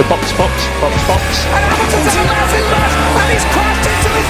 to 0.00 0.08
box, 0.08 0.32
box, 0.38 0.54
box, 0.80 0.94
box. 1.08 1.22
And 1.56 1.64
Hamilton's 1.70 2.16
a 2.16 2.24
massive 2.32 2.66
left, 2.72 2.96
and 3.20 3.28
he's 3.32 3.46
crashed 3.52 3.86
into 3.90 4.10
his 4.16 4.28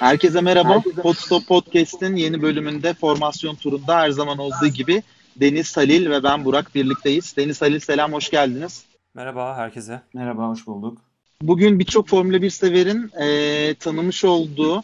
Herkese 0.00 0.40
merhaba. 0.40 0.82
Podstop 1.02 1.46
Podcast'in 1.46 2.16
yeni 2.16 2.42
bölümünde 2.42 2.94
formasyon 2.94 3.54
turunda 3.54 3.98
her 3.98 4.10
zaman 4.10 4.38
olduğu 4.38 4.66
gibi 4.66 5.02
Deniz 5.36 5.76
Halil 5.76 6.10
ve 6.10 6.22
ben 6.22 6.44
Burak 6.44 6.74
birlikteyiz. 6.74 7.36
Deniz 7.36 7.62
Halil 7.62 7.80
selam, 7.80 8.12
hoş 8.12 8.30
geldiniz. 8.30 8.84
Merhaba 9.14 9.56
herkese. 9.56 10.00
Merhaba, 10.14 10.48
hoş 10.48 10.66
bulduk. 10.66 10.98
Bugün 11.42 11.78
birçok 11.78 12.08
Formula 12.08 12.42
1 12.42 12.50
severin 12.50 13.10
e, 13.20 13.74
tanımış 13.74 14.24
olduğu 14.24 14.82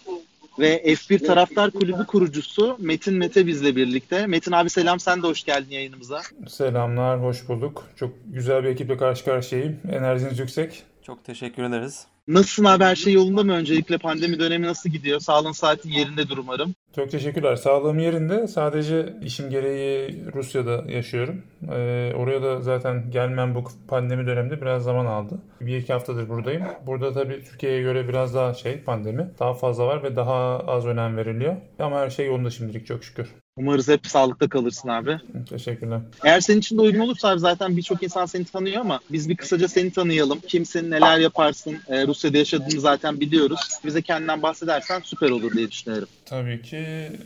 ve 0.58 0.82
F1 0.84 1.26
Taraftar 1.26 1.70
Kulübü 1.70 2.06
kurucusu 2.06 2.76
Metin 2.80 3.14
Mete 3.14 3.46
bizle 3.46 3.76
birlikte. 3.76 4.26
Metin 4.26 4.52
abi 4.52 4.70
selam, 4.70 5.00
sen 5.00 5.22
de 5.22 5.26
hoş 5.26 5.44
geldin 5.44 5.70
yayınımıza. 5.70 6.22
Selamlar, 6.48 7.22
hoş 7.22 7.48
bulduk. 7.48 7.88
Çok 7.96 8.10
güzel 8.26 8.64
bir 8.64 8.68
ekiple 8.68 8.96
karşı 8.96 9.24
karşıyayım. 9.24 9.80
Enerjiniz 9.92 10.38
yüksek. 10.38 10.82
Çok 11.02 11.24
teşekkür 11.24 11.62
ederiz. 11.62 12.06
Nasılsın 12.28 12.64
abi, 12.64 12.84
her 12.84 12.96
şey 12.96 13.12
yolunda 13.12 13.42
mı? 13.42 13.52
Öncelikle 13.52 13.98
pandemi 13.98 14.38
dönemi 14.38 14.66
nasıl 14.66 14.90
gidiyor? 14.90 15.20
Sağlığın 15.20 15.52
saatin 15.52 15.90
yerindedir 15.90 16.36
umarım. 16.36 16.74
Çok 16.96 17.10
teşekkürler. 17.10 17.56
Sağlığım 17.56 17.98
yerinde. 17.98 18.48
Sadece 18.48 19.14
işim 19.22 19.50
gereği 19.50 20.24
Rusya'da 20.34 20.84
yaşıyorum. 20.88 21.42
Ee, 21.62 22.12
oraya 22.16 22.42
da 22.42 22.60
zaten 22.60 23.10
gelmem 23.10 23.54
bu 23.54 23.64
pandemi 23.88 24.26
döneminde 24.26 24.60
biraz 24.60 24.84
zaman 24.84 25.06
aldı. 25.06 25.38
Bir 25.60 25.76
iki 25.76 25.92
haftadır 25.92 26.28
buradayım. 26.28 26.62
Burada 26.86 27.12
tabii 27.12 27.44
Türkiye'ye 27.44 27.82
göre 27.82 28.08
biraz 28.08 28.34
daha 28.34 28.54
şey 28.54 28.80
pandemi. 28.80 29.30
Daha 29.38 29.54
fazla 29.54 29.86
var 29.86 30.02
ve 30.02 30.16
daha 30.16 30.58
az 30.58 30.86
önem 30.86 31.16
veriliyor. 31.16 31.56
Ama 31.78 32.00
her 32.00 32.10
şey 32.10 32.26
yolunda 32.26 32.50
şimdilik 32.50 32.86
çok 32.86 33.04
şükür. 33.04 33.28
Umarız 33.58 33.88
hep 33.88 34.06
sağlıkta 34.06 34.48
kalırsın 34.48 34.88
abi. 34.88 35.18
Teşekkürler. 35.48 36.00
Eğer 36.24 36.40
senin 36.40 36.58
için 36.58 36.78
de 36.78 36.82
uygun 36.82 37.00
olursa 37.00 37.28
abi 37.28 37.38
zaten 37.40 37.76
birçok 37.76 38.02
insan 38.02 38.26
seni 38.26 38.44
tanıyor 38.44 38.80
ama 38.80 39.00
biz 39.10 39.28
bir 39.28 39.36
kısaca 39.36 39.68
seni 39.68 39.90
tanıyalım. 39.92 40.40
Kimsin, 40.40 40.90
neler 40.90 41.18
yaparsın? 41.18 41.76
Ee, 41.88 42.06
Rusya'da 42.06 42.38
yaşadığını 42.38 42.80
zaten 42.80 43.20
biliyoruz. 43.20 43.60
Bize 43.84 44.02
kendinden 44.02 44.42
bahsedersen 44.42 45.00
süper 45.04 45.30
olur 45.30 45.52
diye 45.52 45.70
düşünüyorum. 45.70 46.08
Tabii 46.26 46.62
ki 46.62 46.76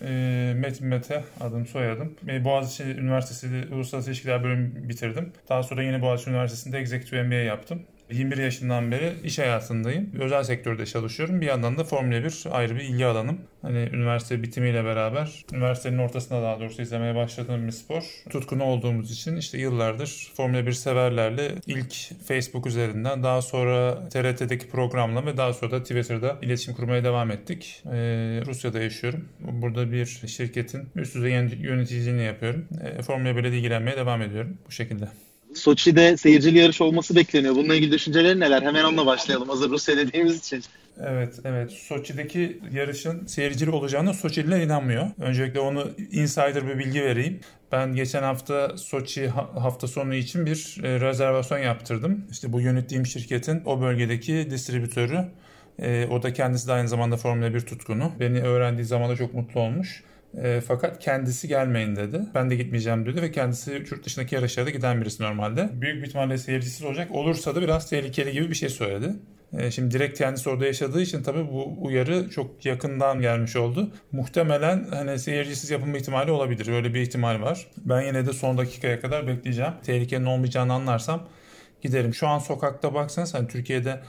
e, 0.03 0.53
Metin 0.57 0.87
Mete 0.87 1.25
adım 1.41 1.67
soyadım. 1.67 2.15
E, 2.29 2.45
Boğaziçi 2.45 2.83
Üniversitesi'de 2.83 3.75
Uluslararası 3.75 4.11
İlişkiler 4.11 4.45
bölümü 4.45 4.89
bitirdim. 4.89 5.33
Daha 5.49 5.63
sonra 5.63 5.83
yine 5.83 6.03
Boğaziçi 6.03 6.31
Üniversitesi'nde 6.31 6.79
Executive 6.79 7.23
MBA 7.23 7.35
yaptım. 7.35 7.83
21 8.13 8.37
yaşından 8.37 8.91
beri 8.91 9.13
iş 9.25 9.39
hayatındayım. 9.39 10.11
Özel 10.21 10.43
sektörde 10.43 10.87
çalışıyorum. 10.87 11.41
Bir 11.41 11.47
yandan 11.47 11.79
da 11.79 11.85
Formula 11.85 12.25
1 12.25 12.45
ayrı 12.51 12.77
bir 12.77 12.81
ilgi 12.81 13.07
alanım. 13.07 13.41
Hani 13.63 13.89
üniversite 13.93 14.43
bitimiyle 14.43 14.85
beraber, 14.85 15.45
üniversitenin 15.53 15.99
ortasında 15.99 16.43
daha 16.43 16.61
doğrusu 16.61 16.83
izlemeye 16.83 17.15
başladığım 17.15 17.67
bir 17.67 17.73
spor. 17.73 18.03
Tutkunu 18.31 18.65
olduğumuz 18.65 19.11
için 19.11 19.37
işte 19.37 19.59
yıllardır 19.59 20.33
Formula 20.37 20.67
1 20.67 20.73
severlerle 20.73 21.55
ilk 21.67 21.95
Facebook 22.25 22.67
üzerinden 22.67 23.23
daha 23.23 23.43
sonra 23.43 24.09
TRT'deki 24.09 24.69
programla 24.69 25.27
ve 25.27 25.37
daha 25.37 25.53
sonra 25.53 25.71
da 25.71 25.83
Twitter'da 25.83 26.39
iletişim 26.43 26.75
kurmaya 26.75 27.05
devam 27.05 27.31
ettik. 27.31 27.83
Ee, 27.87 27.91
Rusya'da 28.47 28.81
yaşıyorum. 28.81 29.29
Burada 29.41 29.93
bir 29.93 30.07
şirketin 30.07 30.89
üst 30.97 31.15
düzey 31.15 31.33
yöneticiliğini 31.33 32.23
yapıyorum. 32.23 32.69
Ee, 32.85 33.03
Formula 33.03 33.37
1 33.37 33.45
ile 33.45 33.59
ilgilenmeye 33.59 33.97
devam 33.97 34.23
ediyorum 34.23 34.59
bu 34.67 34.73
şekilde. 34.73 35.09
Soçi'de 35.61 36.17
seyircili 36.17 36.59
yarış 36.59 36.81
olması 36.81 37.17
bekleniyor. 37.17 37.55
Bununla 37.55 37.75
ilgili 37.75 37.93
düşünceleri 37.93 38.41
neler? 38.41 38.63
Hemen 38.63 38.85
onunla 38.85 39.07
başlayalım 39.07 39.49
hazır 39.49 39.71
Rusya 39.71 39.97
dediğimiz 39.97 40.39
için. 40.39 40.63
Evet, 41.05 41.35
evet. 41.45 41.73
Soçi'deki 41.73 42.59
yarışın 42.73 43.27
seyircili 43.27 43.71
olacağına 43.71 44.15
Soçililer 44.15 44.61
inanmıyor. 44.61 45.11
Öncelikle 45.21 45.61
onu 45.61 45.91
insider 46.13 46.69
bir 46.69 46.79
bilgi 46.79 47.03
vereyim. 47.03 47.41
Ben 47.73 47.95
geçen 47.95 48.23
hafta 48.23 48.77
Soçi 48.77 49.29
hafta 49.29 49.87
sonu 49.87 50.15
için 50.15 50.47
bir 50.47 50.77
e, 50.83 51.01
rezervasyon 51.01 51.59
yaptırdım. 51.59 52.25
İşte 52.31 52.53
bu 52.53 52.61
yönettiğim 52.61 53.07
şirketin 53.07 53.63
o 53.65 53.81
bölgedeki 53.81 54.51
distribütörü. 54.51 55.25
E, 55.79 56.07
o 56.07 56.23
da 56.23 56.33
kendisi 56.33 56.69
de 56.69 56.73
aynı 56.73 56.89
zamanda 56.89 57.17
Formula 57.17 57.55
1 57.55 57.61
tutkunu. 57.61 58.13
Beni 58.21 58.43
öğrendiği 58.43 58.87
zaman 58.87 59.11
da 59.11 59.17
çok 59.17 59.35
mutlu 59.35 59.61
olmuş. 59.61 60.03
E, 60.39 60.61
fakat 60.61 60.99
kendisi 60.99 61.49
gelmeyin 61.49 61.97
dedi. 61.97 62.21
Ben 62.35 62.51
de 62.51 62.57
gitmeyeceğim 62.57 63.07
dedi 63.07 63.23
ve 63.23 63.33
kendisi 63.33 63.73
yurt 63.73 64.05
dışındaki 64.05 64.35
yarışlara 64.35 64.71
giden 64.71 65.01
birisi 65.01 65.23
normalde. 65.23 65.71
Büyük 65.73 66.03
bir 66.03 66.09
ihtimalle 66.09 66.39
seyircisiz 66.39 66.85
olacak. 66.85 67.11
Olursa 67.11 67.55
da 67.55 67.63
biraz 67.63 67.91
tehlikeli 67.91 68.33
gibi 68.33 68.51
bir 68.51 68.55
şey 68.55 68.69
söyledi. 68.69 69.13
E, 69.59 69.71
şimdi 69.71 69.95
direkt 69.95 70.19
kendisi 70.19 70.51
orada 70.51 70.67
yaşadığı 70.67 71.03
için 71.03 71.23
tabii 71.23 71.49
bu 71.53 71.77
uyarı 71.81 72.31
çok 72.31 72.67
yakından 72.67 73.21
gelmiş 73.21 73.57
oldu. 73.57 73.91
Muhtemelen 74.13 74.87
hani 74.91 75.19
seyircisiz 75.19 75.71
yapılma 75.71 75.97
ihtimali 75.97 76.31
olabilir. 76.31 76.69
Öyle 76.69 76.95
bir 76.95 77.01
ihtimal 77.01 77.43
var. 77.43 77.67
Ben 77.77 78.03
yine 78.03 78.27
de 78.27 78.33
son 78.33 78.59
dakikaya 78.59 79.01
kadar 79.01 79.27
bekleyeceğim. 79.27 79.73
Tehlikenin 79.83 80.27
olmayacağını 80.27 80.73
anlarsam 80.73 81.29
giderim. 81.83 82.15
Şu 82.15 82.29
an 82.29 82.39
sokakta 82.39 82.95
baksanız 82.95 83.35
hani 83.35 83.49
Türkiye'de 83.49 84.01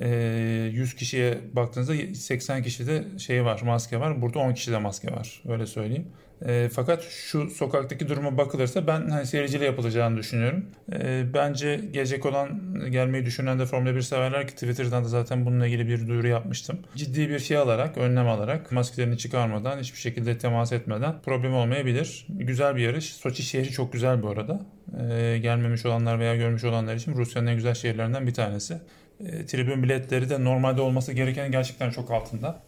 100 0.00 0.94
kişiye 0.94 1.38
baktığınızda 1.52 1.94
80 2.14 2.62
kişide 2.62 3.04
şey 3.18 3.44
var, 3.44 3.60
maske 3.64 4.00
var. 4.00 4.22
Burada 4.22 4.38
10 4.38 4.54
kişide 4.54 4.78
maske 4.78 5.12
var. 5.12 5.42
Öyle 5.48 5.66
söyleyeyim. 5.66 6.06
E, 6.46 6.68
fakat 6.72 7.02
şu 7.02 7.50
sokaktaki 7.50 8.08
duruma 8.08 8.38
bakılırsa 8.38 8.86
ben 8.86 9.10
hani 9.10 9.26
seyirciyle 9.26 9.64
yapılacağını 9.64 10.16
düşünüyorum. 10.16 10.64
E, 10.92 11.24
bence 11.34 11.80
gelecek 11.92 12.26
olan 12.26 12.60
gelmeyi 12.90 13.26
düşünen 13.26 13.58
de 13.58 13.66
Formula 13.66 13.94
1 13.94 14.02
severler 14.02 14.46
ki 14.48 14.54
Twitter'dan 14.54 15.04
da 15.04 15.08
zaten 15.08 15.46
bununla 15.46 15.66
ilgili 15.66 15.88
bir 15.88 16.08
duyuru 16.08 16.28
yapmıştım. 16.28 16.78
Ciddi 16.96 17.28
bir 17.28 17.38
şey 17.38 17.56
alarak, 17.56 17.98
önlem 17.98 18.28
alarak 18.28 18.72
maskelerini 18.72 19.18
çıkarmadan, 19.18 19.78
hiçbir 19.78 19.98
şekilde 19.98 20.38
temas 20.38 20.72
etmeden 20.72 21.14
problem 21.24 21.54
olmayabilir. 21.54 22.26
Güzel 22.28 22.76
bir 22.76 22.82
yarış. 22.82 23.04
Soçi 23.04 23.42
şehri 23.42 23.70
çok 23.70 23.92
güzel 23.92 24.22
bu 24.22 24.28
arada. 24.28 24.60
E, 25.10 25.38
gelmemiş 25.38 25.86
olanlar 25.86 26.18
veya 26.18 26.36
görmüş 26.36 26.64
olanlar 26.64 26.94
için 26.94 27.14
Rusya'nın 27.14 27.46
en 27.46 27.54
güzel 27.54 27.74
şehirlerinden 27.74 28.26
bir 28.26 28.34
tanesi. 28.34 28.80
E, 29.20 29.46
tribün 29.46 29.82
biletleri 29.82 30.30
de 30.30 30.44
normalde 30.44 30.80
olması 30.80 31.12
gereken 31.12 31.52
gerçekten 31.52 31.90
çok 31.90 32.10
altında. 32.10 32.62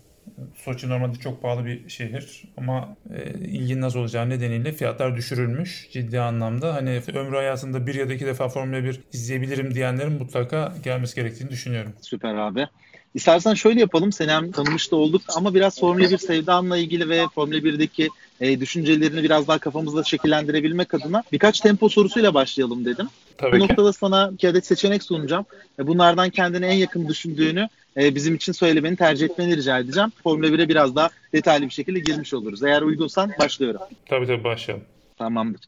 Soçi 0.57 0.89
normalde 0.89 1.19
çok 1.19 1.43
pahalı 1.43 1.65
bir 1.65 1.89
şehir 1.89 2.43
ama 2.57 2.97
e, 3.15 3.31
ilginin 3.31 3.83
az 3.83 3.97
olacağı 3.97 4.29
nedeniyle 4.29 4.73
fiyatlar 4.73 5.17
düşürülmüş 5.17 5.89
ciddi 5.93 6.21
anlamda. 6.21 6.75
Hani 6.75 7.03
ömrü 7.15 7.37
hayatında 7.37 7.87
bir 7.87 7.95
ya 7.95 8.09
da 8.09 8.15
iki 8.15 8.27
defa 8.27 8.49
Formula 8.49 8.85
1 8.85 9.01
izleyebilirim 9.13 9.75
diyenlerin 9.75 10.13
mutlaka 10.13 10.75
gelmesi 10.85 11.17
gerektiğini 11.17 11.51
düşünüyorum. 11.51 11.93
Süper 12.01 12.35
abi. 12.35 12.67
İstersen 13.15 13.55
şöyle 13.55 13.81
yapalım. 13.81 14.13
Seni 14.13 14.31
hem 14.31 14.53
tanımış 14.53 14.93
da 14.93 14.97
olduk 14.97 15.23
ama 15.37 15.55
biraz 15.55 15.81
Formula 15.81 16.11
1 16.11 16.19
sevdanla 16.19 16.77
ilgili 16.77 17.09
ve 17.09 17.29
Formula 17.35 17.59
1'deki 17.59 18.09
e, 18.41 18.61
düşüncelerini 18.61 19.23
biraz 19.23 19.49
daha 19.49 19.59
kafamızda 19.59 20.05
şekillendirebilmek 20.05 20.95
adına 20.95 21.23
birkaç 21.33 21.61
tempo 21.61 21.89
sorusuyla 21.89 22.35
başlayalım 22.35 22.85
dedim. 22.85 23.09
Tabii 23.39 23.53
Bu 23.53 23.57
ki. 23.57 23.63
noktada 23.63 23.93
sana 23.93 24.31
iki 24.35 24.49
adet 24.49 24.67
seçenek 24.67 25.03
sunacağım. 25.03 25.47
E, 25.79 25.87
bunlardan 25.87 26.31
kendine 26.31 26.67
en 26.67 26.77
yakın 26.77 27.09
düşündüğünü 27.09 27.69
e, 27.97 28.15
bizim 28.15 28.35
için 28.35 28.53
söylemeni 28.53 28.97
tercih 28.97 29.27
etmeni 29.27 29.57
rica 29.57 29.79
edeceğim. 29.79 30.13
Formula 30.23 30.47
1'e 30.47 30.69
biraz 30.69 30.97
daha 30.97 31.11
detaylı 31.33 31.65
bir 31.65 31.71
şekilde 31.71 31.99
girmiş 32.01 32.35
oluruz. 32.35 32.63
Eğer 32.63 32.83
uygunsan 32.83 33.33
başlıyorum. 33.39 33.81
Tabii 34.09 34.27
tabii 34.27 34.45
başlayalım. 34.45 34.85
Tamamdır. 35.19 35.61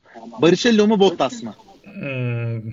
Barrichello 0.42 0.86
mu 0.86 1.00
Bottas 1.00 1.42
mı? 1.42 1.54
Hmm, 1.84 2.72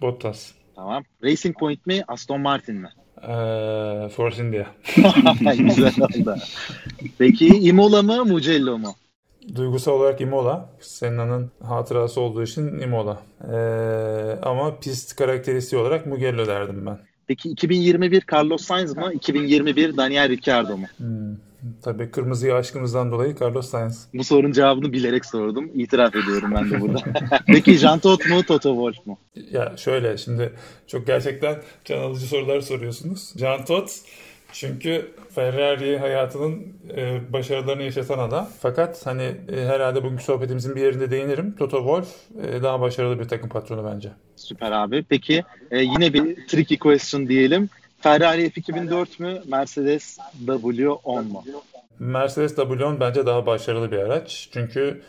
Bottas. 0.00 0.52
Tamam. 0.76 1.04
Racing 1.24 1.58
Point 1.58 1.86
mi 1.86 2.04
Aston 2.08 2.40
Martin 2.40 2.74
mi? 2.76 2.88
Ee, 3.22 4.08
Force 4.08 4.42
India. 4.42 4.64
Güzel 5.58 5.92
oldu. 6.00 6.36
Peki 7.18 7.46
Imola 7.46 8.02
mı 8.02 8.24
Mugello 8.24 8.78
mu? 8.78 8.94
Duygusal 9.54 9.92
olarak 9.92 10.20
Imola. 10.20 10.70
Senna'nın 10.80 11.50
hatırası 11.62 12.20
olduğu 12.20 12.42
için 12.42 12.78
Imola. 12.78 13.22
Ee, 13.52 14.38
ama 14.42 14.78
pist 14.78 15.16
karakteristiği 15.16 15.82
olarak 15.82 16.06
Mugello 16.06 16.46
derdim 16.46 16.86
ben. 16.86 16.98
Peki 17.26 17.48
2021 17.48 18.22
Carlos 18.32 18.62
Sainz 18.62 18.96
mı? 18.96 19.12
2021 19.12 19.96
Daniel 19.96 20.28
Ricciardo 20.28 20.76
mu? 20.76 20.86
Hmm. 20.96 21.36
Tabii 21.82 22.10
kırmızıya 22.10 22.56
aşkımızdan 22.56 23.12
dolayı 23.12 23.36
Carlos 23.40 23.70
Sainz. 23.70 24.08
Bu 24.14 24.24
sorunun 24.24 24.52
cevabını 24.52 24.92
bilerek 24.92 25.26
sordum. 25.26 25.70
İtiraf 25.74 26.16
ediyorum 26.16 26.52
ben 26.54 26.70
de 26.70 26.80
burada. 26.80 27.00
Peki 27.46 27.78
Jean 27.78 27.98
Todt 27.98 28.28
mu 28.28 28.42
Toto 28.42 28.70
Wolff 28.72 29.06
mu? 29.06 29.18
Ya 29.50 29.76
şöyle 29.76 30.16
şimdi 30.16 30.52
çok 30.86 31.06
gerçekten 31.06 31.56
can 31.84 31.98
alıcı 31.98 32.26
sorular 32.26 32.60
soruyorsunuz. 32.60 33.32
Jean 33.38 33.64
Todt 33.64 33.90
çünkü 34.52 35.10
Ferrari 35.34 35.98
hayatının 35.98 36.66
e, 36.96 37.32
başarılarını 37.32 37.82
yaşatan 37.82 38.18
adam. 38.18 38.48
Fakat 38.60 39.06
hani 39.06 39.22
e, 39.22 39.64
herhalde 39.66 40.04
bugünkü 40.04 40.24
sohbetimizin 40.24 40.76
bir 40.76 40.80
yerinde 40.80 41.10
değinirim. 41.10 41.56
Toto 41.56 41.78
Wolff 41.78 42.08
e, 42.46 42.62
daha 42.62 42.80
başarılı 42.80 43.20
bir 43.20 43.28
takım 43.28 43.48
patronu 43.48 43.90
bence. 43.94 44.08
Süper 44.36 44.72
abi. 44.72 45.04
Peki 45.08 45.44
e, 45.70 45.78
yine 45.78 46.12
bir 46.12 46.46
tricky 46.46 46.78
question 46.78 47.28
diyelim. 47.28 47.70
Ferrari 48.00 48.46
F2004 48.46 49.22
mü 49.22 49.42
Mercedes 49.46 50.18
W10 50.46 51.22
mu? 51.22 51.44
Mercedes 51.98 52.58
W10 52.58 53.00
bence 53.00 53.26
daha 53.26 53.46
başarılı 53.46 53.92
bir 53.92 53.98
araç. 53.98 54.48
Çünkü 54.52 55.02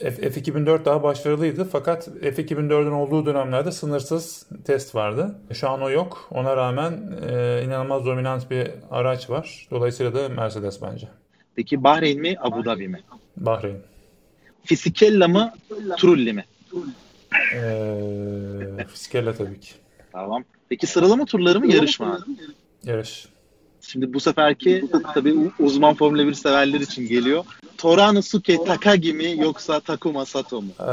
F2004 0.00 0.84
daha 0.84 1.02
başarılıydı 1.02 1.64
fakat 1.64 2.08
F2004'ün 2.08 2.90
olduğu 2.92 3.26
dönemlerde 3.26 3.72
sınırsız 3.72 4.46
test 4.64 4.94
vardı. 4.94 5.34
Şu 5.52 5.68
an 5.68 5.82
o 5.82 5.90
yok. 5.90 6.28
Ona 6.30 6.56
rağmen 6.56 7.12
e, 7.28 7.62
inanılmaz 7.64 8.06
dominant 8.06 8.50
bir 8.50 8.70
araç 8.90 9.30
var. 9.30 9.66
Dolayısıyla 9.70 10.14
da 10.14 10.28
Mercedes 10.28 10.82
bence. 10.82 11.08
Peki 11.56 11.84
Bahreyn 11.84 12.20
mi 12.20 12.36
Abu 12.40 12.64
Dhabi 12.64 12.88
mi? 12.88 13.00
Bahreyn. 13.36 13.76
Fisichella 14.64 15.28
mı 15.28 15.52
Trulli 15.98 16.32
mi? 16.32 16.44
Ee, 17.54 18.84
Fiskella 18.88 19.34
tabii 19.34 19.60
ki. 19.60 19.72
Tamam. 20.12 20.44
Peki 20.68 20.86
sıralama 20.86 21.24
turları 21.24 21.60
mı 21.60 21.72
yarış 21.72 22.00
mı? 22.00 22.26
Yarış. 22.84 23.28
Şimdi 23.82 24.14
bu 24.14 24.20
seferki 24.20 24.84
tabii 25.14 25.34
uzman 25.58 25.94
Formula 25.94 26.26
1 26.26 26.34
severler 26.34 26.80
için 26.80 27.08
geliyor. 27.08 27.44
Toranosuke 27.78 28.64
Takagi 28.64 29.12
mi 29.12 29.34
yoksa 29.38 29.80
Takuma 29.80 30.26
Sato 30.26 30.62
mu? 30.62 30.68
Ee, 30.80 30.84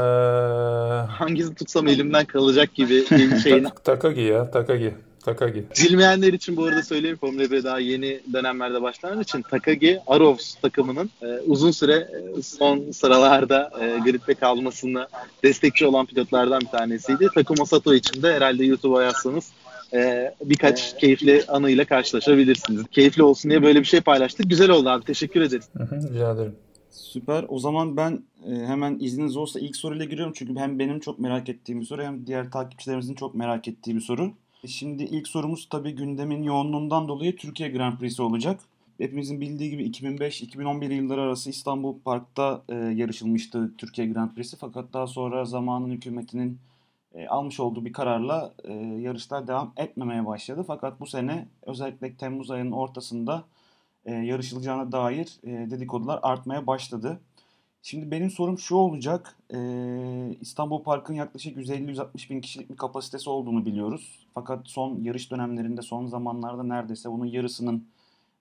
Hangisini 1.12 1.54
tutsam 1.54 1.88
elimden 1.88 2.24
kalacak 2.24 2.74
gibi 2.74 3.04
bir 3.10 3.38
şeyin. 3.42 3.64
Tak- 3.64 3.84
Takagi 3.84 4.20
ya. 4.20 4.50
Takagi. 4.50 4.94
Takagi. 5.24 5.64
Bilmeyenler 5.84 6.32
için 6.32 6.56
bu 6.56 6.64
arada 6.64 6.82
söyleyeyim 6.82 7.16
Formula 7.20 7.42
1'e 7.44 7.64
daha 7.64 7.78
yeni 7.78 8.20
dönemlerde 8.32 8.82
başlanan 8.82 9.20
için 9.20 9.42
Takagi 9.42 10.00
Arovs 10.06 10.54
takımının 10.54 11.10
e, 11.22 11.26
uzun 11.46 11.70
süre 11.70 11.94
e, 12.38 12.42
son 12.42 12.90
sıralarda 12.90 13.70
e, 13.80 13.98
gridde 14.10 14.34
kalmasını 14.34 15.08
destekçi 15.44 15.86
olan 15.86 16.06
pilotlardan 16.06 16.60
bir 16.60 16.66
tanesiydi. 16.78 17.28
Takuma 17.34 17.66
Sato 17.66 17.94
için 17.94 18.22
de 18.22 18.34
herhalde 18.34 18.64
YouTube'a 18.64 19.02
yazsanız 19.02 19.50
e, 19.94 20.34
birkaç 20.44 20.98
keyifli 20.98 21.44
anıyla 21.48 21.84
karşılaşabilirsiniz. 21.84 22.84
Keyifli 22.90 23.22
olsun 23.22 23.50
diye 23.50 23.62
böyle 23.62 23.80
bir 23.80 23.84
şey 23.84 24.00
paylaştık. 24.00 24.50
Güzel 24.50 24.70
oldu 24.70 24.88
abi. 24.88 25.04
Teşekkür 25.04 25.40
ederiz. 25.40 25.68
Hı 25.76 25.82
hı, 25.82 26.14
rica 26.14 26.32
ederim. 26.32 26.54
Süper. 26.90 27.44
O 27.48 27.58
zaman 27.58 27.96
ben 27.96 28.22
e, 28.46 28.54
hemen 28.54 28.98
izniniz 29.00 29.36
olsa 29.36 29.60
ilk 29.60 29.76
soruyla 29.76 30.04
giriyorum. 30.04 30.32
Çünkü 30.36 30.56
hem 30.60 30.78
benim 30.78 31.00
çok 31.00 31.18
merak 31.18 31.48
ettiğim 31.48 31.80
bir 31.80 31.86
soru 31.86 32.02
hem 32.02 32.26
diğer 32.26 32.50
takipçilerimizin 32.50 33.14
çok 33.14 33.34
merak 33.34 33.68
ettiği 33.68 33.96
bir 33.96 34.00
soru. 34.00 34.32
Şimdi 34.66 35.02
ilk 35.02 35.28
sorumuz 35.28 35.68
tabii 35.70 35.92
gündemin 35.92 36.42
yoğunluğundan 36.42 37.08
dolayı 37.08 37.36
Türkiye 37.36 37.68
Grand 37.68 37.98
Prix'si 37.98 38.22
olacak. 38.22 38.60
Hepimizin 38.98 39.40
bildiği 39.40 39.70
gibi 39.70 39.90
2005-2011 39.90 40.94
yılları 40.94 41.20
arası 41.20 41.50
İstanbul 41.50 41.94
Park'ta 42.04 42.62
e, 42.68 42.74
yarışılmıştı 42.74 43.70
Türkiye 43.78 44.06
Grand 44.06 44.34
Prix'si. 44.34 44.56
Fakat 44.56 44.92
daha 44.92 45.06
sonra 45.06 45.44
zamanın 45.44 45.90
hükümetinin 45.90 46.58
e, 47.14 47.26
almış 47.28 47.60
olduğu 47.60 47.84
bir 47.84 47.92
kararla 47.92 48.54
e, 48.64 48.72
yarışlar 48.74 49.46
devam 49.46 49.72
etmemeye 49.76 50.26
başladı. 50.26 50.64
Fakat 50.66 51.00
bu 51.00 51.06
sene 51.06 51.48
özellikle 51.62 52.16
Temmuz 52.16 52.50
ayının 52.50 52.72
ortasında 52.72 53.44
e, 54.04 54.12
yarışılacağına 54.14 54.92
dair 54.92 55.38
e, 55.44 55.70
dedikodular 55.70 56.20
artmaya 56.22 56.66
başladı. 56.66 57.20
Şimdi 57.82 58.10
benim 58.10 58.30
sorum 58.30 58.58
şu 58.58 58.74
olacak. 58.74 59.36
E, 59.54 59.58
İstanbul 60.40 60.82
Park'ın 60.82 61.14
yaklaşık 61.14 61.56
150-160 61.56 62.30
bin 62.30 62.40
kişilik 62.40 62.70
bir 62.70 62.76
kapasitesi 62.76 63.30
olduğunu 63.30 63.66
biliyoruz. 63.66 64.26
Fakat 64.34 64.68
son 64.68 65.00
yarış 65.02 65.30
dönemlerinde, 65.30 65.82
son 65.82 66.06
zamanlarda 66.06 66.62
neredeyse 66.62 67.10
bunun 67.10 67.26
yarısının 67.26 67.88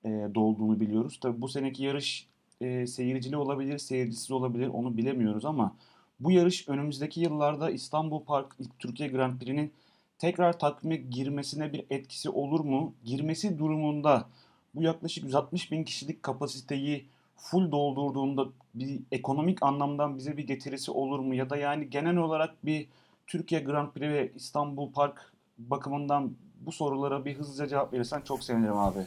e, 0.06 0.10
dolduğunu 0.36 0.80
biliyoruz. 0.80 1.20
Tabii 1.22 1.42
bu 1.42 1.48
seneki 1.48 1.84
yarış 1.84 2.28
e, 2.62 2.88
seyircili 2.88 3.38
olabilir, 3.38 3.78
seyircisiz 3.78 4.32
olabilir 4.32 4.68
onu 4.68 4.98
bilemiyoruz 4.98 5.46
ama 5.46 5.76
bu 6.20 6.32
yarış 6.32 6.70
önümüzdeki 6.70 7.22
yıllarda 7.22 7.70
İstanbul 7.70 8.24
Park 8.24 8.56
Türkiye 8.80 9.10
Grand 9.10 9.40
Prix'nin 9.40 9.74
tekrar 10.18 10.60
takvime 10.60 10.96
girmesine 10.96 11.74
bir 11.74 11.86
etkisi 11.90 12.30
olur 12.30 12.60
mu? 12.60 12.94
Girmesi 13.04 13.60
durumunda 13.60 14.28
bu 14.76 14.84
yaklaşık 14.84 15.24
160 15.24 15.72
bin 15.72 15.84
kişilik 15.84 16.24
kapasiteyi 16.24 17.06
full 17.38 17.72
doldurduğunda 17.72 18.46
bir 18.76 19.00
ekonomik 19.12 19.64
anlamdan 19.64 20.18
bize 20.18 20.38
bir 20.38 20.48
getirisi 20.48 20.92
olur 20.92 21.20
mu? 21.20 21.36
Ya 21.36 21.50
da 21.50 21.58
yani 21.58 21.90
genel 21.90 22.18
olarak 22.18 22.66
bir 22.66 22.88
Türkiye 23.28 23.62
Grand 23.62 23.92
Prix 23.92 24.10
ve 24.10 24.32
İstanbul 24.36 24.92
Park 24.92 25.32
bakımından 25.58 26.32
bu 26.62 26.72
sorulara 26.72 27.26
bir 27.26 27.36
hızlıca 27.36 27.68
cevap 27.68 27.94
verirsen 27.94 28.22
çok 28.22 28.44
sevinirim 28.44 28.78
abi. 28.78 29.00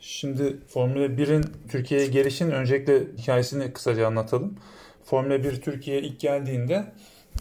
Şimdi 0.00 0.60
Formula 0.68 1.06
1'in 1.06 1.44
Türkiye'ye 1.68 2.06
gelişin 2.06 2.50
öncelikle 2.50 3.16
hikayesini 3.18 3.72
kısaca 3.72 4.06
anlatalım. 4.06 4.56
Formula 5.06 5.44
1 5.44 5.60
Türkiye'ye 5.60 6.02
ilk 6.02 6.20
geldiğinde 6.20 6.84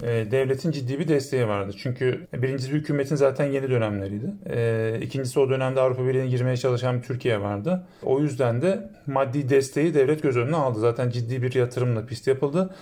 e, 0.04 0.08
devletin 0.32 0.72
ciddi 0.72 1.00
bir 1.00 1.08
desteği 1.08 1.48
vardı. 1.48 1.76
Çünkü 1.78 2.28
birincisi 2.34 2.72
hükümetin 2.72 3.16
zaten 3.16 3.46
yeni 3.46 3.70
dönemleriydi. 3.70 4.26
E, 4.50 5.00
ikincisi 5.02 5.40
o 5.40 5.50
dönemde 5.50 5.82
Avrupa 5.82 6.08
Birliği'ne 6.08 6.28
girmeye 6.28 6.58
çalışan 6.58 6.98
bir 6.98 7.04
Türkiye 7.04 7.42
vardı. 7.42 7.88
O 8.04 8.20
yüzden 8.20 8.62
de 8.62 8.90
maddi 9.08 9.50
desteği 9.50 9.94
devlet 9.94 10.24
göz 10.24 10.38
önüne 10.38 10.56
aldı. 10.56 10.80
Zaten 10.80 11.10
ciddi 11.10 11.42
bir 11.44 11.54
yatırımla 11.54 12.06
pist 12.06 12.28
yapıldı. 12.28 12.76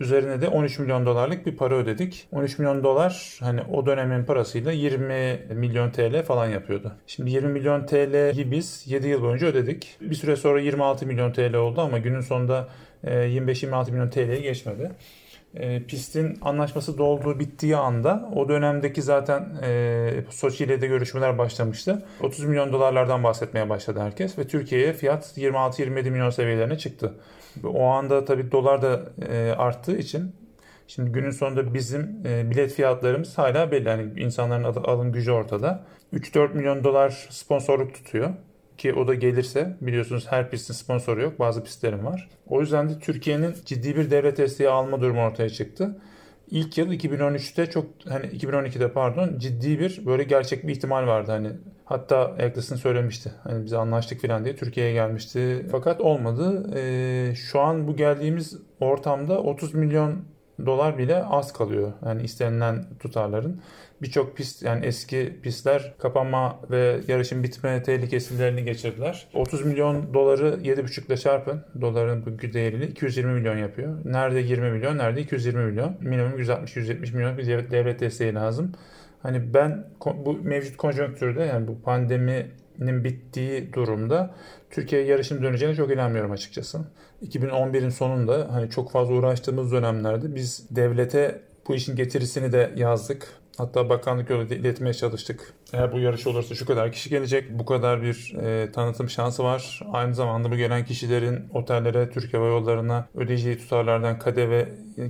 Üzerine 0.00 0.40
de 0.40 0.48
13 0.48 0.78
milyon 0.78 1.06
dolarlık 1.06 1.46
bir 1.46 1.56
para 1.56 1.74
ödedik. 1.74 2.28
13 2.32 2.58
milyon 2.58 2.84
dolar 2.84 3.38
hani 3.40 3.60
o 3.62 3.86
dönemin 3.86 4.24
parasıyla 4.24 4.72
20 4.72 5.40
milyon 5.54 5.90
TL 5.90 6.22
falan 6.22 6.46
yapıyordu. 6.46 6.92
Şimdi 7.06 7.30
20 7.30 7.52
milyon 7.52 7.86
TL'yi 7.86 8.50
biz 8.50 8.84
7 8.86 9.08
yıl 9.08 9.22
boyunca 9.22 9.46
ödedik. 9.46 9.96
Bir 10.00 10.14
süre 10.14 10.36
sonra 10.36 10.60
26 10.60 11.06
milyon 11.06 11.32
TL 11.32 11.54
oldu 11.54 11.80
ama 11.80 11.98
günün 11.98 12.20
sonunda 12.20 12.68
25-26 13.04 13.90
milyon 13.90 14.08
TL'ye 14.08 14.40
geçmedi. 14.40 14.90
E, 15.54 15.82
pistin 15.82 16.38
anlaşması 16.42 16.98
dolduğu 16.98 17.40
bittiği 17.40 17.76
anda 17.76 18.30
o 18.34 18.48
dönemdeki 18.48 19.02
zaten 19.02 19.48
e, 19.62 20.10
Soçi 20.30 20.64
ile 20.64 20.80
de 20.80 20.86
görüşmeler 20.86 21.38
başlamıştı. 21.38 22.02
30 22.20 22.44
milyon 22.44 22.72
dolarlardan 22.72 23.24
bahsetmeye 23.24 23.68
başladı 23.68 24.00
herkes 24.00 24.38
ve 24.38 24.46
Türkiye'ye 24.46 24.92
fiyat 24.92 25.38
26-27 25.38 26.10
milyon 26.10 26.30
seviyelerine 26.30 26.78
çıktı. 26.78 27.14
O 27.64 27.84
anda 27.84 28.24
tabii 28.24 28.52
dolar 28.52 28.82
da 28.82 29.02
e, 29.28 29.50
arttığı 29.50 29.96
için 29.96 30.32
şimdi 30.86 31.10
günün 31.10 31.30
sonunda 31.30 31.74
bizim 31.74 32.22
e, 32.26 32.50
bilet 32.50 32.72
fiyatlarımız 32.72 33.38
hala 33.38 33.70
belli. 33.70 33.88
Yani 33.88 34.20
insanların 34.20 34.64
alım 34.64 35.12
gücü 35.12 35.30
ortada. 35.30 35.84
3-4 36.14 36.54
milyon 36.54 36.84
dolar 36.84 37.26
sponsorluk 37.30 37.94
tutuyor 37.94 38.30
ki 38.78 38.94
o 38.94 39.08
da 39.08 39.14
gelirse 39.14 39.76
biliyorsunuz 39.80 40.26
her 40.30 40.50
pistin 40.50 40.74
sponsoru 40.74 41.22
yok. 41.22 41.38
Bazı 41.38 41.64
pistlerin 41.64 42.04
var. 42.04 42.28
O 42.46 42.60
yüzden 42.60 42.88
de 42.88 42.98
Türkiye'nin 42.98 43.54
ciddi 43.64 43.96
bir 43.96 44.10
devlet 44.10 44.38
desteği 44.38 44.68
alma 44.68 45.00
durumu 45.00 45.20
ortaya 45.20 45.48
çıktı. 45.48 46.00
İlk 46.50 46.78
yıl 46.78 46.92
2013'te 46.92 47.70
çok 47.70 47.86
hani 48.08 48.26
2012'de 48.26 48.92
pardon 48.92 49.38
ciddi 49.38 49.78
bir 49.78 50.06
böyle 50.06 50.24
gerçek 50.24 50.66
bir 50.66 50.72
ihtimal 50.72 51.06
vardı 51.06 51.32
hani 51.32 51.50
hatta 51.90 52.34
Eccleston 52.38 52.76
söylemişti 52.76 53.32
hani 53.44 53.64
bize 53.64 53.76
anlaştık 53.76 54.22
falan 54.22 54.44
diye 54.44 54.56
Türkiye'ye 54.56 54.92
gelmişti 54.92 55.66
fakat 55.70 56.00
olmadı. 56.00 56.70
Ee, 56.76 57.34
şu 57.34 57.60
an 57.60 57.88
bu 57.88 57.96
geldiğimiz 57.96 58.58
ortamda 58.80 59.42
30 59.42 59.74
milyon 59.74 60.24
dolar 60.66 60.98
bile 60.98 61.24
az 61.24 61.52
kalıyor. 61.52 61.92
Yani 62.06 62.22
istenilen 62.22 62.84
tutarların. 62.98 63.60
Birçok 64.02 64.36
pist 64.36 64.62
yani 64.62 64.86
eski 64.86 65.40
pistler 65.42 65.94
kapanma 65.98 66.60
ve 66.70 67.00
yarışın 67.08 67.42
bitme 67.42 67.82
tehlikesilerini 67.82 68.64
geçirdiler. 68.64 69.28
30 69.34 69.64
milyon 69.64 70.14
doları 70.14 70.58
7,5 70.62 71.06
ile 71.06 71.16
çarpın. 71.16 71.64
Doların 71.80 72.26
bugünkü 72.26 72.52
değeriyle 72.52 72.88
220 72.88 73.32
milyon 73.32 73.56
yapıyor. 73.56 73.98
Nerede 74.04 74.40
20 74.40 74.70
milyon, 74.70 74.98
nerede 74.98 75.20
220 75.20 75.64
milyon. 75.64 75.96
Minimum 76.00 76.40
160-170 76.40 77.16
milyon 77.16 77.38
bir 77.38 77.46
devlet 77.70 78.00
desteği 78.00 78.34
lazım. 78.34 78.72
Hani 79.22 79.54
ben 79.54 79.84
bu 80.04 80.32
mevcut 80.32 80.76
konjonktürde 80.76 81.42
yani 81.42 81.68
bu 81.68 81.82
pandeminin 81.82 83.04
bittiği 83.04 83.72
durumda 83.72 84.34
Türkiye 84.70 85.04
yarışın 85.04 85.42
döneceğine 85.42 85.76
çok 85.76 85.92
inanmıyorum 85.92 86.30
açıkçası. 86.30 86.80
2011'in 87.26 87.88
sonunda 87.88 88.48
hani 88.52 88.70
çok 88.70 88.92
fazla 88.92 89.14
uğraştığımız 89.14 89.72
dönemlerde 89.72 90.34
biz 90.34 90.66
devlete 90.70 91.40
bu 91.68 91.74
işin 91.74 91.96
getirisini 91.96 92.52
de 92.52 92.72
yazdık. 92.76 93.39
Hatta 93.60 93.88
bakanlık 93.88 94.30
yolu 94.30 94.42
iletmeye 94.42 94.94
çalıştık. 94.94 95.52
Eğer 95.72 95.92
bu 95.92 95.98
yarış 95.98 96.26
olursa 96.26 96.54
şu 96.54 96.66
kadar 96.66 96.92
kişi 96.92 97.10
gelecek. 97.10 97.58
Bu 97.58 97.64
kadar 97.64 98.02
bir 98.02 98.34
e, 98.42 98.72
tanıtım 98.72 99.10
şansı 99.10 99.44
var. 99.44 99.80
Aynı 99.92 100.14
zamanda 100.14 100.50
bu 100.50 100.56
gelen 100.56 100.84
kişilerin 100.84 101.48
otellere, 101.54 102.10
Türk 102.10 102.34
Hava 102.34 102.46
Yolları'na 102.46 103.08
ödeyeceği 103.14 103.58
tutarlardan 103.58 104.18
KDV 104.18 104.64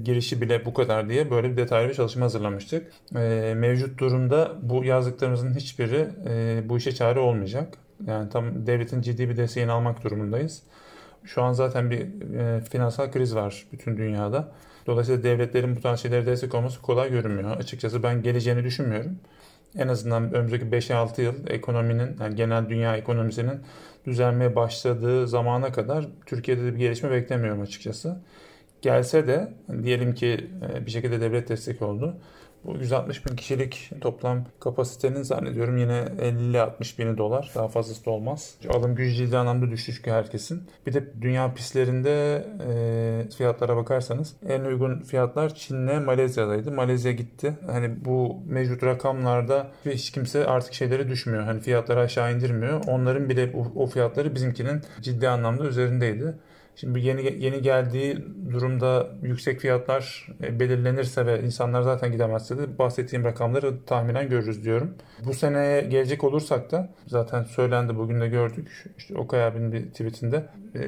girişi 0.05 0.41
bile 0.41 0.65
bu 0.65 0.75
kadar 0.75 1.09
diye 1.09 1.31
böyle 1.31 1.51
bir 1.51 1.57
detaylı 1.57 1.89
bir 1.89 1.95
çalışma 1.95 2.25
hazırlamıştık. 2.25 2.93
E, 3.17 3.55
mevcut 3.57 3.99
durumda 3.99 4.53
bu 4.63 4.85
yazdıklarımızın 4.85 5.55
hiçbiri 5.55 6.09
e, 6.29 6.63
bu 6.69 6.79
işe 6.79 6.95
çare 6.95 7.21
olmayacak. 7.21 7.75
Yani 8.07 8.29
tam 8.29 8.67
devletin 8.67 9.03
ciddi 9.03 9.29
bir 9.29 9.37
desteğini 9.37 9.73
almak 9.73 10.05
durumundayız. 10.05 10.63
Şu 11.25 11.43
an 11.43 11.53
zaten 11.53 11.91
bir 11.91 12.01
e, 12.39 12.61
finansal 12.61 13.13
kriz 13.13 13.35
var 13.35 13.67
bütün 13.73 13.97
dünyada. 13.97 14.53
Dolayısıyla 14.87 15.23
devletlerin 15.23 15.77
bu 15.77 15.81
tarz 15.81 16.01
şeylere 16.01 16.27
destek 16.27 16.55
olması 16.55 16.83
kolay 16.83 17.11
görünmüyor. 17.11 17.57
Açıkçası 17.57 18.03
ben 18.03 18.23
geleceğini 18.23 18.65
düşünmüyorum. 18.65 19.19
En 19.79 19.89
azından 19.89 20.35
önümüzdeki 20.35 20.65
5-6 20.65 21.23
yıl 21.23 21.35
ekonominin, 21.47 22.17
yani 22.21 22.37
genel 22.37 22.69
dünya 22.69 22.97
ekonomisinin 22.97 23.61
düzelmeye 24.07 24.57
başladığı 24.57 25.29
zamana 25.29 25.73
kadar 25.73 26.09
Türkiye'de 26.27 26.65
de 26.65 26.75
bir 26.75 26.79
gelişme 26.79 27.11
beklemiyorum 27.11 27.61
açıkçası. 27.61 28.21
Gelse 28.83 29.27
de 29.27 29.53
diyelim 29.83 30.15
ki 30.15 30.51
e, 30.73 30.87
bir 30.87 30.91
şekilde 30.91 31.21
devlet 31.21 31.49
destek 31.49 31.83
oldu. 31.83 32.17
Bu 32.65 32.77
160 32.77 33.27
bin 33.27 33.37
kişilik 33.37 33.91
toplam 34.01 34.45
kapasitenin 34.61 35.23
zannediyorum 35.23 35.77
yine 35.77 36.05
50-60 36.21 36.99
bini 36.99 37.19
dolar. 37.19 37.51
Daha 37.55 37.69
fazlası 37.69 38.05
da 38.05 38.11
olmaz. 38.11 38.55
Alım 38.69 38.95
gücü 38.95 39.15
ciddi 39.15 39.39
anlamda 39.39 39.71
düştü 39.71 39.93
çünkü 39.93 40.11
herkesin. 40.11 40.63
Bir 40.87 40.93
de 40.93 41.23
dünya 41.23 41.55
pistlerinde 41.55 42.47
e, 42.69 43.31
fiyatlara 43.37 43.77
bakarsanız 43.77 44.37
en 44.49 44.61
uygun 44.61 45.01
fiyatlar 45.01 45.55
Çin'le 45.55 46.05
Malezya'daydı. 46.05 46.73
Malezya 46.73 47.13
gitti. 47.13 47.59
Hani 47.67 48.05
bu 48.05 48.37
mevcut 48.47 48.83
rakamlarda 48.83 49.67
hiç 49.85 50.11
kimse 50.13 50.47
artık 50.47 50.75
şeyleri 50.75 51.09
düşmüyor. 51.09 51.43
Hani 51.43 51.61
fiyatları 51.61 52.01
aşağı 52.01 52.35
indirmiyor. 52.35 52.85
Onların 52.87 53.29
bile 53.29 53.53
o, 53.55 53.83
o 53.83 53.87
fiyatları 53.87 54.35
bizimkinin 54.35 54.83
ciddi 55.01 55.29
anlamda 55.29 55.65
üzerindeydi. 55.65 56.35
Şimdi 56.81 57.01
yeni 57.01 57.45
yeni 57.45 57.63
geldiği 57.63 58.25
durumda 58.53 59.09
yüksek 59.23 59.61
fiyatlar 59.61 60.27
e, 60.43 60.61
belirlenirse 60.61 61.27
ve 61.27 61.43
insanlar 61.43 61.83
zaten 61.83 62.13
gidemezse 62.13 62.59
de 62.59 62.79
bahsettiğim 62.79 63.25
rakamları 63.25 63.85
tahminen 63.85 64.29
görürüz 64.29 64.65
diyorum. 64.65 64.95
Bu 65.25 65.35
seneye 65.35 65.81
gelecek 65.81 66.25
olursak 66.25 66.71
da 66.71 66.89
zaten 67.07 67.43
söylendi 67.43 67.97
bugün 67.97 68.21
de 68.21 68.29
gördük. 68.29 68.85
İşte 68.99 69.17
Okay 69.19 69.45
abinin 69.45 69.73
bir 69.73 69.83
tweetinde 69.83 70.47
e, 70.75 70.81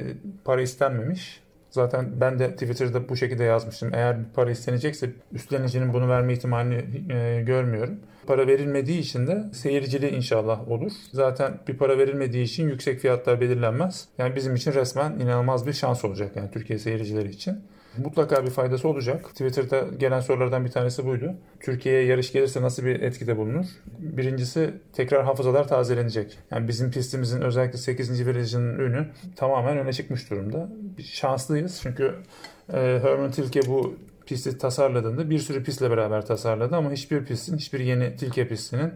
para 0.45 0.61
istenmemiş. 0.61 1.43
Zaten 1.69 2.21
ben 2.21 2.39
de 2.39 2.51
Twitter'da 2.51 3.09
bu 3.09 3.15
şekilde 3.15 3.43
yazmıştım. 3.43 3.91
Eğer 3.93 4.19
bir 4.19 4.33
para 4.33 4.51
istenecekse 4.51 5.09
üstlenicinin 5.31 5.93
bunu 5.93 6.09
verme 6.09 6.33
ihtimalini 6.33 7.13
e, 7.13 7.41
görmüyorum. 7.41 7.99
Para 8.27 8.47
verilmediği 8.47 8.99
için 8.99 9.27
de 9.27 9.43
seyircili 9.53 10.09
inşallah 10.09 10.71
olur. 10.71 10.91
Zaten 11.11 11.59
bir 11.67 11.77
para 11.77 11.97
verilmediği 11.97 12.43
için 12.43 12.67
yüksek 12.69 12.99
fiyatlar 12.99 13.41
belirlenmez. 13.41 14.07
Yani 14.17 14.35
bizim 14.35 14.55
için 14.55 14.73
resmen 14.73 15.19
inanılmaz 15.19 15.67
bir 15.67 15.73
şans 15.73 16.05
olacak 16.05 16.35
yani 16.35 16.51
Türkiye 16.51 16.79
seyircileri 16.79 17.29
için. 17.29 17.59
Mutlaka 17.97 18.45
bir 18.45 18.49
faydası 18.49 18.87
olacak. 18.87 19.29
Twitter'da 19.29 19.87
gelen 19.97 20.19
sorulardan 20.19 20.65
bir 20.65 20.71
tanesi 20.71 21.05
buydu. 21.05 21.33
Türkiye'ye 21.59 22.05
yarış 22.05 22.31
gelirse 22.31 22.61
nasıl 22.61 22.85
bir 22.85 23.01
etkide 23.01 23.37
bulunur? 23.37 23.65
Birincisi 23.99 24.73
tekrar 24.93 25.23
hafızalar 25.23 25.67
tazelenecek. 25.67 26.39
Yani 26.51 26.67
bizim 26.67 26.91
pistimizin 26.91 27.41
özellikle 27.41 27.77
8. 27.77 28.25
virajının 28.27 28.79
ünü 28.79 29.07
tamamen 29.35 29.77
öne 29.77 29.93
çıkmış 29.93 30.29
durumda. 30.29 30.69
Şanslıyız 31.03 31.79
çünkü 31.83 32.15
e, 32.73 32.99
Herman 33.03 33.31
Tilke 33.31 33.61
bu 33.67 33.95
pisti 34.25 34.57
tasarladığında 34.57 35.29
bir 35.29 35.39
sürü 35.39 35.63
pistle 35.63 35.91
beraber 35.91 36.25
tasarladı 36.25 36.75
ama 36.75 36.91
hiçbir 36.91 37.25
pistin, 37.25 37.57
hiçbir 37.57 37.79
yeni 37.79 38.15
Tilke 38.15 38.47
pistinin 38.47 38.93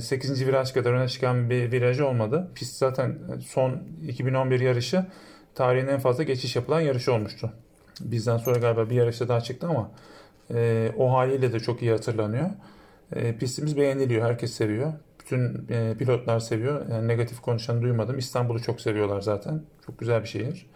8. 0.00 0.42
E, 0.42 0.46
viraj 0.46 0.72
kadar 0.72 0.92
öne 0.92 1.08
çıkan 1.08 1.50
bir 1.50 1.72
virajı 1.72 2.06
olmadı. 2.06 2.50
Pist 2.54 2.76
zaten 2.76 3.18
son 3.46 3.82
2011 4.08 4.60
yarışı 4.60 5.06
tarihin 5.54 5.86
en 5.86 5.98
fazla 5.98 6.22
geçiş 6.22 6.56
yapılan 6.56 6.80
yarışı 6.80 7.12
olmuştu. 7.12 7.52
Bizden 8.00 8.36
sonra 8.36 8.58
galiba 8.58 8.90
bir 8.90 8.94
yarışta 8.94 9.28
daha 9.28 9.40
çıktı 9.40 9.66
ama 9.66 9.90
e, 10.54 10.92
o 10.96 11.12
haliyle 11.12 11.52
de 11.52 11.60
çok 11.60 11.82
iyi 11.82 11.90
hatırlanıyor. 11.90 12.50
E, 13.12 13.36
pistimiz 13.36 13.76
beğeniliyor. 13.76 14.26
Herkes 14.26 14.52
seviyor. 14.52 14.92
Bütün 15.20 15.66
e, 15.70 15.94
pilotlar 15.98 16.40
seviyor. 16.40 16.88
Yani 16.90 17.08
negatif 17.08 17.40
konuşan 17.40 17.82
duymadım. 17.82 18.18
İstanbul'u 18.18 18.62
çok 18.62 18.80
seviyorlar 18.80 19.20
zaten. 19.20 19.62
Çok 19.86 19.98
güzel 19.98 20.22
bir 20.22 20.28
şehir. 20.28 20.66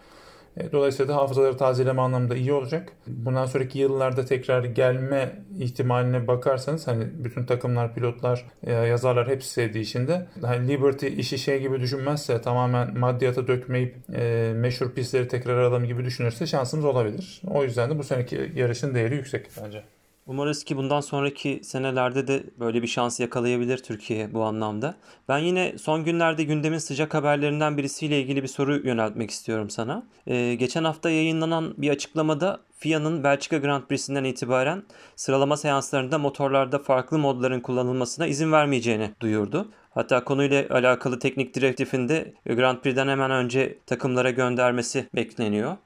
E, 0.57 0.71
dolayısıyla 0.71 1.13
da 1.13 1.17
hafızaları 1.17 1.57
tazeleme 1.57 2.01
anlamında 2.01 2.35
iyi 2.35 2.53
olacak. 2.53 2.93
Bundan 3.07 3.45
sonraki 3.45 3.79
yıllarda 3.79 4.25
tekrar 4.25 4.63
gelme 4.63 5.31
ihtimaline 5.59 6.27
bakarsanız 6.27 6.87
hani 6.87 7.07
bütün 7.13 7.45
takımlar, 7.45 7.93
pilotlar, 7.93 8.45
e, 8.63 8.73
yazarlar 8.73 9.27
hepsi 9.27 9.49
sevdiği 9.49 9.83
için 9.83 10.07
de 10.07 10.27
hani 10.41 10.67
Liberty 10.67 11.07
işi 11.07 11.37
şey 11.37 11.59
gibi 11.59 11.79
düşünmezse 11.79 12.41
tamamen 12.41 12.99
maddiyata 12.99 13.47
dökmeyip 13.47 13.95
e, 14.13 14.53
meşhur 14.55 14.91
pistleri 14.91 15.27
tekrar 15.27 15.57
alalım 15.57 15.85
gibi 15.85 16.05
düşünürse 16.05 16.47
şansımız 16.47 16.85
olabilir. 16.85 17.41
O 17.47 17.63
yüzden 17.63 17.89
de 17.89 17.97
bu 17.97 18.03
seneki 18.03 18.51
yarışın 18.55 18.95
değeri 18.95 19.15
yüksek 19.15 19.45
bence. 19.63 19.83
Umarız 20.27 20.63
ki 20.63 20.77
bundan 20.77 21.01
sonraki 21.01 21.59
senelerde 21.63 22.27
de 22.27 22.43
böyle 22.59 22.81
bir 22.81 22.87
şans 22.87 23.19
yakalayabilir 23.19 23.77
Türkiye 23.77 24.33
bu 24.33 24.43
anlamda. 24.43 24.95
Ben 25.29 25.37
yine 25.37 25.77
son 25.77 26.03
günlerde 26.03 26.43
gündemin 26.43 26.77
sıcak 26.77 27.13
haberlerinden 27.13 27.77
birisiyle 27.77 28.21
ilgili 28.21 28.43
bir 28.43 28.47
soru 28.47 28.87
yöneltmek 28.87 29.31
istiyorum 29.31 29.69
sana. 29.69 30.03
Ee, 30.27 30.55
geçen 30.55 30.83
hafta 30.83 31.09
yayınlanan 31.09 31.73
bir 31.77 31.89
açıklamada 31.89 32.59
FIA'nın 32.77 33.23
Belçika 33.23 33.57
Grand 33.57 33.83
Prix'sinden 33.83 34.23
itibaren 34.23 34.83
sıralama 35.15 35.57
seanslarında 35.57 36.17
motorlarda 36.17 36.79
farklı 36.79 37.19
modların 37.19 37.59
kullanılmasına 37.59 38.27
izin 38.27 38.51
vermeyeceğini 38.51 39.11
duyurdu. 39.19 39.71
Hatta 39.89 40.23
konuyla 40.23 40.65
alakalı 40.69 41.19
teknik 41.19 41.55
direktifinde 41.55 42.33
Grand 42.45 42.77
Prix'den 42.77 43.07
hemen 43.07 43.31
önce 43.31 43.77
takımlara 43.85 44.29
göndermesi 44.29 45.07
bekleniyor. 45.15 45.77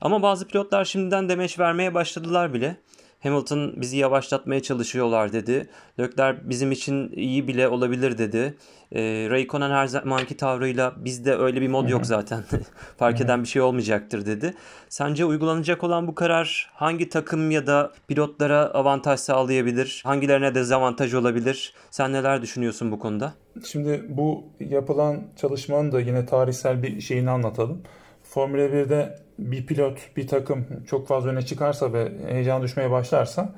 Ama 0.00 0.22
bazı 0.22 0.48
pilotlar 0.48 0.84
şimdiden 0.84 1.28
demeç 1.28 1.58
vermeye 1.58 1.94
başladılar 1.94 2.54
bile. 2.54 2.76
Hamilton 3.22 3.72
bizi 3.76 3.96
yavaşlatmaya 3.96 4.62
çalışıyorlar 4.62 5.32
dedi. 5.32 5.68
Leclerc 6.00 6.40
bizim 6.44 6.72
için 6.72 7.12
iyi 7.12 7.48
bile 7.48 7.68
olabilir 7.68 8.18
dedi. 8.18 8.54
E, 8.92 9.00
Raikkonen 9.30 9.70
her 9.70 9.86
zamanki 9.86 10.36
tavrıyla 10.36 10.94
bizde 10.96 11.34
öyle 11.34 11.60
bir 11.60 11.68
mod 11.68 11.88
yok 11.88 12.06
zaten. 12.06 12.44
Fark 12.98 13.20
eden 13.20 13.42
bir 13.42 13.48
şey 13.48 13.62
olmayacaktır 13.62 14.26
dedi. 14.26 14.54
Sence 14.88 15.24
uygulanacak 15.24 15.84
olan 15.84 16.06
bu 16.06 16.14
karar 16.14 16.70
hangi 16.74 17.08
takım 17.08 17.50
ya 17.50 17.66
da 17.66 17.92
pilotlara 18.08 18.66
avantaj 18.66 19.20
sağlayabilir? 19.20 20.02
Hangilerine 20.04 20.54
dezavantaj 20.54 21.14
olabilir? 21.14 21.72
Sen 21.90 22.12
neler 22.12 22.42
düşünüyorsun 22.42 22.92
bu 22.92 22.98
konuda? 22.98 23.34
Şimdi 23.66 24.04
bu 24.08 24.44
yapılan 24.60 25.22
çalışmanın 25.36 25.92
da 25.92 26.00
yine 26.00 26.26
tarihsel 26.26 26.82
bir 26.82 27.00
şeyini 27.00 27.30
anlatalım. 27.30 27.82
Formula 28.22 28.62
1'de 28.62 29.27
bir 29.38 29.66
pilot, 29.66 29.98
bir 30.16 30.26
takım 30.26 30.66
çok 30.86 31.08
fazla 31.08 31.30
öne 31.30 31.42
çıkarsa 31.42 31.92
ve 31.92 32.12
heyecan 32.28 32.62
düşmeye 32.62 32.90
başlarsa 32.90 33.54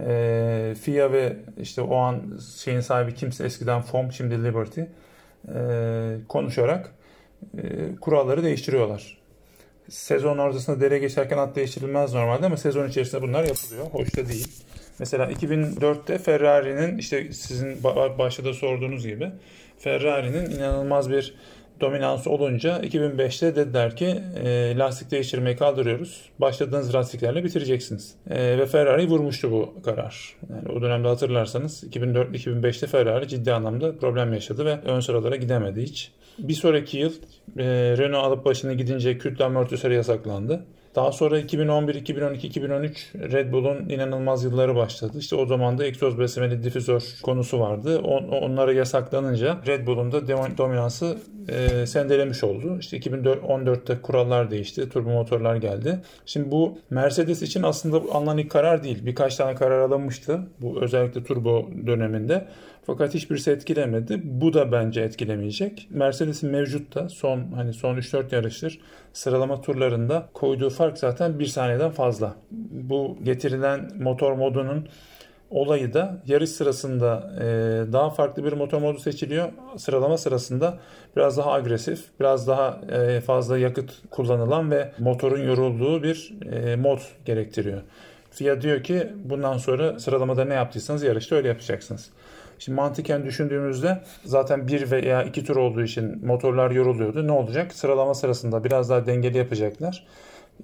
e, 0.00 0.74
FIA 0.82 1.12
ve 1.12 1.36
işte 1.60 1.82
o 1.82 1.96
an 1.96 2.38
şeyin 2.62 2.80
sahibi 2.80 3.14
kimse 3.14 3.44
eskiden 3.44 3.82
FOM 3.82 4.12
şimdi 4.12 4.44
Liberty 4.44 4.80
e, 4.80 6.16
konuşarak 6.28 6.94
e, 7.58 7.96
kuralları 8.00 8.44
değiştiriyorlar. 8.44 9.18
Sezon 9.88 10.38
ortasında 10.38 10.80
dere 10.80 10.98
geçerken 10.98 11.38
at 11.38 11.56
değiştirilmez 11.56 12.14
normalde 12.14 12.46
ama 12.46 12.56
sezon 12.56 12.88
içerisinde 12.88 13.22
bunlar 13.22 13.44
yapılıyor. 13.44 13.86
Hoş 13.92 14.16
da 14.16 14.28
değil. 14.28 14.48
Mesela 14.98 15.32
2004'te 15.32 16.18
Ferrari'nin 16.18 16.98
işte 16.98 17.32
sizin 17.32 17.84
başta 18.18 18.44
da 18.44 18.52
sorduğunuz 18.52 19.06
gibi 19.06 19.30
Ferrari'nin 19.78 20.50
inanılmaz 20.50 21.10
bir 21.10 21.34
dominansı 21.82 22.30
olunca 22.30 22.78
2005'te 22.78 23.56
dediler 23.56 23.96
ki 23.96 24.22
e, 24.44 24.78
lastik 24.78 25.10
değiştirmeyi 25.10 25.56
kaldırıyoruz. 25.56 26.30
Başladığınız 26.38 26.94
lastiklerle 26.94 27.44
bitireceksiniz. 27.44 28.14
E, 28.30 28.58
ve 28.58 28.66
Ferrari 28.66 29.08
vurmuştu 29.08 29.50
bu 29.50 29.82
karar. 29.82 30.36
Yani 30.50 30.78
o 30.78 30.82
dönemde 30.82 31.08
hatırlarsanız 31.08 31.84
2004-2005'te 31.84 32.86
Ferrari 32.86 33.28
ciddi 33.28 33.52
anlamda 33.52 33.98
problem 33.98 34.32
yaşadı 34.32 34.64
ve 34.64 34.78
ön 34.84 35.00
sıralara 35.00 35.36
gidemedi 35.36 35.82
hiç. 35.82 36.12
Bir 36.38 36.54
sonraki 36.54 36.98
yıl 36.98 37.12
e, 37.58 37.64
Renault 37.98 38.24
alıp 38.24 38.44
başını 38.44 38.74
gidince 38.74 39.18
kütle 39.18 39.44
amortisörü 39.44 39.94
yasaklandı. 39.94 40.64
Daha 40.94 41.12
sonra 41.12 41.38
2011, 41.38 41.94
2012, 41.94 42.46
2013 42.46 43.12
Red 43.14 43.52
Bull'un 43.52 43.88
inanılmaz 43.88 44.44
yılları 44.44 44.76
başladı. 44.76 45.18
İşte 45.18 45.36
o 45.36 45.46
zaman 45.46 45.78
da 45.78 45.84
egzoz 45.84 46.18
beslemeli 46.18 46.62
difüzör 46.62 47.02
konusu 47.22 47.60
vardı. 47.60 47.98
On, 47.98 48.22
onlara 48.22 48.72
yasaklanınca 48.72 49.58
Red 49.66 49.86
Bull'un 49.86 50.12
da 50.12 50.28
dominansı 50.58 51.18
e, 51.48 51.86
sendelemiş 51.86 52.44
oldu. 52.44 52.76
İşte 52.80 52.98
2014'te 52.98 54.00
kurallar 54.02 54.50
değişti. 54.50 54.88
Turbo 54.88 55.10
motorlar 55.10 55.56
geldi. 55.56 56.00
Şimdi 56.26 56.50
bu 56.50 56.78
Mercedes 56.90 57.42
için 57.42 57.62
aslında 57.62 57.96
alınan 58.12 58.38
ilk 58.38 58.50
karar 58.50 58.82
değil. 58.82 59.06
Birkaç 59.06 59.36
tane 59.36 59.54
karar 59.54 59.78
alınmıştı. 59.80 60.40
Bu 60.60 60.82
özellikle 60.82 61.24
turbo 61.24 61.68
döneminde. 61.86 62.46
Fakat 62.86 63.14
hiçbirisi 63.14 63.50
etkilemedi. 63.50 64.20
Bu 64.24 64.52
da 64.52 64.72
bence 64.72 65.00
etkilemeyecek. 65.00 65.88
Mercedes'in 65.90 66.50
mevcut 66.50 66.94
da 66.94 67.08
son 67.08 67.52
hani 67.54 67.72
son 67.72 67.96
3-4 67.96 68.34
yarıştır 68.34 68.80
sıralama 69.12 69.60
turlarında 69.60 70.28
koyduğu 70.34 70.70
fark 70.70 70.98
zaten 70.98 71.38
bir 71.38 71.46
saniyeden 71.46 71.90
fazla. 71.90 72.34
Bu 72.70 73.18
getirilen 73.22 73.90
motor 73.98 74.32
modunun 74.32 74.88
olayı 75.50 75.94
da 75.94 76.22
yarış 76.26 76.50
sırasında 76.50 77.32
e, 77.40 77.44
daha 77.92 78.10
farklı 78.10 78.44
bir 78.44 78.52
motor 78.52 78.80
modu 78.80 78.98
seçiliyor. 78.98 79.48
Sıralama 79.76 80.18
sırasında 80.18 80.78
biraz 81.16 81.38
daha 81.38 81.52
agresif, 81.52 82.04
biraz 82.20 82.48
daha 82.48 82.80
e, 82.92 83.20
fazla 83.20 83.58
yakıt 83.58 83.92
kullanılan 84.10 84.70
ve 84.70 84.92
motorun 84.98 85.44
yorulduğu 85.44 86.02
bir 86.02 86.34
e, 86.52 86.76
mod 86.76 86.98
gerektiriyor. 87.24 87.80
FIA 88.30 88.62
diyor 88.62 88.82
ki 88.82 89.12
bundan 89.24 89.58
sonra 89.58 89.98
sıralamada 89.98 90.44
ne 90.44 90.54
yaptıysanız 90.54 91.02
yarışta 91.02 91.36
öyle 91.36 91.48
yapacaksınız. 91.48 92.10
Şimdi 92.64 92.76
mantıken 92.76 93.24
düşündüğümüzde 93.24 94.00
zaten 94.24 94.68
bir 94.68 94.90
veya 94.90 95.22
iki 95.22 95.44
tur 95.44 95.56
olduğu 95.56 95.82
için 95.82 96.26
motorlar 96.26 96.70
yoruluyordu. 96.70 97.26
Ne 97.26 97.32
olacak? 97.32 97.72
Sıralama 97.74 98.14
sırasında 98.14 98.64
biraz 98.64 98.90
daha 98.90 99.06
dengeli 99.06 99.38
yapacaklar. 99.38 100.06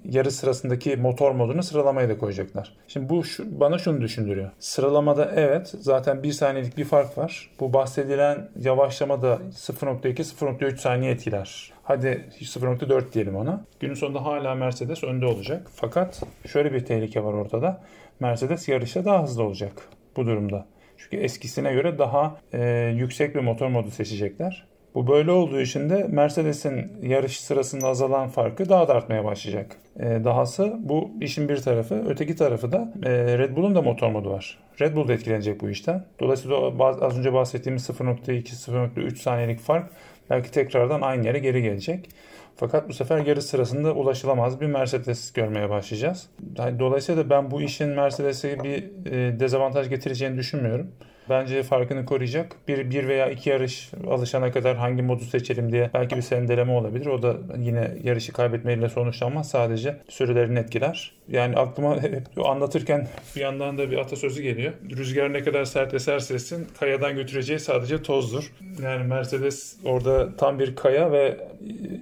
Yarı 0.03 0.31
sırasındaki 0.31 0.95
motor 0.95 1.31
modunu 1.31 1.63
sıralamaya 1.63 2.09
da 2.09 2.17
koyacaklar. 2.17 2.75
Şimdi 2.87 3.09
bu 3.09 3.23
şu, 3.23 3.59
bana 3.59 3.77
şunu 3.77 4.01
düşündürüyor. 4.01 4.49
Sıralamada 4.59 5.31
evet 5.35 5.75
zaten 5.79 6.23
bir 6.23 6.31
saniyelik 6.31 6.77
bir 6.77 6.85
fark 6.85 7.17
var. 7.17 7.49
Bu 7.59 7.73
bahsedilen 7.73 8.49
yavaşlama 8.59 9.21
da 9.21 9.39
0.2-0.3 9.51 10.77
saniye 10.77 11.11
etkiler. 11.11 11.71
Hadi 11.83 12.25
0.4 12.41 13.13
diyelim 13.13 13.35
ona. 13.35 13.65
Günün 13.79 13.93
sonunda 13.93 14.25
hala 14.25 14.55
Mercedes 14.55 15.03
önde 15.03 15.25
olacak. 15.25 15.67
Fakat 15.75 16.23
şöyle 16.47 16.73
bir 16.73 16.85
tehlike 16.85 17.23
var 17.23 17.33
ortada. 17.33 17.81
Mercedes 18.19 18.67
yarışta 18.67 19.05
daha 19.05 19.23
hızlı 19.23 19.43
olacak 19.43 19.73
bu 20.17 20.25
durumda. 20.25 20.65
Çünkü 20.99 21.17
eskisine 21.23 21.73
göre 21.73 21.97
daha 21.97 22.37
e, 22.53 22.93
yüksek 22.95 23.35
bir 23.35 23.39
motor 23.39 23.67
modu 23.67 23.91
seçecekler. 23.91 24.65
Bu 24.95 25.07
böyle 25.07 25.31
olduğu 25.31 25.61
için 25.61 25.89
de 25.89 26.07
Mercedes'in 26.09 26.91
yarış 27.01 27.39
sırasında 27.39 27.87
azalan 27.87 28.29
farkı 28.29 28.69
daha 28.69 28.87
da 28.87 28.93
artmaya 28.93 29.25
başlayacak. 29.25 29.77
E, 29.99 30.23
dahası 30.23 30.75
bu 30.79 31.11
işin 31.21 31.49
bir 31.49 31.57
tarafı. 31.57 32.03
Öteki 32.07 32.35
tarafı 32.35 32.71
da 32.71 32.93
e, 33.03 33.37
Red 33.37 33.55
Bull'un 33.55 33.75
da 33.75 33.81
motor 33.81 34.09
modu 34.09 34.29
var. 34.29 34.57
Red 34.81 34.95
Bull 34.95 35.07
da 35.07 35.13
etkilenecek 35.13 35.61
bu 35.61 35.69
işten. 35.69 36.05
Dolayısıyla 36.19 36.57
az 37.01 37.19
önce 37.19 37.33
bahsettiğimiz 37.33 37.89
0.2-0.3 37.89 39.15
saniyelik 39.15 39.59
fark 39.59 39.89
belki 40.29 40.51
tekrardan 40.51 41.01
aynı 41.01 41.25
yere 41.25 41.39
geri 41.39 41.61
gelecek. 41.61 42.09
Fakat 42.59 42.89
bu 42.89 42.93
sefer 42.93 43.25
yarış 43.25 43.45
sırasında 43.45 43.93
ulaşılamaz 43.93 44.61
bir 44.61 44.65
Mercedes 44.65 45.33
görmeye 45.33 45.69
başlayacağız. 45.69 46.29
Dolayısıyla 46.79 47.29
ben 47.29 47.51
bu 47.51 47.61
işin 47.61 47.89
Mercedes'e 47.89 48.63
bir 48.63 48.83
e, 49.11 49.39
dezavantaj 49.39 49.89
getireceğini 49.89 50.37
düşünmüyorum. 50.37 50.91
Bence 51.29 51.63
farkını 51.63 52.05
koruyacak. 52.05 52.55
Bir, 52.67 52.91
bir 52.91 53.07
veya 53.07 53.29
iki 53.29 53.49
yarış 53.49 53.91
alışana 54.09 54.51
kadar 54.51 54.77
hangi 54.77 55.01
modu 55.01 55.23
seçelim 55.23 55.71
diye 55.71 55.89
belki 55.93 56.15
bir 56.15 56.21
sendeleme 56.21 56.71
olabilir. 56.71 57.05
O 57.05 57.21
da 57.21 57.37
yine 57.57 57.97
yarışı 58.03 58.33
kaybetmeyle 58.33 58.89
sonuçlanmaz. 58.89 59.49
Sadece 59.49 59.97
sürelerini 60.09 60.59
etkiler. 60.59 61.13
Yani 61.27 61.55
aklıma 61.55 62.01
hep 62.01 62.23
anlatırken 62.45 63.07
bir 63.35 63.41
yandan 63.41 63.77
da 63.77 63.91
bir 63.91 63.97
atasözü 63.97 64.41
geliyor. 64.41 64.73
Rüzgar 64.97 65.33
ne 65.33 65.43
kadar 65.43 65.65
sert 65.65 65.93
eserse 65.93 66.33
etsin 66.33 66.67
kayadan 66.79 67.15
götüreceği 67.15 67.59
sadece 67.59 68.03
tozdur. 68.03 68.51
Yani 68.83 69.03
Mercedes 69.03 69.77
orada 69.85 70.35
tam 70.37 70.59
bir 70.59 70.75
kaya 70.75 71.11
ve 71.11 71.37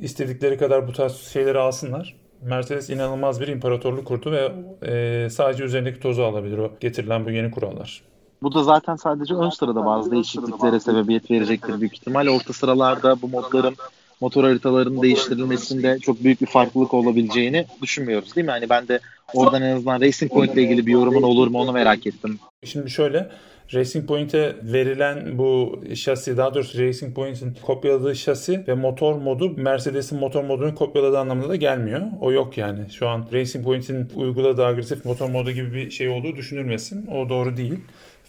istedikleri 0.02 0.58
kadar 0.58 0.88
bu 0.88 0.94
tarz 0.94 1.16
şeyleri 1.16 1.58
alsınlar. 1.58 2.16
Mercedes 2.42 2.90
inanılmaz 2.90 3.42
bir 3.42 3.48
imparatorluk 3.48 4.06
kurdu 4.08 4.32
ve 4.32 4.52
e, 4.88 5.30
sadece 5.30 5.64
üzerindeki 5.64 6.00
tozu 6.00 6.24
alabilir 6.24 6.58
o 6.58 6.72
getirilen 6.80 7.26
bu 7.26 7.32
yeni 7.32 7.52
kurallar. 7.52 8.02
Bu 8.42 8.54
da 8.54 8.64
zaten 8.64 8.96
sadece 8.96 9.34
ön 9.34 9.50
sırada 9.50 9.86
bazı 9.86 10.12
değişikliklere 10.12 10.80
sebebiyet 10.80 11.32
verecektir 11.32 11.80
büyük 11.80 11.94
ihtimal. 11.94 12.28
Orta 12.28 12.54
sıralarda 12.54 13.22
bu 13.22 13.28
modların 13.28 13.76
motor 14.22 14.44
haritalarının 14.44 15.02
değiştirilmesinde 15.02 16.00
çok 16.00 16.24
büyük 16.24 16.42
bir 16.42 16.46
farklılık 16.46 16.94
olabileceğini 16.94 17.66
düşünmüyoruz 17.82 18.36
değil 18.36 18.46
mi? 18.46 18.52
Hani 18.52 18.70
ben 18.70 18.88
de 18.88 19.00
oradan 19.34 19.62
en 19.62 19.76
azından 19.76 20.02
Racing 20.02 20.32
Point 20.32 20.54
ile 20.54 20.62
ilgili 20.62 20.86
bir 20.86 20.92
yorumun 20.92 21.24
olur 21.24 21.48
mu 21.48 21.60
onu 21.60 21.72
merak 21.72 22.08
ettim. 22.08 22.40
Şimdi 22.64 22.90
şöyle 22.90 23.30
Racing 23.74 24.08
Point'e 24.08 24.56
verilen 24.64 25.38
bu 25.38 25.82
şasi 25.96 26.38
daha 26.38 26.54
doğrusu 26.54 26.80
Racing 26.80 27.16
Point'in 27.16 27.58
kopyaladığı 27.66 28.16
şasi 28.16 28.68
ve 28.68 28.74
motor 28.74 29.16
modu 29.16 29.50
Mercedes'in 29.50 30.20
motor 30.20 30.44
modunu 30.44 30.76
kopyaladığı 30.76 31.20
anlamında 31.20 31.50
da 31.50 31.56
gelmiyor. 31.56 32.02
O 32.22 32.32
yok 32.32 32.58
yani. 32.58 32.80
Şu 32.92 33.08
an 33.08 33.26
Racing 33.34 33.66
Point'in 33.66 34.10
uyguladığı 34.16 34.66
agresif 34.66 35.06
motor 35.06 35.30
modu 35.30 35.52
gibi 35.52 35.74
bir 35.74 35.92
şey 35.92 36.10
olduğu 36.10 36.36
düşünülmesin. 36.36 37.08
O 37.08 37.30
doğru 37.30 37.58
değil. 37.58 37.80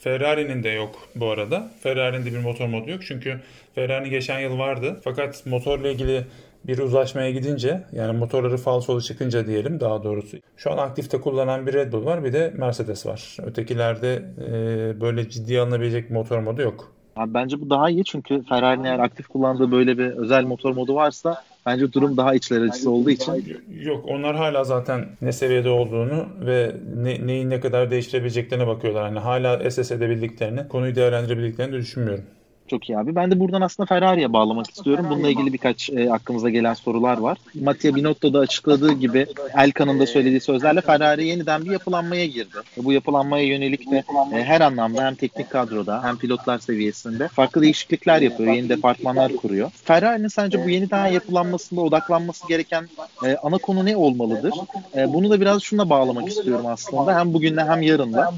Ferrari'nin 0.01 0.63
de 0.63 0.69
yok 0.69 1.09
bu 1.15 1.31
arada. 1.31 1.71
Ferrari'nin 1.81 2.27
de 2.27 2.33
bir 2.33 2.39
motor 2.39 2.67
modu 2.67 2.91
yok. 2.91 3.01
Çünkü 3.07 3.41
Ferrari 3.75 4.11
geçen 4.11 4.41
yıl 4.41 4.59
vardı. 4.59 5.01
Fakat 5.05 5.47
motorla 5.47 5.89
ilgili 5.89 6.25
bir 6.65 6.79
uzlaşmaya 6.79 7.31
gidince 7.31 7.83
yani 7.93 8.19
motorları 8.19 8.57
falsolu 8.57 9.03
çıkınca 9.03 9.47
diyelim 9.47 9.81
daha 9.81 10.05
doğrusu. 10.05 10.37
Şu 10.57 10.73
an 10.73 10.79
aktifte 10.79 11.21
kullanan 11.21 11.67
bir 11.67 11.73
Red 11.73 11.93
Bull 11.93 12.05
var 12.05 12.25
bir 12.25 12.33
de 12.33 12.53
Mercedes 12.57 13.07
var. 13.07 13.37
Ötekilerde 13.43 14.23
e, 14.49 15.01
böyle 15.01 15.29
ciddi 15.29 15.61
alınabilecek 15.61 16.11
motor 16.11 16.39
modu 16.39 16.63
yok. 16.63 16.93
Abi 17.17 17.35
bence 17.35 17.61
bu 17.61 17.71
daha 17.71 17.91
iyi 17.91 18.05
çünkü 18.05 18.45
Ferrari'nin 18.45 18.85
eğer 18.85 18.99
aktif 18.99 19.29
kullandığı 19.29 19.73
böyle 19.73 19.99
bir 19.99 20.07
özel 20.07 20.45
motor 20.45 20.75
modu 20.75 20.95
varsa 20.95 21.45
bence 21.69 21.93
durum 21.93 22.17
daha 22.17 22.35
içler 22.35 22.63
acısı 22.63 22.91
olduğu 22.91 23.11
için. 23.11 23.63
Yok 23.81 24.05
onlar 24.09 24.37
hala 24.37 24.65
zaten 24.65 25.07
ne 25.23 25.33
seviyede 25.33 25.69
olduğunu 25.69 26.27
ve 26.41 26.73
ne, 26.97 27.27
neyi 27.27 27.51
ne 27.51 27.61
kadar 27.61 27.91
değiştirebileceklerine 27.91 28.67
bakıyorlar. 28.67 29.05
Hani 29.05 29.19
hala 29.19 29.71
SS 29.71 29.91
edebildiklerini, 29.91 30.69
konuyu 30.69 30.95
değerlendirebildiklerini 30.95 31.73
de 31.73 31.79
düşünmüyorum. 31.79 32.25
Çok 32.71 32.89
iyi 32.89 32.99
abi. 32.99 33.15
Ben 33.15 33.31
de 33.31 33.41
buradan 33.41 33.61
aslında 33.61 33.87
Ferrari'ye 33.87 34.33
bağlamak 34.33 34.71
istiyorum. 34.71 35.07
Bununla 35.11 35.29
ilgili 35.29 35.53
birkaç 35.53 35.91
e, 35.91 36.13
aklımıza 36.13 36.51
gelen 36.51 36.75
sorular 36.75 37.19
var. 37.19 37.39
Mattia 37.55 37.95
Binotto 37.95 38.33
da 38.33 38.39
açıkladığı 38.39 38.93
gibi 38.93 39.27
Elkan'ın 39.59 40.01
da 40.01 40.07
söylediği 40.07 40.41
sözlerle 40.41 40.81
Ferrari 40.81 41.27
yeniden 41.27 41.65
bir 41.65 41.71
yapılanmaya 41.71 42.27
girdi. 42.27 42.57
E, 42.79 42.85
bu 42.85 42.93
yapılanmaya 42.93 43.45
yönelik 43.45 43.91
de 43.91 44.05
e, 44.33 44.45
her 44.45 44.61
anlamda 44.61 45.05
hem 45.05 45.15
teknik 45.15 45.51
kadroda 45.51 46.05
hem 46.05 46.17
pilotlar 46.17 46.59
seviyesinde 46.59 47.29
farklı 47.29 47.63
değişiklikler 47.63 48.23
yapıyor. 48.23 48.53
Yeni 48.53 48.69
departmanlar 48.69 49.37
kuruyor. 49.37 49.71
Ferrari'nin 49.85 50.29
sence 50.29 50.65
bu 50.65 50.71
yeniden 50.71 51.07
yapılanmasında 51.07 51.81
odaklanması 51.81 52.49
gereken 52.49 52.89
e, 53.25 53.37
ana 53.43 53.59
konu 53.59 53.85
ne 53.85 53.97
olmalıdır? 53.97 54.55
E, 54.97 55.13
bunu 55.13 55.31
da 55.31 55.41
biraz 55.41 55.63
şuna 55.63 55.91
bağlamak 55.91 56.29
istiyorum 56.29 56.67
aslında. 56.67 57.19
Hem 57.19 57.35
bugünle 57.35 57.65
hem 57.65 57.83
yarınla. 57.83 58.35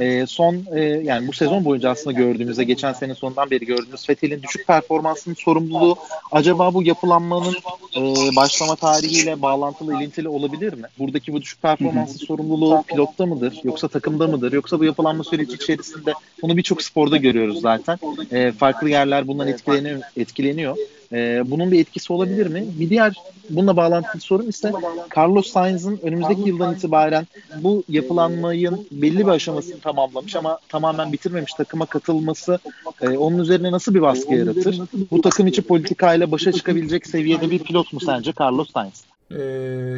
E, 0.00 0.26
son 0.26 0.64
e, 0.74 0.80
yani 0.80 1.28
bu 1.28 1.32
sezon 1.32 1.64
boyunca 1.64 1.90
aslında 1.90 2.12
gördüğümüzde 2.12 2.64
geçen 2.64 2.92
sene 2.92 3.14
sonundan 3.14 3.50
beri 3.50 3.66
gördüğümüz 3.76 4.06
Fethel'in 4.06 4.42
düşük 4.42 4.66
performansının 4.66 5.34
sorumluluğu 5.34 5.96
acaba 6.32 6.74
bu 6.74 6.82
yapılanmanın 6.82 7.54
e, 7.96 8.00
başlama 8.36 8.76
tarihiyle 8.76 9.42
bağlantılı, 9.42 9.96
ilintili 9.96 10.28
olabilir 10.28 10.72
mi? 10.72 10.86
Buradaki 10.98 11.32
bu 11.32 11.42
düşük 11.42 11.62
performansın 11.62 12.26
sorumluluğu 12.26 12.82
pilotta 12.82 13.26
mıdır? 13.26 13.60
Yoksa 13.64 13.88
takımda 13.88 14.26
mıdır? 14.26 14.52
Yoksa 14.52 14.80
bu 14.80 14.84
yapılanma 14.84 15.24
süreci 15.24 15.54
içerisinde 15.54 16.12
bunu 16.42 16.56
birçok 16.56 16.82
sporda 16.82 17.16
görüyoruz 17.16 17.60
zaten. 17.60 17.98
E, 18.30 18.52
farklı 18.52 18.90
yerler 18.90 19.26
bundan 19.26 19.48
etkileniyor. 19.48 20.00
etkileniyor. 20.16 20.76
E, 21.12 21.42
bunun 21.46 21.72
bir 21.72 21.80
etkisi 21.80 22.12
olabilir 22.12 22.46
mi? 22.46 22.64
Bir 22.80 22.90
diğer 22.90 23.14
bununla 23.50 23.76
bağlantılı 23.76 24.20
sorun 24.20 24.48
ise 24.48 24.72
Carlos 25.16 25.52
Sainz'ın 25.52 26.00
önümüzdeki 26.02 26.48
yıldan 26.48 26.74
itibaren 26.74 27.26
bu 27.56 27.84
yapılanmayın 27.88 28.86
belli 28.90 29.18
bir 29.18 29.32
aşamasını 29.32 29.80
tamamlamış 29.80 30.36
ama 30.36 30.58
tamamen 30.68 31.12
bitirmemiş 31.12 31.54
takıma 31.54 31.86
katılması 31.86 32.58
e, 33.02 33.08
onun 33.08 33.38
üzerine 33.38 33.72
nasıl 33.72 33.94
bir 33.94 34.02
baskı 34.02 34.34
yaratır? 34.34 34.80
Bu 35.10 35.20
takım 35.20 35.46
içi 35.46 35.62
politikayla 35.62 36.30
başa 36.30 36.52
çıkabilecek 36.52 37.06
seviyede 37.06 37.50
bir 37.50 37.58
pilot 37.58 37.92
mu 37.92 38.00
sence 38.00 38.32
Carlos 38.40 38.72
Sainz? 38.72 39.04
E, 39.30 39.42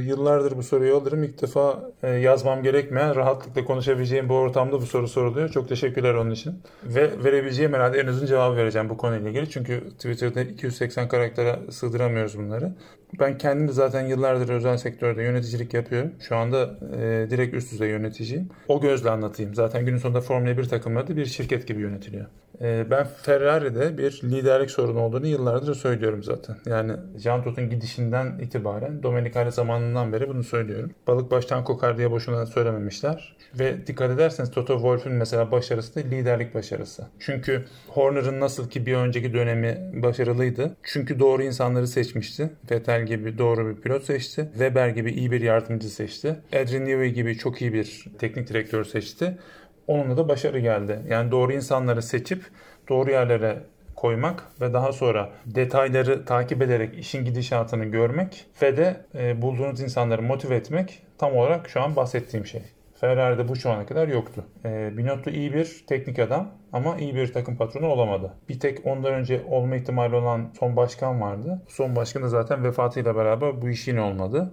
yıllardır 0.04 0.56
bu 0.56 0.62
soruyu 0.62 0.96
alırım. 0.96 1.24
İlk 1.24 1.42
defa 1.42 1.90
e, 2.02 2.10
yazmam 2.10 2.62
gerekmeyen, 2.62 3.16
rahatlıkla 3.16 3.64
konuşabileceğim 3.64 4.28
bu 4.28 4.34
ortamda 4.34 4.80
bu 4.80 4.86
soru 4.86 5.08
soruluyor. 5.08 5.48
Çok 5.48 5.68
teşekkürler 5.68 6.14
onun 6.14 6.30
için. 6.30 6.62
Ve 6.84 7.24
verebileceğim 7.24 7.72
herhalde 7.72 8.00
en 8.00 8.06
uzun 8.06 8.26
cevabı 8.26 8.56
vereceğim 8.56 8.88
bu 8.88 8.96
konuyla 8.96 9.30
ilgili. 9.30 9.50
Çünkü 9.50 9.90
Twitter'da 9.90 10.42
280 10.42 11.08
karaktere 11.08 11.58
sığdıramıyoruz 11.70 12.38
bunları. 12.38 12.72
Ben 13.20 13.38
kendim 13.38 13.68
de 13.68 13.72
zaten 13.72 14.06
yıllardır 14.06 14.48
özel 14.48 14.76
sektörde 14.76 15.22
yöneticilik 15.22 15.74
yapıyorum. 15.74 16.12
Şu 16.28 16.36
anda 16.36 16.78
e, 16.96 17.26
direkt 17.30 17.54
üst 17.54 17.72
düzey 17.72 17.90
yöneticiyim. 17.90 18.48
O 18.68 18.80
gözle 18.80 19.10
anlatayım. 19.10 19.54
Zaten 19.54 19.86
günün 19.86 19.98
sonunda 19.98 20.20
Formula 20.20 20.58
1 20.58 20.64
takımları 20.64 21.16
bir 21.16 21.26
şirket 21.26 21.68
gibi 21.68 21.80
yönetiliyor. 21.80 22.26
E, 22.60 22.86
ben 22.90 23.06
Ferrari'de 23.22 23.98
bir 23.98 24.20
liderlik 24.24 24.70
sorunu 24.70 25.00
olduğunu 25.00 25.26
yıllardır 25.26 25.74
söylüyorum 25.74 26.22
zaten. 26.22 26.56
Yani 26.66 26.92
Jean 27.18 27.42
Tot'un 27.42 27.70
gidişinden 27.70 28.38
itibaren 28.38 29.02
Domenicali 29.02 29.52
zamanından 29.52 30.12
beri 30.12 30.28
bunu 30.28 30.44
söylüyorum. 30.44 30.90
Balık 31.06 31.30
baştan 31.30 31.64
kokar 31.64 31.98
diye 31.98 32.10
boşuna 32.10 32.46
söylememişler. 32.46 33.36
Ve 33.58 33.86
dikkat 33.86 34.10
ederseniz 34.10 34.50
Toto 34.50 34.74
Wolff'ün 34.74 35.12
mesela 35.12 35.50
başarısı 35.50 35.94
da 35.94 36.00
liderlik 36.00 36.54
başarısı. 36.54 37.06
Çünkü 37.18 37.64
Horner'ın 37.88 38.40
nasıl 38.40 38.70
ki 38.70 38.86
bir 38.86 38.94
önceki 38.94 39.34
dönemi 39.34 39.90
başarılıydı. 40.02 40.76
Çünkü 40.82 41.18
doğru 41.18 41.42
insanları 41.42 41.88
seçmişti. 41.88 42.50
Vettel 42.70 42.95
gibi 43.00 43.38
doğru 43.38 43.68
bir 43.68 43.82
pilot 43.82 44.04
seçti. 44.04 44.48
Weber 44.52 44.88
gibi 44.88 45.12
iyi 45.12 45.30
bir 45.30 45.40
yardımcı 45.40 45.88
seçti. 45.88 46.37
Adrian 46.52 46.85
Newey 46.85 47.11
gibi 47.11 47.38
çok 47.38 47.62
iyi 47.62 47.72
bir 47.72 48.04
teknik 48.18 48.48
direktör 48.48 48.85
seçti. 48.85 49.38
Onunla 49.87 50.16
da 50.16 50.28
başarı 50.28 50.59
geldi. 50.59 51.00
Yani 51.09 51.30
doğru 51.30 51.52
insanları 51.52 52.02
seçip 52.02 52.42
doğru 52.88 53.11
yerlere 53.11 53.62
koymak 53.96 54.44
ve 54.61 54.72
daha 54.72 54.92
sonra 54.92 55.30
detayları 55.46 56.24
takip 56.24 56.62
ederek 56.62 56.98
işin 56.98 57.24
gidişatını 57.24 57.85
görmek 57.85 58.46
ve 58.62 58.76
de 58.76 58.96
e, 59.14 59.42
bulduğunuz 59.42 59.80
insanları 59.80 60.22
motive 60.22 60.56
etmek 60.56 61.02
tam 61.18 61.37
olarak 61.37 61.68
şu 61.68 61.82
an 61.82 61.96
bahsettiğim 61.96 62.46
şey. 62.46 62.62
Ferrari'de 63.00 63.48
bu 63.48 63.56
şu 63.56 63.70
ana 63.70 63.87
kadar 63.87 64.09
yoktu. 64.09 64.44
E, 64.64 64.96
Binotto 64.96 65.30
iyi 65.30 65.54
bir 65.54 65.85
teknik 65.87 66.18
adam 66.18 66.48
ama 66.72 66.96
iyi 66.96 67.14
bir 67.14 67.32
takım 67.32 67.56
patronu 67.56 67.87
olamadı. 67.87 68.32
Bir 68.48 68.61
tek 68.61 68.87
ondan 68.87 69.14
önce 69.14 69.42
olma 69.50 69.76
ihtimali 69.76 70.14
olan 70.14 70.50
son 70.59 70.76
başkan 70.76 71.20
vardı. 71.20 71.62
Son 71.68 71.96
başkan 71.96 72.22
da 72.22 72.28
zaten 72.28 72.64
vefatıyla 72.64 73.16
beraber 73.16 73.62
bu 73.62 73.68
iş 73.68 73.88
yine 73.88 74.00
olmadı. 74.00 74.52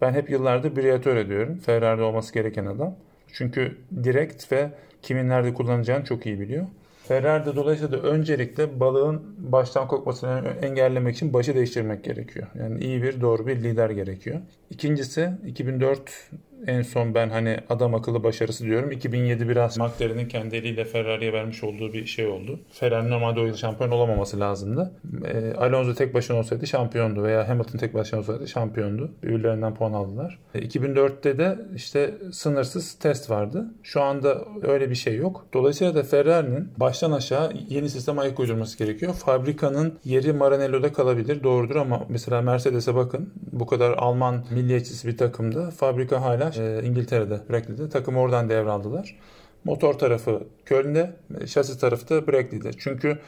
Ben 0.00 0.12
hep 0.12 0.30
yıllardır 0.30 0.76
Briatore 0.76 1.20
ediyorum. 1.20 1.58
Ferrari'de 1.58 2.02
olması 2.02 2.34
gereken 2.34 2.66
adam. 2.66 2.96
Çünkü 3.32 3.78
direkt 4.04 4.52
ve 4.52 4.70
kimin 5.02 5.28
nerede 5.28 5.54
kullanacağını 5.54 6.04
çok 6.04 6.26
iyi 6.26 6.40
biliyor. 6.40 6.66
Ferrari'de 7.08 7.56
dolayısıyla 7.56 7.92
da 7.92 8.08
öncelikle 8.08 8.80
balığın 8.80 9.22
baştan 9.38 9.88
kokmasını 9.88 10.42
engellemek 10.62 11.16
için 11.16 11.32
başı 11.32 11.54
değiştirmek 11.54 12.04
gerekiyor. 12.04 12.46
Yani 12.58 12.80
iyi 12.80 13.02
bir 13.02 13.20
doğru 13.20 13.46
bir 13.46 13.56
lider 13.56 13.90
gerekiyor. 13.90 14.40
İkincisi 14.70 15.30
2004 15.46 16.30
en 16.66 16.82
son 16.82 17.14
ben 17.14 17.28
hani 17.28 17.58
adam 17.68 17.94
akıllı 17.94 18.24
başarısı 18.24 18.64
diyorum. 18.64 18.90
2007 18.92 19.48
biraz 19.48 19.78
McLaren'in 19.78 20.28
kendi 20.28 20.56
eliyle 20.56 20.84
Ferrari'ye 20.84 21.32
vermiş 21.32 21.64
olduğu 21.64 21.92
bir 21.92 22.06
şey 22.06 22.26
oldu. 22.26 22.60
Ferrari 22.72 23.10
normalde 23.10 23.40
o 23.40 23.46
yıl 23.46 23.56
şampiyon 23.56 23.90
olamaması 23.90 24.40
lazımdı. 24.40 24.92
E, 25.24 25.54
Alonso 25.54 25.94
tek 25.94 26.14
başına 26.14 26.36
olsaydı 26.36 26.66
şampiyondu 26.66 27.22
veya 27.22 27.48
Hamilton 27.48 27.78
tek 27.78 27.94
başına 27.94 28.20
olsaydı 28.20 28.48
şampiyondu. 28.48 29.10
Birbirlerinden 29.22 29.74
puan 29.74 29.92
aldılar. 29.92 30.38
E, 30.54 30.58
2004'te 30.58 31.38
de 31.38 31.58
işte 31.76 32.14
sınırsız 32.32 32.94
test 32.94 33.30
vardı. 33.30 33.66
Şu 33.82 34.02
anda 34.02 34.44
öyle 34.62 34.90
bir 34.90 34.94
şey 34.94 35.16
yok. 35.16 35.46
Dolayısıyla 35.52 35.94
da 35.94 36.02
Ferrari'nin 36.02 36.68
baştan 36.76 37.12
aşağı 37.12 37.52
yeni 37.68 37.88
sistem 37.88 38.18
ayak 38.18 38.40
uydurması 38.40 38.78
gerekiyor. 38.78 39.12
Fabrikanın 39.12 39.98
yeri 40.04 40.32
Maranello'da 40.32 40.92
kalabilir 40.92 41.42
doğrudur 41.42 41.76
ama 41.76 42.06
mesela 42.08 42.42
Mercedes'e 42.42 42.94
bakın 42.94 43.32
bu 43.52 43.66
kadar 43.66 43.90
Alman 43.90 44.44
milliyetçisi 44.50 45.08
bir 45.08 45.16
takımda 45.16 45.70
fabrika 45.70 46.22
hala 46.22 46.49
e, 46.58 46.82
İngiltere'de, 46.82 47.40
Brackley'de. 47.50 47.88
Takım 47.88 48.16
oradan 48.16 48.48
devraldılar. 48.48 49.16
Motor 49.64 49.94
tarafı 49.94 50.42
Köln'de, 50.64 51.16
şasi 51.46 51.80
tarafı 51.80 52.08
da 52.08 52.26
Brackley'de. 52.26 52.70
Çünkü 52.78 53.18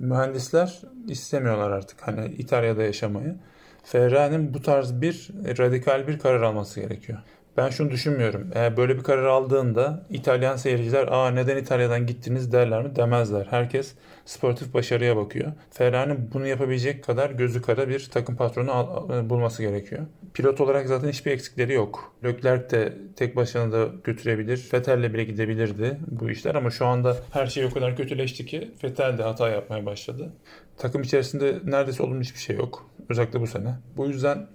mühendisler 0.00 0.82
istemiyorlar 1.08 1.70
artık 1.70 2.00
hani 2.00 2.26
İtalya'da 2.26 2.82
yaşamayı. 2.82 3.36
Ferrari'nin 3.84 4.54
bu 4.54 4.62
tarz 4.62 5.00
bir 5.00 5.30
radikal 5.58 6.06
bir 6.06 6.18
karar 6.18 6.42
alması 6.42 6.80
gerekiyor. 6.80 7.18
Ben 7.56 7.70
şunu 7.70 7.90
düşünmüyorum. 7.90 8.50
Eğer 8.54 8.76
böyle 8.76 8.96
bir 8.98 9.02
karar 9.02 9.24
aldığında 9.24 10.06
İtalyan 10.10 10.56
seyirciler 10.56 11.08
aa 11.08 11.30
neden 11.30 11.56
İtalya'dan 11.56 12.06
gittiniz 12.06 12.52
derler 12.52 12.82
mi 12.82 12.96
demezler. 12.96 13.46
Herkes 13.50 13.94
sportif 14.24 14.74
başarıya 14.74 15.16
bakıyor. 15.16 15.52
Ferrari'nin 15.70 16.30
bunu 16.34 16.46
yapabilecek 16.46 17.04
kadar 17.04 17.30
gözü 17.30 17.62
kara 17.62 17.88
bir 17.88 18.08
takım 18.12 18.36
patronu 18.36 18.72
al, 18.72 19.30
bulması 19.30 19.62
gerekiyor. 19.62 20.02
Pilot 20.34 20.60
olarak 20.60 20.88
zaten 20.88 21.08
hiçbir 21.08 21.30
eksikleri 21.30 21.72
yok. 21.72 22.14
Leclerc 22.24 22.70
de 22.70 22.92
tek 23.16 23.36
başına 23.36 23.72
da 23.72 23.88
götürebilir. 24.04 24.68
Vettel'le 24.74 25.14
bile 25.14 25.24
gidebilirdi 25.24 25.98
bu 26.06 26.30
işler 26.30 26.54
ama 26.54 26.70
şu 26.70 26.86
anda 26.86 27.16
her 27.30 27.46
şey 27.46 27.64
o 27.64 27.70
kadar 27.70 27.96
kötüleşti 27.96 28.46
ki 28.46 28.70
Vettel 28.84 29.18
de 29.18 29.22
hata 29.22 29.48
yapmaya 29.48 29.86
başladı. 29.86 30.32
Takım 30.76 31.02
içerisinde 31.02 31.58
neredeyse 31.64 32.02
olumlu 32.02 32.20
hiçbir 32.20 32.40
şey 32.40 32.56
yok. 32.56 32.90
Özellikle 33.08 33.40
bu 33.40 33.46
sene. 33.46 33.74
Bu 33.96 34.06
yüzden 34.06 34.46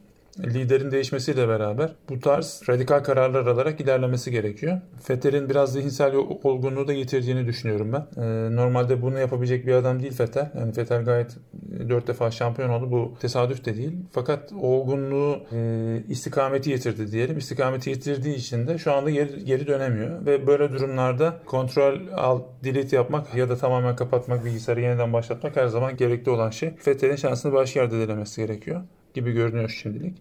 liderin 0.43 0.91
değişmesiyle 0.91 1.47
beraber 1.47 1.91
bu 2.09 2.19
tarz 2.19 2.61
radikal 2.69 2.99
kararlar 2.99 3.45
alarak 3.45 3.81
ilerlemesi 3.81 4.31
gerekiyor. 4.31 4.81
Fettel'in 5.03 5.49
biraz 5.49 5.73
zihinsel 5.73 6.15
olgunluğu 6.43 6.87
da 6.87 6.93
getirdiğini 6.93 7.47
düşünüyorum 7.47 7.93
ben. 7.93 8.23
Ee, 8.23 8.55
normalde 8.55 9.01
bunu 9.01 9.19
yapabilecek 9.19 9.67
bir 9.67 9.73
adam 9.73 10.01
değil 10.01 10.13
Fettel. 10.13 10.51
Yani 10.59 10.73
Fettel 10.73 11.05
gayet 11.05 11.37
4 11.89 12.07
defa 12.07 12.31
şampiyon 12.31 12.69
oldu. 12.69 12.91
Bu 12.91 13.13
tesadüf 13.19 13.65
de 13.65 13.77
değil. 13.77 13.97
Fakat 14.11 14.53
olgunluğu 14.53 15.39
e, 15.51 16.03
istikameti 16.09 16.69
getirdi 16.69 17.11
diyelim. 17.11 17.37
İstikameti 17.37 17.93
getirdiği 17.93 18.35
için 18.35 18.67
de 18.67 18.77
şu 18.77 18.93
anda 18.93 19.09
geri, 19.09 19.45
geri 19.45 19.67
dönemiyor. 19.67 20.25
Ve 20.25 20.47
böyle 20.47 20.71
durumlarda 20.71 21.39
kontrol 21.45 21.99
al, 22.15 22.41
delete 22.63 22.95
yapmak 22.95 23.35
ya 23.35 23.49
da 23.49 23.57
tamamen 23.57 23.95
kapatmak, 23.95 24.45
bilgisayarı 24.45 24.81
yeniden 24.81 25.13
başlatmak 25.13 25.55
her 25.55 25.67
zaman 25.67 25.97
gerekli 25.97 26.29
olan 26.29 26.49
şey. 26.49 26.75
Fettel'in 26.75 27.15
şansını 27.15 27.53
başka 27.53 27.79
yerde 27.79 28.07
denemesi 28.07 28.41
gerekiyor 28.41 28.81
gibi 29.13 29.31
görünüyor 29.31 29.69
şimdilik. 29.69 30.17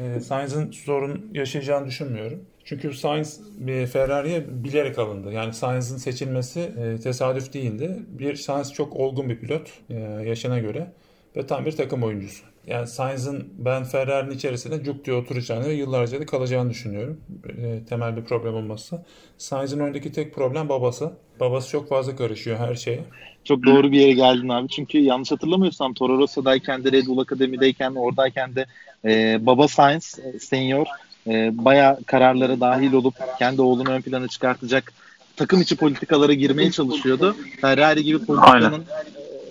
E, 0.00 0.20
Sainz'ın 0.20 0.70
sorun 0.70 1.30
yaşayacağını 1.34 1.86
düşünmüyorum. 1.86 2.44
Çünkü 2.64 2.94
Sainz 2.94 3.40
bir 3.58 3.86
Ferrari'ye 3.86 4.44
bilerek 4.64 4.98
alındı. 4.98 5.32
Yani 5.32 5.54
Sainz'ın 5.54 5.96
seçilmesi 5.96 6.60
e, 6.60 7.00
tesadüf 7.00 7.52
değildi. 7.52 8.02
Bir 8.08 8.34
Sainz 8.34 8.72
çok 8.72 8.96
olgun 8.96 9.28
bir 9.28 9.38
pilot 9.38 9.70
e, 9.90 9.94
yaşına 10.24 10.58
göre 10.58 10.92
ve 11.36 11.46
tam 11.46 11.66
bir 11.66 11.72
takım 11.72 12.02
oyuncusu. 12.02 12.44
Yani 12.66 12.86
Sainz'ın 12.86 13.48
ben 13.58 13.84
Ferrari'nin 13.84 14.34
içerisinde 14.34 14.84
cuk 14.84 15.04
diye 15.04 15.16
oturacağını 15.16 15.66
ve 15.66 15.72
yıllarca 15.72 16.20
da 16.20 16.26
kalacağını 16.26 16.70
düşünüyorum. 16.70 17.20
E, 17.58 17.84
temel 17.88 18.16
bir 18.16 18.24
problem 18.24 18.54
olmazsa. 18.54 19.04
Sainz'ın 19.38 19.80
önündeki 19.80 20.12
tek 20.12 20.34
problem 20.34 20.68
babası. 20.68 21.12
Babası 21.40 21.70
çok 21.70 21.88
fazla 21.88 22.16
karışıyor 22.16 22.56
her 22.58 22.74
şeye. 22.74 23.04
Çok 23.48 23.66
doğru 23.66 23.92
bir 23.92 24.00
yere 24.00 24.12
geldin 24.12 24.48
abi. 24.48 24.68
Çünkü 24.68 24.98
yanlış 24.98 25.32
hatırlamıyorsam 25.32 25.94
Toro 25.94 26.18
Rosso'dayken 26.18 26.84
de 26.84 26.92
Red 26.92 27.06
Bull 27.06 27.18
Akademi'deyken 27.18 27.94
oradayken 27.94 28.54
de 28.54 28.66
e, 29.04 29.38
baba 29.46 29.68
Sainz 29.68 30.18
e, 30.18 30.38
senior 30.38 30.86
e, 31.26 31.50
baya 31.64 31.98
kararlara 32.06 32.60
dahil 32.60 32.92
olup 32.92 33.14
kendi 33.38 33.62
oğlunu 33.62 33.90
ön 33.90 34.00
plana 34.00 34.28
çıkartacak 34.28 34.92
takım 35.36 35.60
içi 35.60 35.76
politikalara 35.76 36.32
girmeye 36.32 36.70
çalışıyordu. 36.70 37.36
Ferrari 37.60 38.04
gibi 38.04 38.18
politikanın 38.18 38.72
Aynen. 38.72 38.84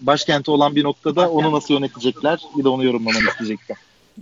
başkenti 0.01 0.51
olan 0.51 0.75
bir 0.75 0.83
noktada 0.83 1.29
onu 1.29 1.51
nasıl 1.51 1.73
yönetecekler 1.73 2.39
bir 2.57 2.63
de 2.63 2.69
onu 2.69 2.83
yorumlamanı 2.83 3.29
isteyecektim. 3.29 3.75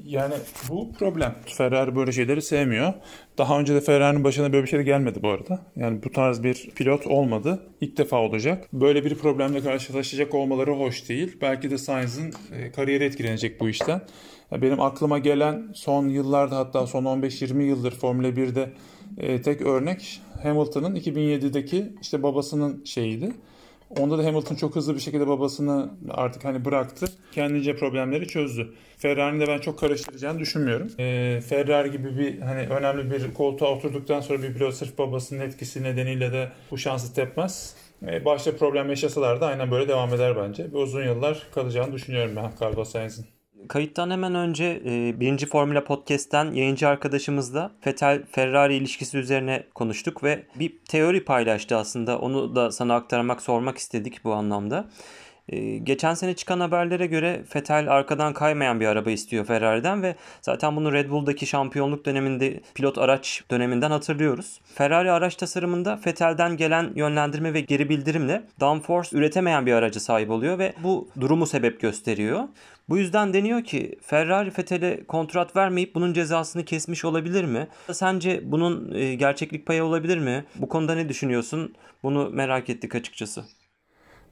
Yani 0.05 0.33
bu 0.69 0.91
problem. 0.93 1.35
Ferrari 1.45 1.95
böyle 1.95 2.11
şeyleri 2.11 2.41
sevmiyor. 2.41 2.93
Daha 3.37 3.59
önce 3.59 3.75
de 3.75 3.81
Ferrari'nin 3.81 4.23
başına 4.23 4.53
böyle 4.53 4.63
bir 4.63 4.69
şey 4.69 4.81
gelmedi 4.81 5.19
bu 5.23 5.29
arada. 5.29 5.59
Yani 5.75 6.03
bu 6.03 6.11
tarz 6.11 6.43
bir 6.43 6.69
pilot 6.75 7.07
olmadı. 7.07 7.59
İlk 7.81 7.97
defa 7.97 8.17
olacak. 8.17 8.67
Böyle 8.73 9.05
bir 9.05 9.15
problemle 9.15 9.61
karşılaşacak 9.61 10.33
olmaları 10.33 10.71
hoş 10.71 11.09
değil. 11.09 11.37
Belki 11.41 11.71
de 11.71 11.77
Sainz'ın 11.77 12.33
e, 12.51 12.71
kariyeri 12.71 13.03
etkilenecek 13.03 13.59
bu 13.59 13.69
işten. 13.69 14.01
Benim 14.51 14.81
aklıma 14.81 15.19
gelen 15.19 15.71
son 15.73 16.09
yıllarda 16.09 16.57
hatta 16.57 16.87
son 16.87 17.03
15-20 17.03 17.61
yıldır 17.61 17.91
Formula 17.91 18.27
1'de 18.27 18.69
e, 19.17 19.41
tek 19.41 19.61
örnek 19.61 20.21
Hamilton'ın 20.43 20.95
2007'deki 20.95 21.93
işte 22.01 22.23
babasının 22.23 22.85
şeyiydi. 22.85 23.31
Onda 23.99 24.17
da 24.17 24.25
Hamilton 24.25 24.55
çok 24.55 24.75
hızlı 24.75 24.95
bir 24.95 24.99
şekilde 24.99 25.27
babasını 25.27 25.89
artık 26.09 26.45
hani 26.45 26.65
bıraktı. 26.65 27.05
Kendince 27.31 27.75
problemleri 27.75 28.27
çözdü. 28.27 28.73
Ferrari'nin 28.97 29.39
de 29.39 29.47
ben 29.47 29.59
çok 29.59 29.79
karıştıracağını 29.79 30.39
düşünmüyorum. 30.39 30.91
E, 30.99 31.41
Ferrari 31.41 31.91
gibi 31.91 32.17
bir 32.17 32.39
hani 32.39 32.67
önemli 32.67 33.11
bir 33.11 33.33
koltuğa 33.33 33.69
oturduktan 33.69 34.21
sonra 34.21 34.43
bir 34.43 34.53
pilot 34.53 34.73
sırf 34.73 34.97
babasının 34.97 35.39
etkisi 35.39 35.83
nedeniyle 35.83 36.33
de 36.33 36.49
bu 36.71 36.77
şansı 36.77 37.13
tepmez. 37.15 37.75
E, 38.07 38.25
başta 38.25 38.55
problem 38.55 38.89
yaşasalar 38.89 39.41
da 39.41 39.47
aynen 39.47 39.71
böyle 39.71 39.87
devam 39.87 40.13
eder 40.13 40.35
bence. 40.35 40.71
Ve 40.73 40.77
uzun 40.77 41.03
yıllar 41.03 41.47
kalacağını 41.53 41.93
düşünüyorum 41.93 42.35
ben 42.35 42.51
Carlos 42.61 42.91
Sainz'in. 42.91 43.25
Kayıttan 43.67 44.09
hemen 44.09 44.35
önce 44.35 44.81
e, 44.85 45.19
birinci 45.19 45.45
Formula 45.45 45.83
Podcast'ten 45.83 46.51
yayıncı 46.51 46.87
arkadaşımızla 46.87 47.71
Fetel 47.81 48.23
Ferrari 48.31 48.75
ilişkisi 48.75 49.17
üzerine 49.17 49.63
konuştuk 49.75 50.23
ve 50.23 50.43
bir 50.55 50.73
teori 50.89 51.25
paylaştı 51.25 51.77
aslında. 51.77 52.19
Onu 52.19 52.55
da 52.55 52.71
sana 52.71 52.95
aktarmak, 52.95 53.41
sormak 53.41 53.77
istedik 53.77 54.23
bu 54.23 54.33
anlamda. 54.33 54.89
Ee, 55.49 55.77
geçen 55.77 56.13
sene 56.13 56.33
çıkan 56.33 56.59
haberlere 56.59 57.05
göre 57.05 57.43
Vettel 57.55 57.91
arkadan 57.91 58.33
kaymayan 58.33 58.79
bir 58.79 58.85
araba 58.85 59.11
istiyor 59.11 59.45
Ferrari'den 59.45 60.03
ve 60.03 60.15
zaten 60.41 60.75
bunu 60.75 60.93
Red 60.93 61.09
Bull'daki 61.09 61.45
şampiyonluk 61.45 62.05
döneminde 62.05 62.59
pilot 62.75 62.97
araç 62.97 63.43
döneminden 63.51 63.91
hatırlıyoruz. 63.91 64.59
Ferrari 64.75 65.11
araç 65.11 65.35
tasarımında 65.35 65.99
Vettel'den 66.05 66.57
gelen 66.57 66.91
yönlendirme 66.95 67.53
ve 67.53 67.61
geri 67.61 67.89
bildirimle 67.89 68.43
downforce 68.59 69.17
üretemeyen 69.17 69.65
bir 69.65 69.73
araca 69.73 69.99
sahip 69.99 70.29
oluyor 70.29 70.59
ve 70.59 70.73
bu 70.83 71.09
durumu 71.19 71.45
sebep 71.45 71.81
gösteriyor. 71.81 72.43
Bu 72.89 72.97
yüzden 72.97 73.33
deniyor 73.33 73.63
ki 73.63 73.99
Ferrari 74.01 74.49
Vettel'e 74.49 75.03
kontrat 75.07 75.55
vermeyip 75.55 75.95
bunun 75.95 76.13
cezasını 76.13 76.65
kesmiş 76.65 77.05
olabilir 77.05 77.43
mi? 77.43 77.67
Sence 77.91 78.41
bunun 78.51 78.93
e, 78.95 79.15
gerçeklik 79.15 79.65
payı 79.65 79.83
olabilir 79.83 80.17
mi? 80.17 80.45
Bu 80.55 80.69
konuda 80.69 80.95
ne 80.95 81.09
düşünüyorsun? 81.09 81.75
Bunu 82.03 82.29
merak 82.29 82.69
ettik 82.69 82.95
açıkçası 82.95 83.43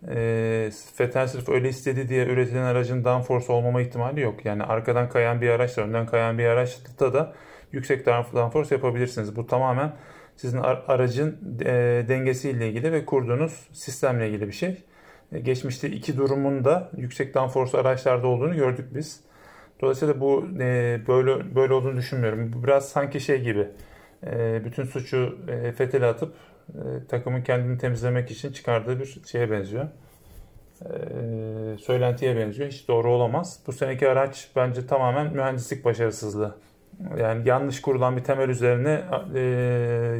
e, 0.07 0.69
Vettel 0.99 1.27
sırf 1.27 1.49
öyle 1.49 1.69
istedi 1.69 2.09
diye 2.09 2.25
üretilen 2.25 2.63
aracın 2.63 3.05
downforce 3.05 3.51
olmama 3.51 3.81
ihtimali 3.81 4.21
yok. 4.21 4.45
Yani 4.45 4.63
arkadan 4.63 5.09
kayan 5.09 5.41
bir 5.41 5.49
araçla 5.49 5.81
önden 5.81 6.05
kayan 6.05 6.37
bir 6.37 6.45
araçta 6.45 7.13
da 7.13 7.33
yüksek 7.71 8.05
downforce 8.05 8.75
yapabilirsiniz. 8.75 9.35
Bu 9.35 9.47
tamamen 9.47 9.93
sizin 10.35 10.57
aracın 10.87 11.57
e, 11.65 12.05
dengesiyle 12.07 12.69
ilgili 12.69 12.91
ve 12.91 13.05
kurduğunuz 13.05 13.67
sistemle 13.73 14.29
ilgili 14.29 14.47
bir 14.47 14.53
şey. 14.53 14.83
E, 15.31 15.39
geçmişte 15.39 15.89
iki 15.89 16.17
durumun 16.17 16.65
da 16.65 16.89
yüksek 16.97 17.33
downforce 17.33 17.77
araçlarda 17.77 18.27
olduğunu 18.27 18.55
gördük 18.55 18.85
biz. 18.95 19.19
Dolayısıyla 19.81 20.19
bu 20.19 20.45
e, 20.59 20.99
böyle 21.07 21.55
böyle 21.55 21.73
olduğunu 21.73 21.97
düşünmüyorum. 21.97 22.53
Bu 22.53 22.63
biraz 22.63 22.89
sanki 22.89 23.19
şey 23.19 23.41
gibi. 23.41 23.67
E, 24.25 24.61
bütün 24.65 24.83
suçu 24.83 25.37
e, 25.47 25.63
Vettel'e 25.79 26.05
atıp 26.05 26.33
e, 26.69 27.07
takımın 27.09 27.41
kendini 27.41 27.77
temizlemek 27.77 28.31
için 28.31 28.51
çıkardığı 28.51 28.99
bir 28.99 29.21
şeye 29.25 29.51
benziyor. 29.51 29.87
E, 30.81 30.87
söylentiye 31.77 32.37
benziyor. 32.37 32.69
Hiç 32.69 32.87
doğru 32.87 33.11
olamaz. 33.11 33.59
Bu 33.67 33.73
seneki 33.73 34.09
araç 34.09 34.49
bence 34.55 34.87
tamamen 34.87 35.33
mühendislik 35.33 35.85
başarısızlığı. 35.85 36.55
Yani 37.17 37.49
yanlış 37.49 37.81
kurulan 37.81 38.17
bir 38.17 38.23
temel 38.23 38.49
üzerine 38.49 39.01
e, 39.35 39.39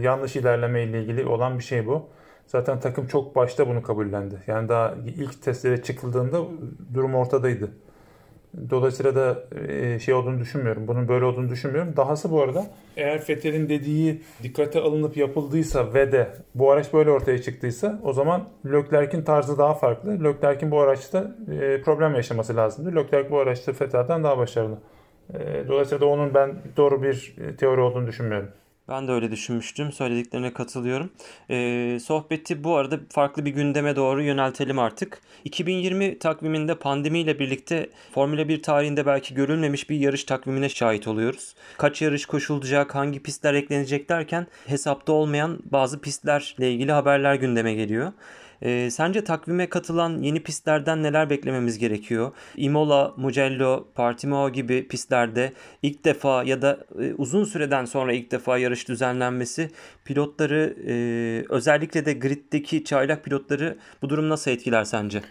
yanlış 0.02 0.36
ilerleme 0.36 0.84
ile 0.84 1.02
ilgili 1.02 1.26
olan 1.26 1.60
bir 1.60 1.64
şey 1.64 1.88
bu. 1.88 2.10
Zaten 2.52 2.80
takım 2.80 3.08
çok 3.08 3.36
başta 3.36 3.68
bunu 3.68 3.84
kabullendi. 3.84 4.36
Yani 4.48 4.70
daha 4.70 4.96
ilk 5.06 5.42
testlere 5.42 5.84
çıkıldığında 5.84 6.38
durum 6.94 7.16
ortadaydı. 7.16 7.72
Dolayısıyla 8.70 9.16
da 9.16 9.44
e, 9.68 10.00
şey 10.00 10.14
olduğunu 10.14 10.40
düşünmüyorum. 10.40 10.88
Bunun 10.88 11.08
böyle 11.08 11.26
olduğunu 11.26 11.50
düşünmüyorum. 11.50 11.94
Dahası 11.98 12.32
bu 12.32 12.42
arada 12.42 12.66
eğer 12.98 13.22
Fethel'in 13.22 13.70
dediği 13.70 14.22
dikkate 14.44 14.80
alınıp 14.80 15.18
yapıldıysa 15.18 15.94
ve 15.94 16.12
de 16.12 16.28
bu 16.56 16.72
araç 16.72 16.94
böyle 16.94 17.12
ortaya 17.12 17.42
çıktıysa 17.42 18.00
o 18.04 18.14
zaman 18.14 18.50
Leclerc'in 18.66 19.24
tarzı 19.24 19.58
daha 19.58 19.74
farklı. 19.74 20.24
Leclerc'in 20.24 20.72
bu 20.72 20.80
araçta 20.80 21.36
e, 21.62 21.82
problem 21.82 22.16
yaşaması 22.16 22.56
lazımdı. 22.56 22.96
Leclerc 22.96 23.32
bu 23.32 23.40
araçta 23.40 23.74
Fethel'den 23.74 24.24
daha 24.24 24.38
başarılı. 24.38 24.78
E, 25.34 25.68
dolayısıyla 25.68 26.02
da 26.02 26.06
onun 26.06 26.34
ben 26.34 26.56
doğru 26.78 27.04
bir 27.04 27.36
teori 27.58 27.82
olduğunu 27.82 28.08
düşünmüyorum. 28.08 28.50
Ben 28.92 29.08
de 29.08 29.12
öyle 29.12 29.32
düşünmüştüm. 29.32 29.92
Söylediklerine 29.92 30.54
katılıyorum. 30.54 31.10
Ee, 31.50 31.98
sohbeti 32.04 32.64
bu 32.64 32.76
arada 32.76 33.00
farklı 33.10 33.46
bir 33.46 33.52
gündeme 33.52 33.96
doğru 33.96 34.24
yöneltelim 34.24 34.80
artık. 34.80 35.22
2020 35.46 36.20
takviminde 36.20 36.76
pandemiyle 36.76 37.40
birlikte 37.40 37.90
Formula 38.14 38.48
1 38.48 38.62
tarihinde 38.62 39.06
belki 39.06 39.34
görülmemiş 39.34 39.90
bir 39.90 40.00
yarış 40.00 40.24
takvimine 40.24 40.70
şahit 40.70 41.08
oluyoruz. 41.08 41.56
Kaç 41.78 42.02
yarış 42.02 42.26
koşulacak, 42.26 42.96
hangi 42.96 43.24
pistler 43.24 43.54
eklenecek 43.54 44.10
derken 44.10 44.48
hesapta 44.68 45.14
olmayan 45.14 45.60
bazı 45.72 46.02
pistlerle 46.02 46.72
ilgili 46.72 46.92
haberler 46.92 47.36
gündeme 47.36 47.74
geliyor. 47.74 48.12
E, 48.62 48.90
sence 48.92 49.24
takvime 49.24 49.70
katılan 49.70 50.22
yeni 50.22 50.44
pistlerden 50.44 51.04
neler 51.04 51.30
beklememiz 51.30 51.78
gerekiyor? 51.78 52.32
Imola, 52.58 53.14
Mugello, 53.18 53.88
Portimao 53.96 54.50
gibi 54.50 54.88
pistlerde 54.88 55.54
ilk 55.82 56.06
defa 56.06 56.44
ya 56.44 56.62
da 56.62 56.80
e, 57.02 57.14
uzun 57.14 57.44
süreden 57.44 57.86
sonra 57.86 58.14
ilk 58.14 58.32
defa 58.32 58.58
yarış 58.58 58.88
düzenlenmesi 58.88 59.70
pilotları 60.06 60.76
e, 60.88 60.94
özellikle 61.50 62.06
de 62.06 62.14
griddeki 62.14 62.84
çaylak 62.84 63.24
pilotları 63.24 63.78
bu 64.02 64.10
durum 64.10 64.30
nasıl 64.30 64.52
etkiler 64.52 64.84
sence? 64.84 65.22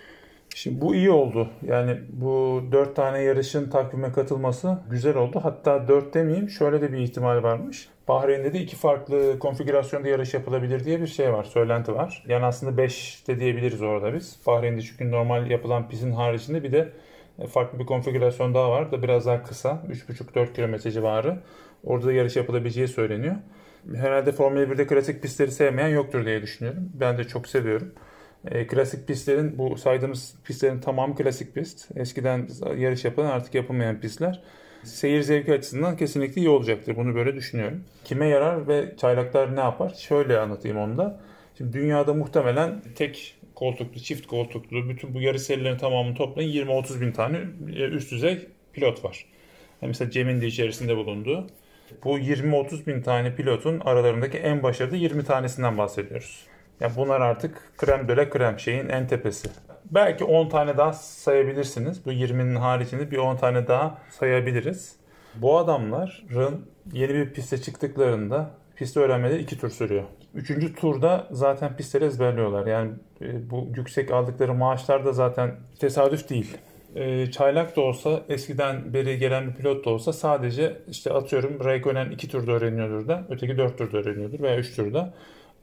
Şimdi 0.54 0.80
bu 0.80 0.94
iyi 0.94 1.10
oldu. 1.10 1.48
Yani 1.66 1.98
bu 2.08 2.62
dört 2.72 2.96
tane 2.96 3.22
yarışın 3.22 3.70
takvime 3.70 4.12
katılması 4.12 4.78
güzel 4.90 5.16
oldu. 5.16 5.40
Hatta 5.42 5.88
dört 5.88 6.14
demeyeyim 6.14 6.50
şöyle 6.50 6.80
de 6.80 6.92
bir 6.92 6.98
ihtimal 6.98 7.42
varmış. 7.42 7.88
Bahreyn'de 8.08 8.52
de 8.52 8.60
iki 8.60 8.76
farklı 8.76 9.38
konfigürasyonda 9.38 10.08
yarış 10.08 10.34
yapılabilir 10.34 10.84
diye 10.84 11.00
bir 11.00 11.06
şey 11.06 11.32
var, 11.32 11.44
söylenti 11.44 11.94
var. 11.94 12.24
Yani 12.28 12.44
aslında 12.44 12.76
5 12.76 13.24
de 13.28 13.40
diyebiliriz 13.40 13.82
orada 13.82 14.14
biz. 14.14 14.40
Bahreyn'de 14.46 14.82
çünkü 14.82 15.10
normal 15.10 15.50
yapılan 15.50 15.88
pistin 15.88 16.12
haricinde 16.12 16.62
bir 16.62 16.72
de 16.72 16.88
farklı 17.48 17.78
bir 17.78 17.86
konfigürasyon 17.86 18.54
daha 18.54 18.70
var 18.70 18.92
da 18.92 19.02
biraz 19.02 19.26
daha 19.26 19.42
kısa. 19.42 19.82
3,5-4 19.88 20.52
kilometre 20.52 20.90
civarı. 20.90 21.38
Orada 21.84 22.06
da 22.06 22.12
yarış 22.12 22.36
yapılabileceği 22.36 22.88
söyleniyor. 22.88 23.36
Herhalde 23.94 24.32
Formula 24.32 24.62
1'de 24.62 24.86
klasik 24.86 25.22
pistleri 25.22 25.50
sevmeyen 25.50 25.88
yoktur 25.88 26.24
diye 26.24 26.42
düşünüyorum. 26.42 26.90
Ben 26.94 27.18
de 27.18 27.24
çok 27.24 27.48
seviyorum. 27.48 27.92
E, 28.44 28.66
klasik 28.66 29.08
pistlerin 29.08 29.58
bu 29.58 29.76
saydığımız 29.76 30.34
pistlerin 30.44 30.80
tamamı 30.80 31.14
klasik 31.16 31.54
pist. 31.54 31.88
Eskiden 31.96 32.48
yarış 32.76 33.04
yapılan 33.04 33.26
artık 33.26 33.54
yapılmayan 33.54 34.00
pistler. 34.00 34.42
Seyir 34.84 35.22
zevki 35.22 35.52
açısından 35.52 35.96
kesinlikle 35.96 36.40
iyi 36.40 36.48
olacaktır. 36.48 36.96
Bunu 36.96 37.14
böyle 37.14 37.34
düşünüyorum. 37.34 37.84
Kime 38.04 38.28
yarar 38.28 38.68
ve 38.68 38.94
çaylaklar 38.96 39.56
ne 39.56 39.60
yapar? 39.60 39.94
Şöyle 39.98 40.38
anlatayım 40.38 40.78
onu 40.78 40.98
da. 40.98 41.20
Şimdi 41.58 41.72
dünyada 41.72 42.14
muhtemelen 42.14 42.82
tek 42.94 43.36
koltuklu, 43.54 44.00
çift 44.00 44.26
koltuklu 44.26 44.88
bütün 44.88 45.14
bu 45.14 45.20
yarış 45.20 45.42
serilerinin 45.42 45.78
tamamını 45.78 46.14
toplayın 46.14 46.66
20-30 46.66 47.00
bin 47.00 47.12
tane 47.12 47.38
üst 47.68 48.12
düzey 48.12 48.48
pilot 48.72 49.04
var. 49.04 49.26
Yani 49.82 49.88
mesela 49.88 50.10
Cem'in 50.10 50.40
de 50.40 50.46
içerisinde 50.46 50.96
bulunduğu. 50.96 51.46
Bu 52.04 52.18
20-30 52.18 52.86
bin 52.86 53.02
tane 53.02 53.34
pilotun 53.34 53.80
aralarındaki 53.80 54.38
en 54.38 54.62
başarılı 54.62 54.96
20 54.96 55.24
tanesinden 55.24 55.78
bahsediyoruz. 55.78 56.46
Yani 56.80 56.92
bunlar 56.96 57.20
artık 57.20 57.72
krem 57.76 58.08
döle 58.08 58.30
krem 58.30 58.58
şeyin 58.58 58.88
en 58.88 59.06
tepesi. 59.06 59.48
Belki 59.90 60.24
10 60.24 60.48
tane 60.48 60.76
daha 60.76 60.92
sayabilirsiniz. 60.92 62.06
Bu 62.06 62.12
20'nin 62.12 62.56
haricinde 62.56 63.10
bir 63.10 63.18
10 63.18 63.36
tane 63.36 63.68
daha 63.68 63.98
sayabiliriz. 64.10 64.96
Bu 65.34 65.58
adamların 65.58 66.66
yeni 66.92 67.14
bir 67.14 67.32
piste 67.32 67.58
çıktıklarında 67.58 68.50
pisti 68.76 69.00
öğrenmeleri 69.00 69.42
2 69.42 69.58
tur 69.58 69.70
sürüyor. 69.70 70.04
Üçüncü 70.34 70.74
turda 70.74 71.26
zaten 71.30 71.76
pistleri 71.76 72.04
ezberliyorlar. 72.04 72.66
Yani 72.66 72.90
e, 73.20 73.50
bu 73.50 73.68
yüksek 73.76 74.10
aldıkları 74.10 74.54
maaşlar 74.54 75.04
da 75.04 75.12
zaten 75.12 75.56
tesadüf 75.78 76.30
değil. 76.30 76.56
E, 76.94 77.30
çaylak 77.30 77.76
da 77.76 77.80
olsa 77.80 78.22
eskiden 78.28 78.94
beri 78.94 79.18
gelen 79.18 79.48
bir 79.48 79.54
pilot 79.54 79.84
da 79.84 79.90
olsa 79.90 80.12
sadece 80.12 80.76
işte 80.88 81.12
atıyorum 81.12 81.64
Raikkonen 81.64 82.10
2 82.10 82.28
turda 82.28 82.52
öğreniyordur 82.52 83.08
da 83.08 83.24
öteki 83.28 83.58
4 83.58 83.78
turda 83.78 83.98
öğreniyordur 83.98 84.40
veya 84.40 84.56
3 84.56 84.76
turda. 84.76 85.14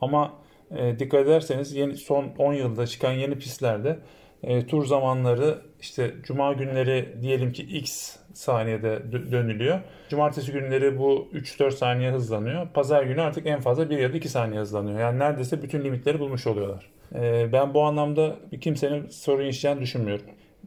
Ama 0.02 0.34
e, 0.76 1.00
dikkat 1.00 1.20
ederseniz 1.20 1.74
yeni, 1.74 1.96
son 1.96 2.26
10 2.38 2.54
yılda 2.54 2.88
çıkan 2.88 3.12
yeni 3.12 3.38
pistlerde 3.38 4.00
e, 4.44 4.68
tur 4.68 4.86
zamanları 4.86 5.62
işte 5.82 6.14
cuma 6.24 6.54
günleri 6.54 7.16
diyelim 7.22 7.52
ki 7.52 7.64
x 7.64 8.16
saniyede 8.34 9.12
dönülüyor. 9.32 9.80
Cumartesi 10.10 10.52
günleri 10.52 11.00
bu 11.00 11.30
3-4 11.34 11.72
saniye 11.72 12.12
hızlanıyor. 12.12 12.68
Pazar 12.74 13.04
günü 13.04 13.22
artık 13.22 13.48
en 13.48 13.60
fazla 13.60 13.90
1 13.90 13.98
ya 13.98 14.14
da 14.14 14.18
2 14.18 14.30
saniye 14.30 14.62
hızlanıyor. 14.62 15.00
Yani 15.00 15.20
neredeyse 15.20 15.62
bütün 15.62 15.84
limitleri 15.84 16.20
bulmuş 16.20 16.48
oluyorlar. 16.48 16.90
E, 17.16 17.52
ben 17.54 17.74
bu 17.74 17.84
anlamda 17.84 18.36
kimsenin 18.62 19.08
sorun 19.08 19.44
yaşayacağını 19.44 19.82
düşünmüyorum. 19.82 20.26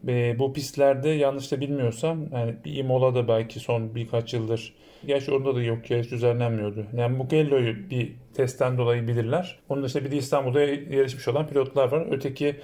E, 0.08 0.38
bu 0.38 0.52
pistlerde 0.52 1.08
yanlış 1.08 1.52
da 1.52 1.60
bilmiyorsam 1.60 2.18
yani 2.32 2.54
bir 2.64 2.76
Imola'da 2.76 3.28
belki 3.28 3.60
son 3.60 3.94
birkaç 3.94 4.34
yıldır 4.34 4.74
Gerçi 5.06 5.32
orada 5.32 5.54
da 5.54 5.62
yok 5.62 5.90
yarış 5.90 6.10
düzenlenmiyordu. 6.10 6.86
Yani 6.96 7.16
Mugello'yu 7.16 7.90
bir 7.90 8.12
testten 8.34 8.78
dolayı 8.78 9.08
bilirler. 9.08 9.58
Onun 9.68 9.82
dışında 9.82 10.04
bir 10.04 10.10
de 10.10 10.16
İstanbul'da 10.16 10.60
yarışmış 10.60 11.28
olan 11.28 11.46
pilotlar 11.46 11.92
var. 11.92 12.06
Öteki 12.10 12.56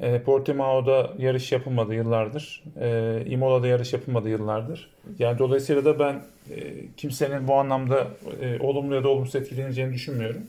e, 0.00 0.22
Portimao'da 0.22 1.12
yarış 1.18 1.52
yapılmadı 1.52 1.94
yıllardır. 1.94 2.62
E, 2.80 3.22
Imola'da 3.26 3.66
yarış 3.66 3.92
yapılmadı 3.92 4.28
yıllardır. 4.28 4.90
Yani 5.18 5.38
dolayısıyla 5.38 5.84
da 5.84 5.98
ben 5.98 6.22
e, 6.50 6.74
kimsenin 6.96 7.48
bu 7.48 7.54
anlamda 7.54 8.06
e, 8.40 8.58
olumlu 8.60 8.94
ya 8.94 9.04
da 9.04 9.08
olumsuz 9.08 9.34
etkileneceğini 9.34 9.92
düşünmüyorum. 9.92 10.42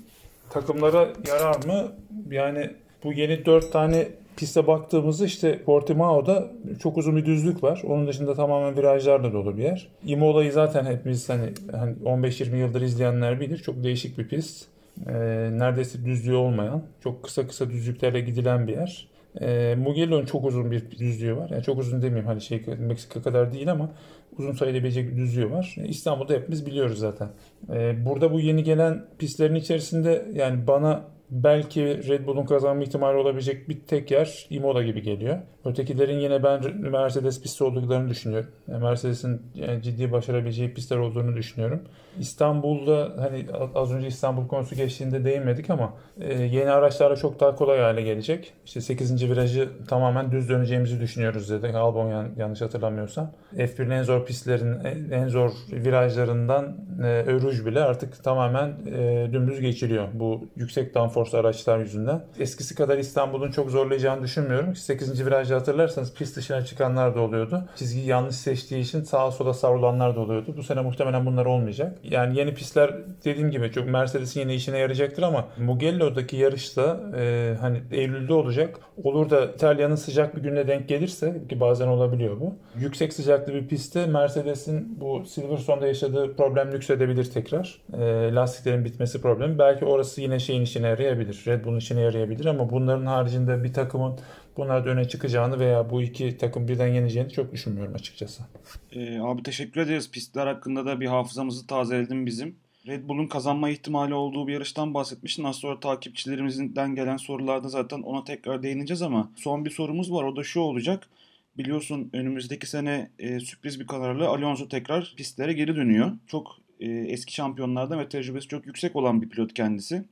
Takımlara 0.49 1.09
yarar 1.27 1.65
mı? 1.65 1.91
Yani 2.29 2.69
bu 3.03 3.13
yeni 3.13 3.45
dört 3.45 3.71
tane 3.71 4.07
piste 4.37 4.67
baktığımızda 4.67 5.25
işte 5.25 5.63
Portimao'da 5.63 6.51
çok 6.79 6.97
uzun 6.97 7.15
bir 7.15 7.25
düzlük 7.25 7.63
var. 7.63 7.81
Onun 7.87 8.07
dışında 8.07 8.33
tamamen 8.33 8.77
virajlarla 8.77 9.33
dolu 9.33 9.57
bir 9.57 9.63
yer. 9.63 9.87
Imola'yı 10.05 10.51
zaten 10.51 10.85
hepimiz 10.85 11.29
hani, 11.29 11.49
hani 11.71 11.95
15-20 12.05 12.55
yıldır 12.55 12.81
izleyenler 12.81 13.39
bilir. 13.39 13.57
Çok 13.57 13.83
değişik 13.83 14.17
bir 14.17 14.27
pist. 14.27 14.65
Ee, 15.07 15.13
neredeyse 15.51 16.05
düzlüğü 16.05 16.35
olmayan, 16.35 16.83
çok 17.03 17.23
kısa 17.23 17.47
kısa 17.47 17.69
düzlüklerle 17.69 18.19
gidilen 18.19 18.67
bir 18.67 18.73
yer. 18.73 19.07
E, 19.41 19.75
Mugello'nun 19.75 20.25
çok 20.25 20.45
uzun 20.45 20.71
bir 20.71 20.91
düzlüğü 20.91 21.37
var. 21.37 21.49
Yani 21.49 21.63
çok 21.63 21.79
uzun 21.79 22.01
demeyeyim 22.01 22.27
hani 22.27 22.41
şey 22.41 22.63
Meksika 22.79 23.21
kadar 23.21 23.53
değil 23.53 23.71
ama 23.71 23.91
uzun 24.37 24.51
sayılabilecek 24.51 25.11
bir 25.11 25.17
düzlüğü 25.17 25.51
var. 25.51 25.75
E, 25.77 25.87
İstanbul'da 25.87 26.33
hepimiz 26.33 26.65
biliyoruz 26.65 26.99
zaten. 26.99 27.29
E, 27.73 28.05
burada 28.05 28.33
bu 28.33 28.39
yeni 28.39 28.63
gelen 28.63 29.05
pistlerin 29.19 29.55
içerisinde 29.55 30.25
yani 30.33 30.67
bana 30.67 31.03
belki 31.29 32.07
Red 32.07 32.27
Bull'un 32.27 32.45
kazanma 32.45 32.83
ihtimali 32.83 33.17
olabilecek 33.17 33.69
bir 33.69 33.79
tek 33.79 34.11
yer 34.11 34.47
Imola 34.49 34.83
gibi 34.83 35.01
geliyor. 35.01 35.41
Ötekilerin 35.65 36.19
yine 36.19 36.43
ben 36.43 36.77
Mercedes 36.91 37.41
pisti 37.41 37.63
olduklarını 37.63 38.09
düşünüyorum. 38.09 38.49
Mercedes'in 38.67 39.41
ciddi 39.81 40.11
başarabileceği 40.11 40.73
pistler 40.73 40.97
olduğunu 40.97 41.35
düşünüyorum. 41.35 41.81
İstanbul'da 42.19 43.13
hani 43.19 43.45
az 43.75 43.93
önce 43.93 44.07
İstanbul 44.07 44.47
konusu 44.47 44.75
geçtiğinde 44.75 45.25
değinmedik 45.25 45.69
ama 45.69 45.93
e, 46.21 46.33
yeni 46.33 46.71
araçlarla 46.71 47.15
çok 47.15 47.39
daha 47.39 47.55
kolay 47.55 47.79
hale 47.79 48.01
gelecek. 48.01 48.53
İşte 48.65 48.81
8. 48.81 49.29
virajı 49.29 49.69
tamamen 49.87 50.31
düz 50.31 50.49
döneceğimizi 50.49 51.01
düşünüyoruz 51.01 51.49
dedi. 51.49 51.77
Albon 51.77 52.09
yan, 52.09 52.29
yanlış 52.37 52.61
hatırlamıyorsam. 52.61 53.31
F1'in 53.55 53.89
en 53.89 54.03
zor 54.03 54.25
pistlerin 54.25 54.83
en 55.11 55.27
zor 55.27 55.51
virajlarından 55.71 56.77
e, 57.03 57.05
Öruj 57.05 57.65
bile 57.65 57.81
artık 57.81 58.23
tamamen 58.23 58.73
e, 58.87 59.27
dümdüz 59.33 59.61
geçiliyor 59.61 60.07
bu 60.13 60.47
yüksek 60.55 60.95
downforce 60.95 61.37
araçlar 61.37 61.79
yüzünden. 61.79 62.21
Eskisi 62.39 62.75
kadar 62.75 62.97
İstanbul'un 62.97 63.51
çok 63.51 63.69
zorlayacağını 63.71 64.23
düşünmüyorum. 64.23 64.75
8. 64.75 65.25
virajı 65.25 65.54
hatırlarsanız 65.55 66.13
pist 66.13 66.37
dışına 66.37 66.65
çıkanlar 66.65 67.15
da 67.15 67.19
oluyordu. 67.19 67.63
Çizgiyi 67.75 68.07
yanlış 68.07 68.35
seçtiği 68.35 68.81
için 68.81 69.03
sağa 69.03 69.31
sola 69.31 69.53
savrulanlar 69.53 70.15
da 70.15 70.19
oluyordu. 70.19 70.53
Bu 70.57 70.63
sene 70.63 70.81
muhtemelen 70.81 71.25
bunlar 71.25 71.45
olmayacak. 71.45 71.97
Yani 72.03 72.37
yeni 72.37 72.53
pistler 72.53 72.93
dediğim 73.25 73.51
gibi 73.51 73.71
çok 73.71 73.87
Mercedes'in 73.87 74.39
yine 74.39 74.55
işine 74.55 74.77
yarayacaktır 74.77 75.23
ama 75.23 75.47
Mugello'daki 75.57 76.37
yarışta 76.37 76.99
e, 77.17 77.55
hani 77.61 77.81
Eylül'de 77.91 78.33
olacak. 78.33 78.79
Olur 79.03 79.29
da 79.29 79.45
İtalya'nın 79.45 79.95
sıcak 79.95 80.35
bir 80.35 80.41
gününe 80.41 80.67
denk 80.67 80.89
gelirse 80.89 81.41
ki 81.49 81.59
bazen 81.59 81.87
olabiliyor 81.87 82.39
bu. 82.39 82.55
Yüksek 82.79 83.13
sıcaklı 83.13 83.53
bir 83.53 83.67
pistte 83.67 84.05
Mercedes'in 84.05 85.01
bu 85.01 85.25
Silverstone'da 85.25 85.87
yaşadığı 85.87 86.35
problem 86.35 86.71
yüksedebilir 86.71 87.31
tekrar. 87.31 87.81
E, 87.93 88.35
lastiklerin 88.35 88.85
bitmesi 88.85 89.21
problemi. 89.21 89.59
Belki 89.59 89.85
orası 89.85 90.21
yine 90.21 90.39
şeyin 90.39 90.61
işine 90.61 90.87
yarayabilir. 90.87 91.43
Red 91.47 91.65
Bull'un 91.65 91.77
işine 91.77 92.01
yarayabilir 92.01 92.45
ama 92.45 92.69
bunların 92.69 93.05
haricinde 93.05 93.63
bir 93.63 93.73
takımın 93.73 94.15
bunlar 94.57 94.85
öne 94.85 95.07
çıkacağını 95.07 95.59
veya 95.59 95.89
bu 95.89 96.01
iki 96.01 96.37
takım 96.37 96.67
birden 96.67 96.87
yeneceğini 96.87 97.31
çok 97.31 97.53
düşünmüyorum 97.53 97.95
açıkçası. 97.95 98.43
Ee, 98.91 99.19
abi 99.19 99.43
teşekkür 99.43 99.81
ederiz. 99.81 100.11
Pistler 100.11 100.47
hakkında 100.47 100.85
da 100.85 100.99
bir 100.99 101.05
hafızamızı 101.05 101.67
tazeledin 101.67 102.25
bizim. 102.25 102.55
Red 102.87 103.07
Bull'un 103.07 103.27
kazanma 103.27 103.69
ihtimali 103.69 104.13
olduğu 104.13 104.47
bir 104.47 104.53
yarıştan 104.53 104.93
bahsetmiştin. 104.93 105.43
Az 105.43 105.55
sonra 105.55 105.79
takipçilerimizden 105.79 106.95
gelen 106.95 107.17
sorularda 107.17 107.69
zaten 107.69 108.01
ona 108.01 108.23
tekrar 108.23 108.63
değineceğiz 108.63 109.01
ama 109.01 109.31
son 109.35 109.65
bir 109.65 109.69
sorumuz 109.69 110.11
var. 110.11 110.23
O 110.23 110.35
da 110.35 110.43
şu 110.43 110.59
olacak. 110.59 111.09
Biliyorsun 111.57 112.09
önümüzdeki 112.13 112.67
sene 112.67 113.09
e, 113.19 113.39
sürpriz 113.39 113.79
bir 113.79 113.87
kararla 113.87 114.27
Alonso 114.27 114.67
tekrar 114.67 115.13
pistlere 115.17 115.53
geri 115.53 115.75
dönüyor. 115.75 116.11
Çok 116.27 116.47
e, 116.79 116.89
eski 116.89 117.33
şampiyonlardan 117.33 117.99
ve 117.99 118.09
tecrübesi 118.09 118.47
çok 118.47 118.65
yüksek 118.65 118.95
olan 118.95 119.21
bir 119.21 119.29
pilot 119.29 119.53
kendisi. 119.53 120.03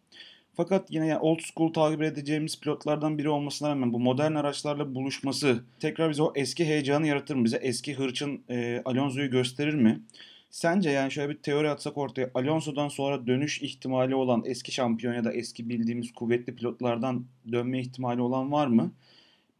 Fakat 0.56 0.92
yine 0.92 1.08
yani 1.08 1.20
old 1.20 1.39
school 1.39 1.74
takip 1.74 2.02
edeceğimiz 2.02 2.60
pilotlardan 2.60 3.18
biri 3.18 3.30
olmasına 3.30 3.70
rağmen 3.70 3.94
bu 3.94 4.00
modern 4.00 4.36
araçlarla 4.36 4.96
buluşması 4.96 5.63
tekrar 5.80 6.10
bize 6.10 6.24
o 6.24 6.34
eski 6.36 6.66
heyecanı 6.66 7.08
yaratır 7.08 7.36
mı? 7.36 7.46
Bize 7.46 7.58
eski 7.58 7.94
hırçın 7.94 8.42
e, 8.50 8.82
Alonso'yu 8.86 9.30
gösterir 9.30 9.74
mi? 9.74 10.02
Sence 10.50 10.89
yani 10.89 11.12
şöyle 11.12 11.30
bir 11.30 11.38
teori 11.38 11.70
atsak 11.70 11.98
ortaya 11.98 12.32
Alonso'dan 12.34 12.88
sonra 12.88 13.28
dönüş 13.28 13.62
ihtimali 13.62 14.16
olan 14.16 14.44
eski 14.46 14.72
şampiyon 14.72 15.13
ya 15.13 15.24
da 15.24 15.34
eski 15.34 15.70
bildiğimiz 15.70 16.13
kuvvetli 16.13 16.56
pilotlardan 16.56 17.26
dönme 17.52 17.80
ihtimali 17.80 18.22
olan 18.22 18.52
var 18.52 18.68
mı? 18.68 18.92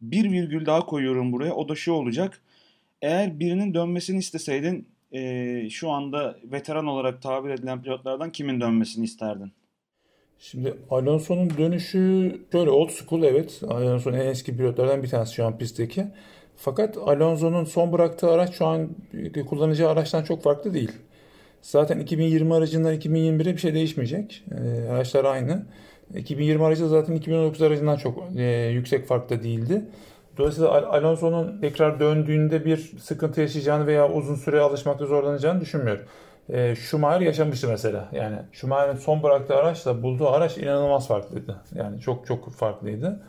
Bir 0.00 0.32
virgül 0.32 0.66
daha 0.66 0.86
koyuyorum 0.86 1.32
buraya 1.32 1.54
o 1.54 1.68
da 1.68 1.74
şu 1.74 1.92
olacak. 1.92 2.40
Eğer 3.02 3.40
birinin 3.40 3.74
dönmesini 3.74 4.18
isteseydin 4.18 4.88
e, 5.12 5.70
şu 5.70 5.90
anda 5.90 6.38
veteran 6.44 6.86
olarak 6.86 7.22
tabir 7.22 7.50
edilen 7.50 7.82
pilotlardan 7.82 8.30
kimin 8.30 8.60
dönmesini 8.60 9.04
isterdin? 9.04 9.52
Şimdi 10.50 10.74
Alonso'nun 10.90 11.50
dönüşü 11.58 12.36
şöyle 12.52 12.70
old 12.70 12.90
school 12.90 13.22
evet. 13.22 13.60
Alonso'nun 13.68 14.16
en 14.16 14.26
eski 14.26 14.56
pilotlardan 14.56 15.02
bir 15.02 15.08
tanesi 15.08 15.34
şu 15.34 15.46
an 15.46 15.58
pistteki. 15.58 16.06
Fakat 16.56 16.98
Alonso'nun 16.98 17.64
son 17.64 17.92
bıraktığı 17.92 18.30
araç 18.30 18.54
şu 18.54 18.66
an 18.66 18.88
kullanacağı 19.48 19.90
araçtan 19.90 20.22
çok 20.22 20.42
farklı 20.42 20.74
değil. 20.74 20.92
Zaten 21.62 21.98
2020 21.98 22.54
aracından 22.54 22.94
2021'e 22.94 23.52
bir 23.52 23.58
şey 23.58 23.74
değişmeyecek. 23.74 24.44
E, 24.50 24.88
araçlar 24.88 25.24
aynı. 25.24 25.66
2020 26.16 26.64
aracı 26.64 26.88
zaten 26.88 27.14
2019 27.14 27.62
aracından 27.62 27.96
çok 27.96 28.24
e, 28.36 28.42
yüksek 28.72 29.06
farkta 29.06 29.42
değildi. 29.42 29.84
Dolayısıyla 30.38 30.70
Al- 30.70 30.98
Alonso'nun 30.98 31.60
tekrar 31.60 32.00
döndüğünde 32.00 32.64
bir 32.64 32.92
sıkıntı 33.00 33.40
yaşayacağını 33.40 33.86
veya 33.86 34.12
uzun 34.12 34.34
süre 34.34 34.60
alışmakta 34.60 35.06
zorlanacağını 35.06 35.60
düşünmüyorum. 35.60 36.04
E, 36.48 36.74
Schumacher 36.74 37.20
yaşamıştı 37.20 37.68
mesela. 37.68 38.08
Yani 38.12 38.36
Schumacher'in 38.52 38.96
son 38.96 39.22
bıraktığı 39.22 39.56
araçla 39.56 40.02
bulduğu 40.02 40.28
araç 40.28 40.58
inanılmaz 40.58 41.08
farklıydı. 41.08 41.60
Yani 41.74 42.00
çok 42.00 42.26
çok 42.26 42.52
farklıydı. 42.52 43.20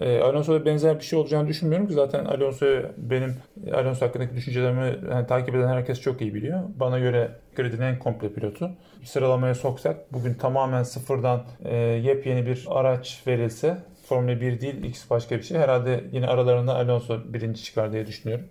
E, 0.00 0.20
Alonso'da 0.20 0.64
benzer 0.64 0.98
bir 0.98 1.04
şey 1.04 1.18
olacağını 1.18 1.48
düşünmüyorum 1.48 1.88
ki 1.88 1.94
zaten 1.94 2.24
Alonso'ya 2.24 2.82
benim 2.96 3.34
Alonso 3.74 4.06
hakkındaki 4.06 4.36
düşüncelerimi 4.36 4.96
yani, 5.10 5.26
takip 5.26 5.54
eden 5.54 5.68
herkes 5.68 6.00
çok 6.00 6.20
iyi 6.20 6.34
biliyor. 6.34 6.60
Bana 6.76 6.98
göre 6.98 7.30
gridin 7.56 7.82
en 7.82 7.98
komple 7.98 8.32
pilotu. 8.32 8.70
Sıralamaya 9.04 9.54
soksak 9.54 10.12
bugün 10.12 10.34
tamamen 10.34 10.82
sıfırdan 10.82 11.42
e, 11.64 11.76
yepyeni 11.76 12.46
bir 12.46 12.66
araç 12.70 13.22
verilse 13.26 13.76
Formula 14.06 14.40
1 14.40 14.60
değil 14.60 14.84
X 14.84 15.10
başka 15.10 15.36
bir 15.36 15.42
şey. 15.42 15.58
Herhalde 15.58 16.04
yine 16.12 16.26
aralarında 16.26 16.74
Alonso 16.74 17.18
birinci 17.24 17.62
çıkar 17.62 17.92
diye 17.92 18.06
düşünüyorum. 18.06 18.46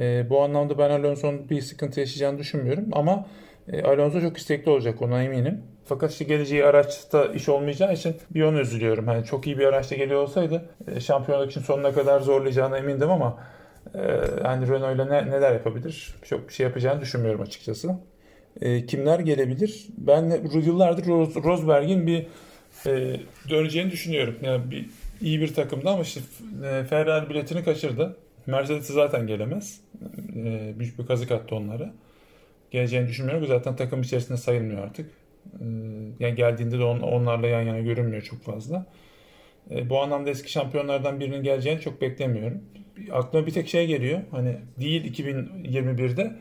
E, 0.00 0.30
bu 0.30 0.42
anlamda 0.42 0.78
ben 0.78 0.90
Alonso'nun 0.90 1.50
bir 1.50 1.60
sıkıntı 1.60 2.00
yaşayacağını 2.00 2.38
düşünmüyorum 2.38 2.84
ama 2.92 3.26
e, 3.72 3.82
Alonso 3.82 4.20
çok 4.20 4.36
istekli 4.36 4.70
olacak 4.70 5.02
ona 5.02 5.22
eminim. 5.22 5.62
Fakat 5.84 6.12
işte 6.12 6.24
geleceği 6.24 6.64
araçta 6.64 7.24
iş 7.24 7.48
olmayacağı 7.48 7.92
için 7.92 8.16
bir 8.30 8.42
onu 8.42 8.60
üzülüyorum. 8.60 9.06
Hani 9.06 9.24
çok 9.24 9.46
iyi 9.46 9.58
bir 9.58 9.66
araçta 9.66 9.96
geliyor 9.96 10.22
olsaydı 10.22 10.68
e, 10.96 11.00
şampiyonluk 11.00 11.50
için 11.50 11.60
sonuna 11.60 11.92
kadar 11.92 12.20
zorlayacağına 12.20 12.78
emindim 12.78 13.10
ama 13.10 13.38
e, 13.94 14.00
hani 14.42 14.68
Renault 14.68 14.94
ile 14.94 15.08
ne, 15.08 15.30
neler 15.30 15.52
yapabilir? 15.52 16.14
Çok 16.24 16.48
bir 16.48 16.54
şey 16.54 16.66
yapacağını 16.66 17.00
düşünmüyorum 17.00 17.40
açıkçası. 17.40 17.94
E, 18.60 18.86
kimler 18.86 19.18
gelebilir? 19.18 19.86
Ben 19.98 20.42
yıllardır 20.54 21.04
Ros- 21.04 21.44
Rosberg'in 21.44 22.06
bir 22.06 22.26
e, 22.86 23.20
döneceğini 23.50 23.90
düşünüyorum. 23.90 24.34
Yani 24.42 24.70
bir 24.70 24.86
iyi 25.20 25.40
bir 25.40 25.54
takımda 25.54 25.90
ama 25.90 26.02
işte 26.02 26.20
e, 26.64 26.84
Ferrari 26.84 27.30
biletini 27.30 27.64
kaçırdı. 27.64 28.16
Mercedes 28.46 28.86
zaten 28.86 29.26
gelemez. 29.26 29.80
E, 30.36 30.72
büyük 30.78 30.98
bir 30.98 31.06
kazık 31.06 31.30
attı 31.30 31.56
onlara. 31.56 31.92
Geleceğini 32.74 33.08
düşünmüyorum. 33.08 33.46
Zaten 33.46 33.76
takım 33.76 34.00
içerisinde 34.00 34.38
sayılmıyor 34.38 34.82
artık. 34.82 35.10
E, 35.60 35.64
yani 36.20 36.34
geldiğinde 36.34 36.78
de 36.78 36.84
on, 36.84 37.00
onlarla 37.00 37.46
yan 37.46 37.62
yana 37.62 37.80
görünmüyor 37.80 38.22
çok 38.22 38.42
fazla. 38.42 38.86
E, 39.70 39.90
bu 39.90 40.00
anlamda 40.00 40.30
eski 40.30 40.52
şampiyonlardan 40.52 41.20
birinin 41.20 41.42
geleceğini 41.42 41.80
çok 41.80 42.00
beklemiyorum. 42.00 42.62
Aklıma 43.12 43.46
bir 43.46 43.52
tek 43.52 43.68
şey 43.68 43.86
geliyor. 43.86 44.20
Hani 44.30 44.56
değil 44.80 45.12
2021'de 45.12 46.36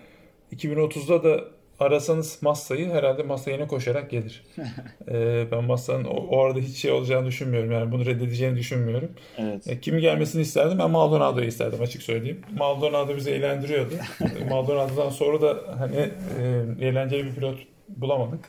2030'da 0.56 1.24
da 1.24 1.43
arasanız 1.84 2.38
Massa'yı 2.41 2.91
herhalde 2.91 3.24
Massa 3.24 3.52
yine 3.52 3.67
koşarak 3.67 4.10
gelir. 4.10 4.43
ee, 5.08 5.46
ben 5.52 5.63
Massa'nın 5.63 6.04
o, 6.04 6.28
o 6.30 6.39
arada 6.43 6.60
hiç 6.60 6.78
şey 6.78 6.91
olacağını 6.91 7.26
düşünmüyorum. 7.26 7.72
Yani 7.72 7.91
bunu 7.91 8.06
reddedeceğini 8.06 8.58
düşünmüyorum. 8.58 9.12
Evet. 9.38 9.67
E, 9.67 9.80
kimi 9.80 10.02
gelmesini 10.02 10.41
isterdim? 10.41 10.80
Ben 10.80 10.89
Maldonado'yu 10.89 11.48
isterdim 11.48 11.82
açık 11.82 12.02
söyleyeyim. 12.02 12.41
Maldonado 12.58 13.15
bizi 13.15 13.32
eğlendiriyordu. 13.32 13.93
Maldonado'dan 14.50 15.10
sonra 15.10 15.41
da 15.41 15.58
hani 15.80 15.96
e, 16.00 16.88
eğlenceli 16.88 17.26
bir 17.26 17.36
pilot 17.36 17.58
bulamadık. 17.89 18.39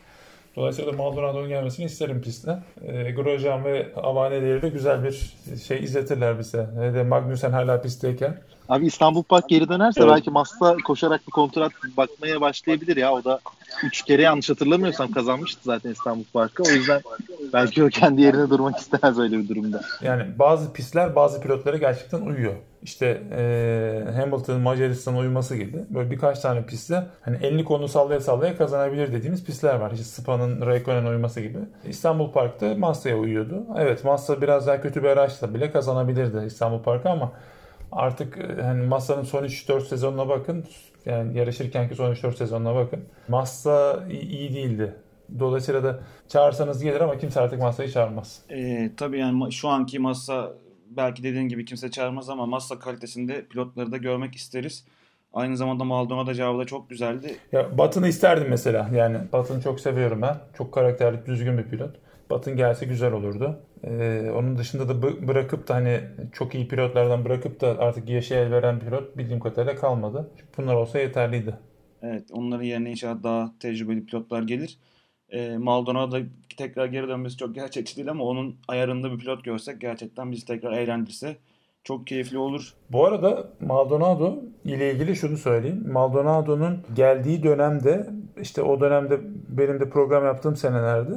Dolayısıyla 0.57 0.93
Maldonado'nun 0.93 1.49
gelmesini 1.49 1.87
isterim 1.87 2.23
pistte. 2.23 2.59
E, 2.87 3.11
Grosjean 3.11 3.65
ve 3.65 3.87
Avane'leriyle 3.97 4.69
güzel 4.69 5.05
bir 5.05 5.35
şey 5.67 5.85
izletirler 5.85 6.39
bize. 6.39 6.67
Ne 6.77 6.95
de 6.95 7.03
Magnussen 7.03 7.51
hala 7.51 7.83
pistteyken. 7.83 8.39
Abi 8.69 8.87
İstanbul 8.87 9.23
Park 9.23 9.49
geri 9.49 9.69
dönerse 9.69 10.01
Evet. 10.03 10.13
belki 10.13 10.31
Massa 10.31 10.77
koşarak 10.87 11.27
bir 11.27 11.33
kontrat 11.33 11.73
bakmaya 11.97 12.41
başlayabilir 12.41 12.97
ya. 12.97 13.13
O 13.13 13.25
da 13.25 13.41
3 13.85 14.03
kere 14.03 14.23
yanlış 14.23 14.51
hatırlamıyorsam 14.51 15.11
kazanmıştı 15.11 15.61
zaten 15.65 15.91
İstanbul 15.91 16.25
Park'ı. 16.33 16.63
O 16.63 16.69
yüzden 16.69 17.01
belki 17.53 17.85
o 17.85 17.89
kendi 17.89 18.23
yerine 18.23 18.51
durmak 18.51 18.79
istemez 18.79 19.19
öyle 19.19 19.39
bir 19.39 19.49
durumda. 19.49 19.81
Yani 20.03 20.25
bazı 20.39 20.73
pistler 20.73 21.17
bazı 21.17 21.41
pilotlara 21.41 21.77
gerçekten 21.77 22.21
uyuyor. 22.21 22.55
İşte 22.83 23.23
e, 23.37 24.13
Hamilton, 24.17 24.61
Macaristan 24.61 25.17
uyuması 25.17 25.57
gibi. 25.57 25.79
Böyle 25.91 26.11
birkaç 26.11 26.41
tane 26.41 26.67
pistte 26.67 27.07
hani 27.23 27.37
elini 27.43 27.65
kolunu 27.65 27.89
sallaya 27.89 28.21
sallaya 28.21 28.57
kazanabilir 28.57 29.13
dediğimiz 29.13 29.45
pistler 29.45 29.75
var. 29.75 29.91
İşte 29.91 30.05
Spa'nın 30.05 30.67
Raikkonen 30.67 31.05
uyuması 31.05 31.41
gibi. 31.41 31.59
İstanbul 31.89 32.33
Park'ta 32.33 32.75
Massa'ya 32.75 33.17
uyuyordu. 33.17 33.63
Evet 33.79 34.05
Massa 34.05 34.43
biraz 34.43 34.67
daha 34.67 34.81
kötü 34.81 35.03
bir 35.03 35.09
araçla 35.09 35.55
bile 35.55 35.71
kazanabilirdi 35.71 36.47
İstanbul 36.47 36.83
Park'ı 36.83 37.09
ama 37.09 37.33
artık 37.95 38.39
e, 38.39 38.63
hani 38.63 38.87
Massa'nın 38.87 39.23
son 39.23 39.45
3-4 39.45 39.85
sezonuna 39.85 40.29
bakın. 40.29 40.65
Yani 41.07 41.39
yarışırkenki 41.39 41.95
son 41.95 42.15
3-4 42.15 42.37
sezonuna 42.37 42.75
bakın. 42.75 43.05
Massa 43.29 44.05
iyi, 44.11 44.55
değildi. 44.55 44.95
Dolayısıyla 45.39 45.85
da 45.85 46.01
çağırsanız 46.29 46.83
gelir 46.83 47.01
ama 47.01 47.19
kimse 47.19 47.41
artık 47.41 47.61
Massa'yı 47.61 47.91
çağırmaz. 47.91 48.43
Ee, 48.51 48.91
tabii 48.97 49.19
yani 49.19 49.53
şu 49.53 49.69
anki 49.69 49.99
masa 49.99 50.53
belki 50.97 51.23
dediğin 51.23 51.49
gibi 51.49 51.65
kimse 51.65 51.91
çağırmaz 51.91 52.31
ama 52.31 52.47
masa 52.47 52.79
kalitesinde 52.79 53.45
pilotları 53.45 53.93
da 53.93 53.97
görmek 53.97 54.35
isteriz. 54.35 54.85
Aynı 55.33 55.57
zamanda 55.57 55.85
Maldonado 55.85 56.33
cevabı 56.33 56.59
da 56.59 56.65
çok 56.65 56.91
güzeldi. 56.91 57.37
Ya 57.53 57.79
Batın'ı 57.79 58.09
isterdim 58.09 58.47
mesela. 58.49 58.91
Yani 58.95 59.19
Batın'ı 59.33 59.63
çok 59.63 59.81
seviyorum 59.81 60.23
ben. 60.23 60.37
Çok 60.59 60.75
karakterli, 60.75 61.27
düzgün 61.27 61.59
bir 61.59 61.65
pilot. 61.65 61.97
Batın 62.31 62.57
gelse 62.57 62.87
güzel 62.87 63.13
olurdu. 63.13 63.61
Ee, 63.85 64.31
onun 64.37 64.59
dışında 64.59 64.89
da 64.89 64.93
bı- 64.93 65.29
bırakıp 65.29 65.69
da 65.69 65.75
hani 65.75 66.01
çok 66.33 66.55
iyi 66.55 66.69
pilotlardan 66.69 67.25
bırakıp 67.25 67.61
da 67.61 67.79
artık 67.79 68.09
yeşil 68.09 68.35
el 68.35 68.51
veren 68.51 68.81
pilot 68.81 69.17
bildiğim 69.19 69.41
kadarıyla 69.41 69.77
kalmadı. 69.77 70.31
Bunlar 70.59 70.75
olsa 70.75 70.99
yeterliydi. 70.99 71.55
Evet, 72.03 72.25
onların 72.33 72.65
yerine 72.65 72.91
inşallah 72.91 73.23
daha 73.23 73.53
tecrübeli 73.61 74.07
pilotlar 74.07 74.43
gelir. 74.43 74.79
Ee, 75.31 75.57
Maldonado 75.59 76.17
tekrar 76.57 76.87
geri 76.87 77.09
dönmesi 77.09 77.37
çok 77.37 77.55
gerçekçi 77.55 77.97
değil 77.97 78.11
ama 78.11 78.25
onun 78.25 78.57
ayarında 78.69 79.13
bir 79.13 79.19
pilot 79.19 79.45
görsek 79.45 79.81
gerçekten 79.81 80.33
bizi 80.33 80.47
tekrar 80.47 80.73
eğlendirse 80.73 81.37
çok 81.85 82.07
keyifli 82.07 82.39
olur. 82.39 82.75
Bu 82.91 83.07
arada 83.07 83.49
Maldonado 83.61 84.37
ile 84.65 84.93
ilgili 84.93 85.17
şunu 85.17 85.37
söyleyeyim. 85.37 85.93
Maldonado'nun 85.93 86.83
geldiği 86.95 87.43
dönemde 87.43 88.07
işte 88.41 88.63
o 88.63 88.81
dönemde 88.81 89.21
benim 89.49 89.81
de 89.81 89.91
program 89.91 90.25
yaptığım 90.25 90.57
senelerde 90.57 91.15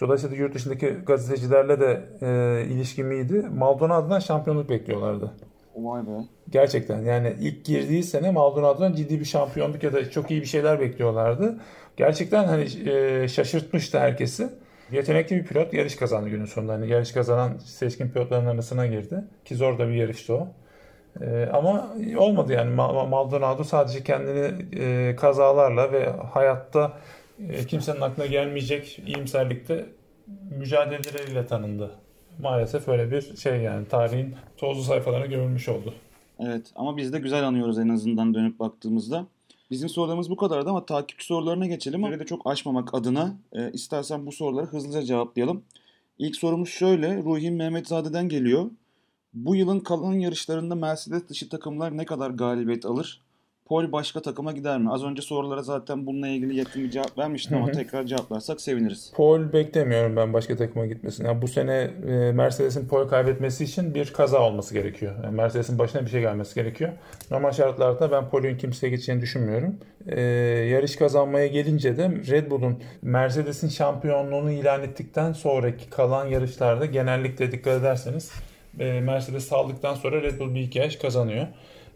dolayısıyla 0.00 0.36
yurt 0.36 0.54
dışındaki 0.54 0.96
gazetecilerle 1.06 1.80
de 1.80 2.00
e, 2.22 2.64
ilişkim 2.64 3.12
iyiydi. 3.12 3.46
Maldonado'dan 3.54 4.18
şampiyonluk 4.18 4.68
bekliyorlardı. 4.70 5.30
Vay 5.76 6.02
be. 6.02 6.10
Gerçekten 6.50 7.02
yani 7.02 7.36
ilk 7.40 7.64
girdiği 7.64 8.02
sene 8.02 8.30
Maldonado'dan 8.30 8.92
ciddi 8.92 9.20
bir 9.20 9.24
şampiyonluk 9.24 9.82
ya 9.82 9.92
da 9.92 10.10
çok 10.10 10.30
iyi 10.30 10.40
bir 10.40 10.46
şeyler 10.46 10.80
bekliyorlardı. 10.80 11.60
Gerçekten 11.96 12.44
hani 12.44 12.88
e, 12.90 13.28
şaşırtmıştı 13.28 13.98
herkesi. 13.98 14.48
Yetenekli 14.92 15.36
bir 15.36 15.44
pilot 15.44 15.74
yarış 15.74 15.96
kazandı 15.96 16.28
günün 16.28 16.44
sonunda. 16.44 16.72
Hani 16.72 16.88
yarış 16.88 17.12
kazanan 17.12 17.58
seçkin 17.64 18.08
pilotların 18.08 18.46
arasına 18.46 18.86
girdi. 18.86 19.24
Ki 19.44 19.54
zor 19.54 19.78
da 19.78 19.88
bir 19.88 19.94
yarıştı 19.94 20.34
o. 20.34 20.48
E, 21.20 21.48
ama 21.52 21.94
olmadı 22.16 22.52
yani 22.52 22.74
Ma- 22.74 23.08
Maldonado 23.08 23.64
sadece 23.64 24.02
kendini 24.02 24.52
e, 24.80 25.16
kazalarla 25.16 25.92
ve 25.92 26.10
hayatta 26.32 26.92
e, 27.48 27.66
kimsenin 27.66 28.00
aklına 28.00 28.26
gelmeyecek 28.26 28.98
iyimserlikte 29.06 29.86
mücadeleleriyle 30.58 31.46
tanındı. 31.46 31.90
Maalesef 32.42 32.88
öyle 32.88 33.10
bir 33.10 33.36
şey 33.36 33.60
yani 33.60 33.88
tarihin 33.88 34.34
tozlu 34.56 34.82
sayfalarına 34.82 35.26
gömülmüş 35.26 35.68
oldu. 35.68 35.94
Evet 36.38 36.72
ama 36.74 36.96
biz 36.96 37.12
de 37.12 37.18
güzel 37.18 37.46
anıyoruz 37.46 37.78
en 37.78 37.88
azından 37.88 38.34
dönüp 38.34 38.58
baktığımızda. 38.58 39.26
Bizim 39.70 39.88
sorularımız 39.88 40.30
bu 40.30 40.36
kadardı 40.36 40.70
ama 40.70 40.86
takipçi 40.86 41.26
sorularına 41.26 41.66
geçelim. 41.66 42.02
Böyle 42.02 42.20
de 42.20 42.26
çok 42.26 42.46
aşmamak 42.46 42.94
adına 42.94 43.36
e, 43.52 43.72
istersen 43.72 44.26
bu 44.26 44.32
soruları 44.32 44.66
hızlıca 44.66 45.02
cevaplayalım. 45.02 45.62
İlk 46.18 46.36
sorumuz 46.36 46.68
şöyle. 46.68 47.22
Ruhi 47.22 47.50
Mehmetzade'den 47.50 48.28
geliyor. 48.28 48.70
Bu 49.34 49.56
yılın 49.56 49.80
kalan 49.80 50.12
yarışlarında 50.12 50.74
Mercedes 50.74 51.28
dışı 51.28 51.48
takımlar 51.48 51.96
ne 51.96 52.04
kadar 52.04 52.30
galibiyet 52.30 52.86
alır? 52.86 53.23
Pol 53.68 53.92
başka 53.92 54.22
takıma 54.22 54.52
gider 54.52 54.78
mi? 54.78 54.92
Az 54.92 55.04
önce 55.04 55.22
sorulara 55.22 55.62
zaten 55.62 56.06
bununla 56.06 56.28
ilgili 56.28 56.56
yakın 56.56 56.84
bir 56.84 56.90
cevap 56.90 57.18
vermiştim 57.18 57.56
ama 57.56 57.70
tekrar 57.72 58.04
cevaplarsak 58.04 58.60
seviniriz. 58.60 59.12
Pol 59.16 59.52
beklemiyorum 59.52 60.16
ben 60.16 60.32
başka 60.32 60.56
takıma 60.56 60.86
gitmesini. 60.86 61.26
Yani 61.26 61.42
bu 61.42 61.48
sene 61.48 61.90
e, 62.08 62.32
Mercedes'in 62.32 62.88
pol 62.88 63.08
kaybetmesi 63.08 63.64
için 63.64 63.94
bir 63.94 64.12
kaza 64.12 64.40
olması 64.40 64.74
gerekiyor. 64.74 65.14
Yani 65.24 65.36
Mercedes'in 65.36 65.78
başına 65.78 66.02
bir 66.02 66.10
şey 66.10 66.20
gelmesi 66.20 66.54
gerekiyor. 66.54 66.92
Normal 67.30 67.52
şartlarda 67.52 68.10
ben 68.10 68.30
polün 68.30 68.56
kimseye 68.56 68.88
geçeceğini 68.88 69.22
düşünmüyorum. 69.22 69.76
E, 70.06 70.20
yarış 70.70 70.96
kazanmaya 70.96 71.46
gelince 71.46 71.96
de 71.96 72.10
Red 72.30 72.50
Bull'un 72.50 72.82
Mercedes'in 73.02 73.68
şampiyonluğunu 73.68 74.50
ilan 74.50 74.82
ettikten 74.82 75.32
sonraki 75.32 75.90
kalan 75.90 76.26
yarışlarda 76.26 76.86
genellikle 76.86 77.52
dikkat 77.52 77.80
ederseniz 77.80 78.32
e, 78.78 79.00
Mercedes 79.00 79.44
saldıktan 79.48 79.94
sonra 79.94 80.22
Red 80.22 80.40
Bull 80.40 80.54
bir 80.54 80.60
iki 80.60 80.78
yaş 80.78 80.96
kazanıyor. 80.96 81.46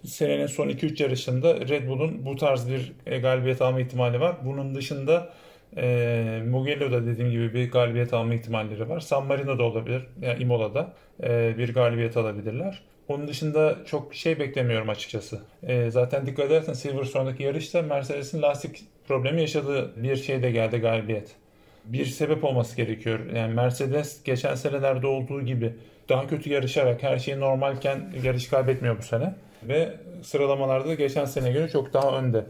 Senenin 0.04 0.46
son 0.46 0.68
2-3 0.68 1.02
yarışında 1.02 1.68
Red 1.68 1.88
Bull'un 1.88 2.26
bu 2.26 2.36
tarz 2.36 2.70
bir 2.70 2.92
e, 3.06 3.18
galibiyet 3.18 3.62
alma 3.62 3.80
ihtimali 3.80 4.20
var. 4.20 4.36
Bunun 4.44 4.74
dışında 4.74 5.32
e, 5.76 6.42
Mugello'da 6.48 7.06
dediğim 7.06 7.30
gibi 7.30 7.54
bir 7.54 7.70
galibiyet 7.70 8.14
alma 8.14 8.34
ihtimalleri 8.34 8.88
var. 8.88 9.00
San 9.00 9.26
Marino'da 9.26 9.62
olabilir, 9.62 10.02
yani 10.22 10.42
Imola'da 10.42 10.92
e, 11.22 11.58
bir 11.58 11.74
galibiyet 11.74 12.16
alabilirler. 12.16 12.82
Onun 13.08 13.28
dışında 13.28 13.76
çok 13.86 14.14
şey 14.14 14.38
beklemiyorum 14.38 14.88
açıkçası. 14.88 15.40
E, 15.62 15.90
zaten 15.90 16.26
dikkat 16.26 16.46
edersen 16.46 16.72
Silverstone'daki 16.72 17.42
yarışta 17.42 17.82
Mercedes'in 17.82 18.42
lastik 18.42 18.84
problemi 19.08 19.40
yaşadığı 19.40 20.02
bir 20.02 20.16
şey 20.16 20.42
de 20.42 20.50
geldi 20.50 20.78
galibiyet. 20.78 21.36
bir 21.84 22.04
sebep 22.06 22.44
olması 22.44 22.76
gerekiyor. 22.76 23.20
Yani 23.34 23.54
Mercedes 23.54 24.22
geçen 24.24 24.54
senelerde 24.54 25.06
olduğu 25.06 25.42
gibi 25.42 25.72
daha 26.08 26.26
kötü 26.26 26.50
yarışarak 26.50 27.02
her 27.02 27.18
şey 27.18 27.40
normalken 27.40 28.12
yarış 28.22 28.48
kaybetmiyor 28.48 28.98
bu 28.98 29.02
sene. 29.02 29.34
Ve 29.62 29.96
sıralamalarda 30.22 30.94
geçen 30.94 31.24
sene 31.24 31.52
göre 31.52 31.68
çok 31.68 31.92
daha 31.92 32.18
önde. 32.18 32.44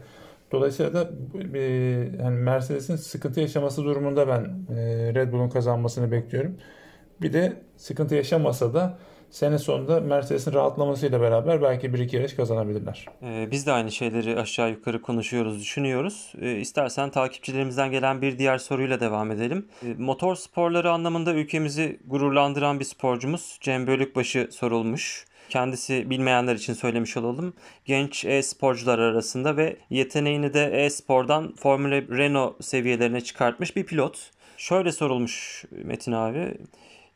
Dolayısıyla 0.51 0.93
da 0.93 1.09
e, 1.53 1.61
yani 2.23 2.37
Mercedes'in 2.39 2.95
sıkıntı 2.95 3.39
yaşaması 3.39 3.83
durumunda 3.83 4.27
ben 4.27 4.75
e, 4.75 5.13
Red 5.13 5.31
Bull'un 5.31 5.49
kazanmasını 5.49 6.11
bekliyorum. 6.11 6.57
Bir 7.21 7.33
de 7.33 7.53
sıkıntı 7.77 8.15
yaşamasa 8.15 8.73
da 8.73 8.97
sene 9.29 9.57
sonunda 9.57 9.99
Mercedes'in 9.99 10.53
rahatlamasıyla 10.53 11.21
beraber 11.21 11.61
belki 11.61 11.93
bir 11.93 11.99
iki 11.99 12.15
yarış 12.15 12.33
kazanabilirler. 12.33 13.05
Ee, 13.23 13.47
biz 13.51 13.67
de 13.67 13.71
aynı 13.71 13.91
şeyleri 13.91 14.39
aşağı 14.39 14.69
yukarı 14.69 15.01
konuşuyoruz, 15.01 15.61
düşünüyoruz. 15.61 16.33
Ee, 16.41 16.51
istersen 16.51 17.09
takipçilerimizden 17.09 17.91
gelen 17.91 18.21
bir 18.21 18.37
diğer 18.37 18.57
soruyla 18.57 18.99
devam 18.99 19.31
edelim. 19.31 19.67
Ee, 19.83 19.93
motor 19.97 20.35
sporları 20.35 20.91
anlamında 20.91 21.33
ülkemizi 21.33 21.99
gururlandıran 22.05 22.79
bir 22.79 22.85
sporcumuz 22.85 23.57
Cem 23.61 23.87
Bölükbaşı 23.87 24.47
sorulmuş. 24.51 25.25
Kendisi 25.49 26.09
bilmeyenler 26.09 26.55
için 26.55 26.73
söylemiş 26.73 27.17
olalım. 27.17 27.53
Genç 27.85 28.25
e-sporcular 28.25 28.99
arasında 28.99 29.57
ve 29.57 29.77
yeteneğini 29.89 30.53
de 30.53 30.85
e-spordan 30.85 31.55
Formula 31.55 32.01
Renault 32.01 32.65
seviyelerine 32.65 33.21
çıkartmış 33.21 33.75
bir 33.75 33.83
pilot. 33.83 34.31
Şöyle 34.57 34.91
sorulmuş 34.91 35.65
Metin 35.71 36.11
abi. 36.11 36.57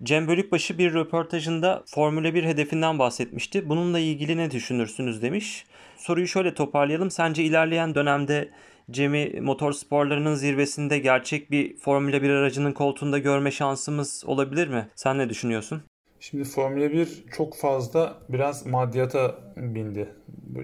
Cem 0.03 0.27
Bölükbaşı 0.27 0.77
bir 0.77 0.93
röportajında 0.93 1.83
Formula 1.85 2.33
1 2.33 2.43
hedefinden 2.43 2.99
bahsetmişti. 2.99 3.69
Bununla 3.69 3.99
ilgili 3.99 4.37
ne 4.37 4.51
düşünürsünüz 4.51 5.21
demiş. 5.21 5.65
Soruyu 5.97 6.27
şöyle 6.27 6.53
toparlayalım. 6.53 7.11
Sence 7.11 7.43
ilerleyen 7.43 7.95
dönemde 7.95 8.49
Cem'i 8.91 9.41
motor 9.41 9.73
sporlarının 9.73 10.35
zirvesinde 10.35 10.99
gerçek 10.99 11.51
bir 11.51 11.77
Formula 11.77 12.21
1 12.21 12.29
aracının 12.29 12.71
koltuğunda 12.71 13.19
görme 13.19 13.51
şansımız 13.51 14.23
olabilir 14.25 14.67
mi? 14.67 14.87
Sen 14.95 15.17
ne 15.17 15.29
düşünüyorsun? 15.29 15.83
Şimdi 16.23 16.43
Formula 16.43 16.91
1 16.91 17.23
çok 17.31 17.55
fazla 17.55 18.17
biraz 18.29 18.65
maddiyata 18.65 19.35
bindi. 19.57 20.09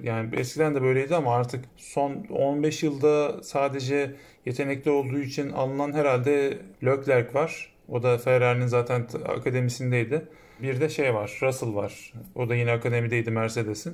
Yani 0.04 0.36
eskiden 0.36 0.76
de 0.76 0.82
böyleydi 0.82 1.16
ama 1.16 1.36
artık 1.36 1.66
son 1.78 2.26
15 2.30 2.84
yılda 2.84 3.44
sadece 3.44 4.16
yetenekli 4.46 4.92
olduğu 4.92 5.20
için 5.20 5.50
alınan 5.50 5.94
herhalde 5.94 6.58
Leclerc 6.84 7.34
var. 7.34 7.74
O 7.88 8.04
da 8.04 8.18
Ferrari'nin 8.18 8.68
zaten 8.68 9.08
akademisindeydi. 9.26 10.28
Bir 10.62 10.82
de 10.82 10.90
şey 10.90 11.14
var, 11.14 11.40
Russell 11.42 11.76
var. 11.76 12.14
O 12.36 12.50
da 12.50 12.56
yine 12.56 12.72
akademideydi 12.72 13.32
Mercedes'in. 13.32 13.94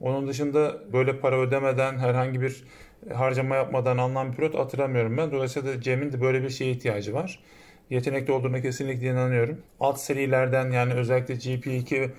Onun 0.00 0.28
dışında 0.28 0.92
böyle 0.92 1.18
para 1.18 1.40
ödemeden 1.40 1.98
herhangi 1.98 2.40
bir 2.40 2.64
harcama 3.14 3.56
yapmadan 3.56 3.98
alınan 3.98 4.32
bir 4.32 4.36
pilot 4.36 4.54
hatırlamıyorum 4.54 5.16
ben. 5.16 5.32
Dolayısıyla 5.32 5.80
Cem'in 5.80 6.12
de 6.12 6.20
böyle 6.20 6.42
bir 6.42 6.50
şeye 6.50 6.70
ihtiyacı 6.70 7.14
var. 7.14 7.40
Yetenekli 7.90 8.32
olduğuna 8.32 8.60
kesinlikle 8.60 9.06
inanıyorum. 9.06 9.58
Alt 9.80 10.00
serilerden 10.00 10.70
yani 10.70 10.94
özellikle 10.94 11.34
GP2 11.34 11.94
e, 11.94 12.10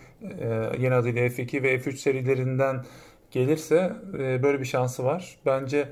yeni 0.80 0.94
adıyla 0.94 1.28
F2 1.28 1.64
ve 1.64 1.76
F3 1.76 1.92
serilerinden 1.92 2.86
gelirse 3.32 3.94
e, 4.14 4.44
böyle 4.44 4.60
bir 4.60 4.66
şansı 4.66 5.04
var. 5.04 5.38
Bence 5.46 5.90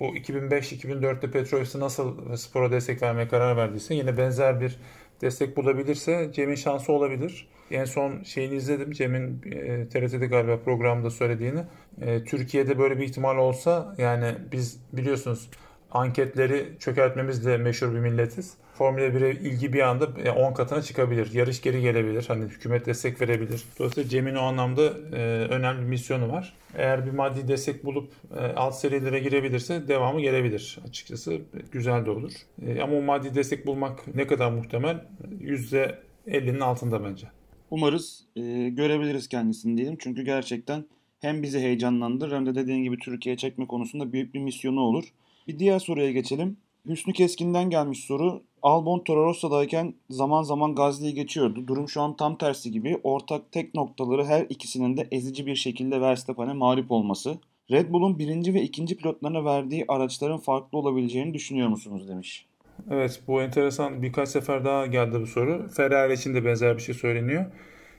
bu 0.00 0.16
2005-2004'te 0.16 1.30
Petrovis'i 1.30 1.80
nasıl 1.80 2.36
spora 2.36 2.72
destek 2.72 3.02
vermeye 3.02 3.28
karar 3.28 3.56
verdiyse 3.56 3.94
yine 3.94 4.16
benzer 4.16 4.60
bir 4.60 4.78
destek 5.20 5.56
bulabilirse 5.56 6.30
Cem'in 6.32 6.54
şansı 6.54 6.92
olabilir. 6.92 7.48
En 7.70 7.84
son 7.84 8.22
şeyini 8.22 8.54
izledim. 8.54 8.92
Cem'in 8.92 9.42
e, 9.52 9.88
TRT'de 9.88 10.26
galiba 10.26 10.58
programda 10.58 11.10
söylediğini. 11.10 11.60
E, 12.00 12.24
Türkiye'de 12.24 12.78
böyle 12.78 12.98
bir 12.98 13.04
ihtimal 13.04 13.36
olsa 13.36 13.94
yani 13.98 14.34
biz 14.52 14.80
biliyorsunuz 14.92 15.50
anketleri 15.96 16.66
çökertmemizle 16.78 17.58
meşhur 17.58 17.94
bir 17.94 17.98
milletiz. 17.98 18.54
Formula 18.74 19.00
1'e 19.00 19.30
ilgi 19.30 19.72
bir 19.72 19.80
anda 19.80 20.08
10 20.36 20.54
katına 20.54 20.82
çıkabilir. 20.82 21.32
Yarış 21.32 21.62
geri 21.62 21.80
gelebilir. 21.80 22.24
Hani 22.28 22.44
hükümet 22.44 22.86
destek 22.86 23.20
verebilir. 23.20 23.64
Dolayısıyla 23.78 24.08
Cem'in 24.08 24.34
o 24.34 24.40
anlamda 24.40 24.82
e, 25.12 25.20
önemli 25.50 25.80
bir 25.80 25.86
misyonu 25.86 26.32
var. 26.32 26.54
Eğer 26.74 27.06
bir 27.06 27.10
maddi 27.10 27.48
destek 27.48 27.84
bulup 27.84 28.12
e, 28.36 28.40
alt 28.40 28.74
serilere 28.74 29.18
girebilirse 29.18 29.88
devamı 29.88 30.20
gelebilir. 30.20 30.78
Açıkçası 30.88 31.40
güzel 31.72 32.06
de 32.06 32.10
olur. 32.10 32.32
E, 32.66 32.80
ama 32.80 32.96
o 32.96 33.02
maddi 33.02 33.34
destek 33.34 33.66
bulmak 33.66 34.14
ne 34.14 34.26
kadar 34.26 34.50
muhtemel? 34.50 35.04
%50'nin 35.40 36.60
altında 36.60 37.04
bence. 37.04 37.26
Umarız 37.70 38.24
e, 38.36 38.68
görebiliriz 38.68 39.28
kendisini 39.28 39.76
diyelim. 39.76 39.96
Çünkü 40.00 40.22
gerçekten 40.22 40.84
hem 41.20 41.42
bizi 41.42 41.60
heyecanlandırır 41.60 42.36
hem 42.36 42.46
de 42.46 42.54
dediğin 42.54 42.82
gibi 42.82 42.98
Türkiye'ye 42.98 43.36
çekme 43.36 43.66
konusunda 43.66 44.12
büyük 44.12 44.34
bir 44.34 44.40
misyonu 44.40 44.80
olur. 44.80 45.04
Bir 45.48 45.58
diğer 45.58 45.78
soruya 45.78 46.12
geçelim. 46.12 46.56
Hüsnü 46.88 47.12
Keskin'den 47.12 47.70
gelmiş 47.70 48.04
soru. 48.04 48.42
Albon 48.62 48.98
Toro 48.98 49.24
Rosso'dayken 49.24 49.94
zaman 50.10 50.42
zaman 50.42 50.74
Gazli'yi 50.74 51.14
geçiyordu. 51.14 51.66
Durum 51.66 51.88
şu 51.88 52.00
an 52.00 52.16
tam 52.16 52.38
tersi 52.38 52.70
gibi. 52.70 53.00
Ortak 53.02 53.52
tek 53.52 53.74
noktaları 53.74 54.24
her 54.24 54.46
ikisinin 54.48 54.96
de 54.96 55.08
ezici 55.10 55.46
bir 55.46 55.56
şekilde 55.56 56.00
Verstappen'e 56.00 56.52
mağlup 56.52 56.90
olması. 56.90 57.38
Red 57.70 57.90
Bull'un 57.90 58.18
birinci 58.18 58.54
ve 58.54 58.62
ikinci 58.62 58.96
pilotlarına 58.96 59.44
verdiği 59.44 59.84
araçların 59.88 60.38
farklı 60.38 60.78
olabileceğini 60.78 61.34
düşünüyor 61.34 61.68
musunuz 61.68 62.08
demiş. 62.08 62.46
Evet 62.90 63.20
bu 63.26 63.42
enteresan 63.42 64.02
birkaç 64.02 64.28
sefer 64.28 64.64
daha 64.64 64.86
geldi 64.86 65.20
bu 65.20 65.26
soru. 65.26 65.68
Ferrari 65.76 66.12
için 66.12 66.34
de 66.34 66.44
benzer 66.44 66.76
bir 66.76 66.82
şey 66.82 66.94
söyleniyor. 66.94 67.46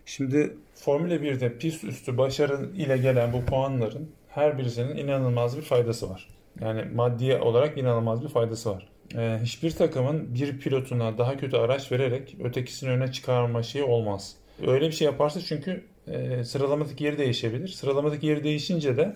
Şimdi 0.06 0.58
Formula 0.76 1.16
1'de 1.16 1.58
pist 1.58 1.84
üstü 1.84 2.18
başarı 2.18 2.70
ile 2.76 2.98
gelen 2.98 3.34
bu 3.34 3.46
puanların 3.46 4.12
her 4.30 4.58
birisinin 4.58 4.98
inanılmaz 4.98 5.58
bir 5.58 5.62
faydası 5.62 6.10
var. 6.10 6.37
Yani 6.62 6.84
maddi 6.96 7.36
olarak 7.36 7.78
inanılmaz 7.78 8.24
bir 8.24 8.28
faydası 8.28 8.70
var. 8.70 8.88
Ee, 9.16 9.40
hiçbir 9.44 9.72
takımın 9.72 10.36
bir 10.36 10.60
pilotuna 10.60 11.18
daha 11.18 11.38
kötü 11.38 11.58
araç 11.58 11.92
vererek 11.92 12.36
ötekisini 12.44 12.90
öne 12.90 13.12
çıkarma 13.12 13.64
şeyi 13.64 13.84
olmaz. 13.84 14.36
Öyle 14.68 14.88
bir 14.88 14.92
şey 14.92 15.06
yaparsa 15.06 15.42
çünkü 15.42 15.84
e, 16.08 16.44
sıralamadaki 16.44 17.04
yeri 17.04 17.18
değişebilir. 17.18 17.68
Sıralamadaki 17.68 18.28
yeri 18.28 18.44
değişince 18.44 18.98
de 18.98 19.16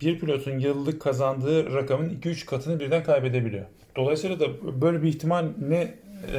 bir 0.00 0.18
pilotun 0.18 0.58
yıllık 0.58 1.02
kazandığı 1.02 1.74
rakamın 1.74 2.08
2-3 2.08 2.46
katını 2.46 2.80
birden 2.80 3.04
kaybedebiliyor. 3.04 3.66
Dolayısıyla 3.96 4.40
da 4.40 4.46
böyle 4.80 5.02
bir 5.02 5.08
ihtimal 5.08 5.48
ne 5.68 5.94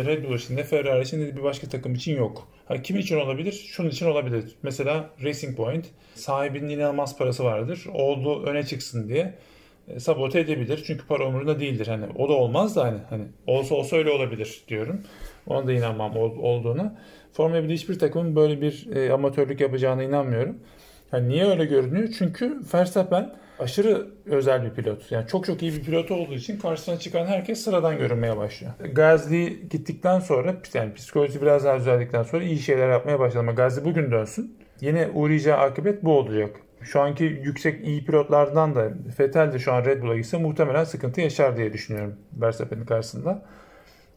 Red 0.06 0.26
Bull 0.26 0.36
için 0.36 0.58
ne 0.58 0.64
Ferrari 0.64 1.04
için 1.04 1.22
ne 1.22 1.38
bir 1.38 1.44
başka 1.44 1.70
takım 1.70 1.94
için 1.94 2.18
yok. 2.18 2.48
Ha, 2.66 2.82
kim 2.82 2.98
için 2.98 3.20
olabilir? 3.20 3.52
Şunun 3.52 3.90
için 3.90 4.06
olabilir. 4.06 4.56
Mesela 4.64 5.10
Racing 5.24 5.58
Point 5.58 5.86
sahibinin 6.16 6.70
inanılmaz 6.70 7.18
parası 7.18 7.44
vardır. 7.44 7.86
Oldu 7.94 8.44
öne 8.44 8.66
çıksın 8.66 9.10
diye 9.10 9.34
sabote 10.00 10.40
edebilir. 10.40 10.84
Çünkü 10.88 11.08
para 11.08 11.28
umurunda 11.28 11.60
değildir. 11.60 11.88
Hani 11.88 12.06
o 12.16 12.30
da 12.30 12.34
olmaz 12.34 12.76
da 12.76 12.84
hani 12.84 12.98
hani 13.10 13.24
olsa 13.48 13.76
olsa 13.76 13.96
öyle 13.96 14.12
olabilir 14.12 14.64
diyorum. 14.68 15.02
Ona 15.48 15.68
da 15.68 15.74
inanmam 15.74 16.18
ol, 16.18 16.38
olduğuna. 16.38 17.00
Formula 17.34 17.60
1'de 17.60 17.74
hiçbir 17.74 18.00
takımın 18.00 18.36
böyle 18.36 18.62
bir 18.62 18.96
e, 18.96 19.14
amatörlük 19.14 19.62
yapacağına 19.62 20.04
inanmıyorum. 20.04 20.58
Yani 21.14 21.30
niye 21.30 21.46
öyle 21.46 21.66
görünüyor? 21.66 22.10
Çünkü 22.18 22.62
Verstappen 22.74 23.36
aşırı 23.60 24.08
özel 24.26 24.64
bir 24.64 24.70
pilot. 24.70 25.12
Yani 25.12 25.28
çok 25.28 25.46
çok 25.46 25.62
iyi 25.62 25.74
bir 25.74 25.84
pilot 25.84 26.12
olduğu 26.12 26.34
için 26.34 26.60
karşısına 26.60 27.00
çıkan 27.00 27.26
herkes 27.26 27.62
sıradan 27.62 27.98
görünmeye 27.98 28.38
başlıyor. 28.38 28.74
Gazli 28.94 29.70
gittikten 29.70 30.20
sonra 30.20 30.56
yani 30.74 30.94
psikoloji 30.94 31.42
biraz 31.42 31.66
daha 31.66 31.80
düzeldikten 31.80 32.24
sonra 32.24 32.44
iyi 32.44 32.60
şeyler 32.60 32.90
yapmaya 32.90 33.20
başladı 33.20 33.40
ama 33.40 33.52
Gazli 33.52 33.86
bugün 33.86 34.12
dönsün. 34.12 34.58
Yine 34.82 35.10
uğrayacağı 35.14 35.58
akıbet 35.58 36.04
bu 36.04 36.18
olacak. 36.18 36.56
Şu 36.84 37.02
anki 37.02 37.24
yüksek 37.24 37.88
iyi 37.88 38.06
pilotlardan 38.06 38.76
da 38.76 38.92
Vettel 39.20 39.54
de 39.54 39.60
şu 39.60 39.74
an 39.74 39.86
Red 39.86 40.02
Bull'a 40.02 40.18
gitse 40.18 40.38
muhtemelen 40.38 40.84
sıkıntı 40.84 41.22
yaşar 41.22 41.58
diye 41.58 41.74
düşünüyorum 41.74 42.16
Verstappen'in 42.34 42.86
karşısında. 42.86 43.46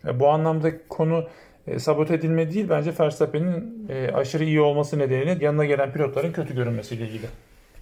E, 0.07 0.21
bu 0.21 0.29
anlamda 0.29 0.89
konu 0.89 1.25
e, 1.67 1.79
sabote 1.79 2.15
edilme 2.15 2.53
değil 2.53 2.67
bence 2.69 2.93
Verstappen'in 3.01 3.89
e, 3.89 4.09
aşırı 4.13 4.45
iyi 4.45 4.61
olması 4.61 4.99
nedeniyle 4.99 5.45
yanına 5.45 5.65
gelen 5.65 5.93
pilotların 5.93 6.33
kötü 6.33 6.55
görünmesiyle 6.55 7.09
ilgili. 7.09 7.27